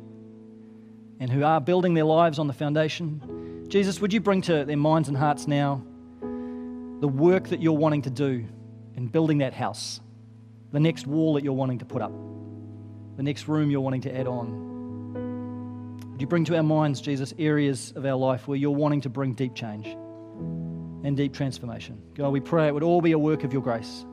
and 1.19 1.29
who 1.29 1.43
are 1.43 1.61
building 1.61 1.93
their 1.93 2.03
lives 2.03 2.39
on 2.39 2.47
the 2.47 2.53
foundation, 2.53 3.65
Jesus, 3.67 4.01
would 4.01 4.13
you 4.13 4.19
bring 4.19 4.41
to 4.43 4.65
their 4.65 4.77
minds 4.77 5.07
and 5.07 5.17
hearts 5.17 5.47
now 5.47 5.83
the 6.21 7.07
work 7.07 7.49
that 7.49 7.61
you're 7.61 7.73
wanting 7.73 8.03
to 8.03 8.09
do 8.09 8.45
in 8.95 9.07
building 9.07 9.39
that 9.39 9.53
house, 9.53 9.99
the 10.71 10.79
next 10.79 11.05
wall 11.05 11.33
that 11.35 11.43
you're 11.43 11.53
wanting 11.53 11.79
to 11.79 11.85
put 11.85 12.01
up, 12.01 12.11
the 13.17 13.23
next 13.23 13.47
room 13.47 13.69
you're 13.69 13.81
wanting 13.81 14.01
to 14.01 14.17
add 14.17 14.25
on. 14.25 16.09
Would 16.11 16.21
you 16.21 16.27
bring 16.27 16.45
to 16.45 16.55
our 16.55 16.63
minds, 16.63 17.01
Jesus, 17.01 17.35
areas 17.37 17.93
of 17.95 18.03
our 18.05 18.15
life 18.15 18.47
where 18.47 18.57
you're 18.57 18.71
wanting 18.71 19.01
to 19.01 19.09
bring 19.09 19.33
deep 19.33 19.53
change 19.53 19.95
and 21.07 21.15
deep 21.15 21.33
transformation? 21.33 22.01
God, 22.15 22.29
we 22.29 22.41
pray 22.41 22.67
it 22.67 22.73
would 22.73 22.83
all 22.83 23.01
be 23.01 23.13
a 23.13 23.19
work 23.19 23.45
of 23.45 23.53
your 23.53 23.61
grace. 23.61 24.05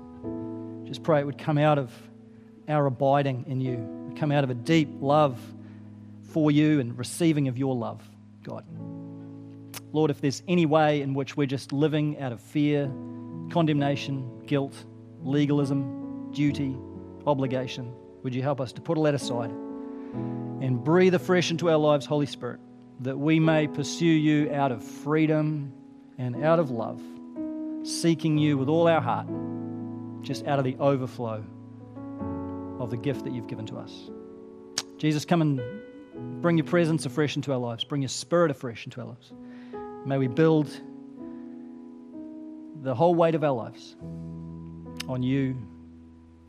Just 0.85 1.03
pray 1.03 1.19
it 1.19 1.27
would 1.27 1.39
come 1.39 1.59
out 1.59 1.77
of 1.77 1.93
our 2.69 2.87
abiding 2.87 3.45
in 3.49 3.61
you, 3.61 4.15
come 4.17 4.31
out 4.31 4.45
of 4.45 4.51
a 4.51 4.55
deep 4.55 4.89
love 5.01 5.39
for 6.31 6.53
you 6.53 6.79
and 6.79 6.97
receiving 6.97 7.49
of 7.49 7.59
your 7.59 7.75
love, 7.75 8.01
God. 8.45 8.65
Lord, 9.93 10.13
if 10.13 10.21
there's 10.21 10.45
any 10.47 10.67
way 10.67 11.03
in 11.03 11.15
which 11.15 11.37
we're 11.37 11.49
just 11.49 11.73
living 11.73 12.21
out 12.21 12.31
of 12.31 12.41
fear, 12.41 12.87
condemnation, 13.51 14.45
guilt, 14.47 14.85
legalism, 15.25 16.31
duty, 16.33 16.77
obligation, 17.27 17.93
would 18.23 18.35
you 18.35 18.43
help 18.43 18.61
us 18.61 18.73
to 18.73 18.81
put 18.81 18.97
all 18.97 19.03
that 19.03 19.15
aside 19.15 19.51
and 19.51 20.83
breathe 20.85 21.15
afresh 21.15 21.51
into 21.51 21.69
our 21.71 21.77
lives, 21.77 22.07
Holy 22.07 22.27
Spirit, 22.27 22.61
that 23.01 23.19
we 23.19 23.41
may 23.41 23.67
pursue 23.67 24.07
you 24.07 24.53
out 24.53 24.71
of 24.71 24.83
freedom 24.83 25.73
and 26.19 26.45
out 26.45 26.59
of 26.59 26.71
love, 26.71 27.01
seeking 27.83 28.39
you 28.39 28.57
with 28.57 28.69
all 28.69 28.89
our 28.89 29.01
heart, 29.01 29.27
just 30.23 30.47
out 30.47 30.59
of 30.59 30.65
the 30.65 30.77
overflow 30.79 31.45
of 32.81 32.91
the 32.91 32.97
gift 32.97 33.25
that 33.25 33.33
you've 33.33 33.47
given 33.47 33.67
to 33.67 33.77
us. 33.77 34.11
Jesus, 34.99 35.25
come 35.25 35.43
and 35.43 35.61
bring 36.43 36.57
your 36.57 36.67
presence 36.67 37.07
afresh 37.07 37.37
into 37.37 37.53
our 37.53 37.59
lives, 37.59 37.85
bring 37.85 38.03
your 38.03 38.09
spirit 38.09 38.51
afresh 38.51 38.85
into 38.85 39.01
our 39.01 39.09
lives. 39.09 39.33
May 40.07 40.19
we 40.19 40.29
build 40.29 40.69
the 42.83 42.95
whole 42.95 43.15
weight 43.15 43.35
of 43.35 43.43
our 43.43 43.53
lives 43.53 43.97
on 45.09 45.23
you 45.23 45.57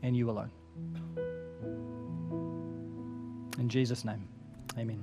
and 0.02 0.16
you 0.16 0.30
alone. 0.30 0.50
In 3.58 3.68
Jesus' 3.68 4.04
name, 4.04 4.28
amen. 4.78 5.02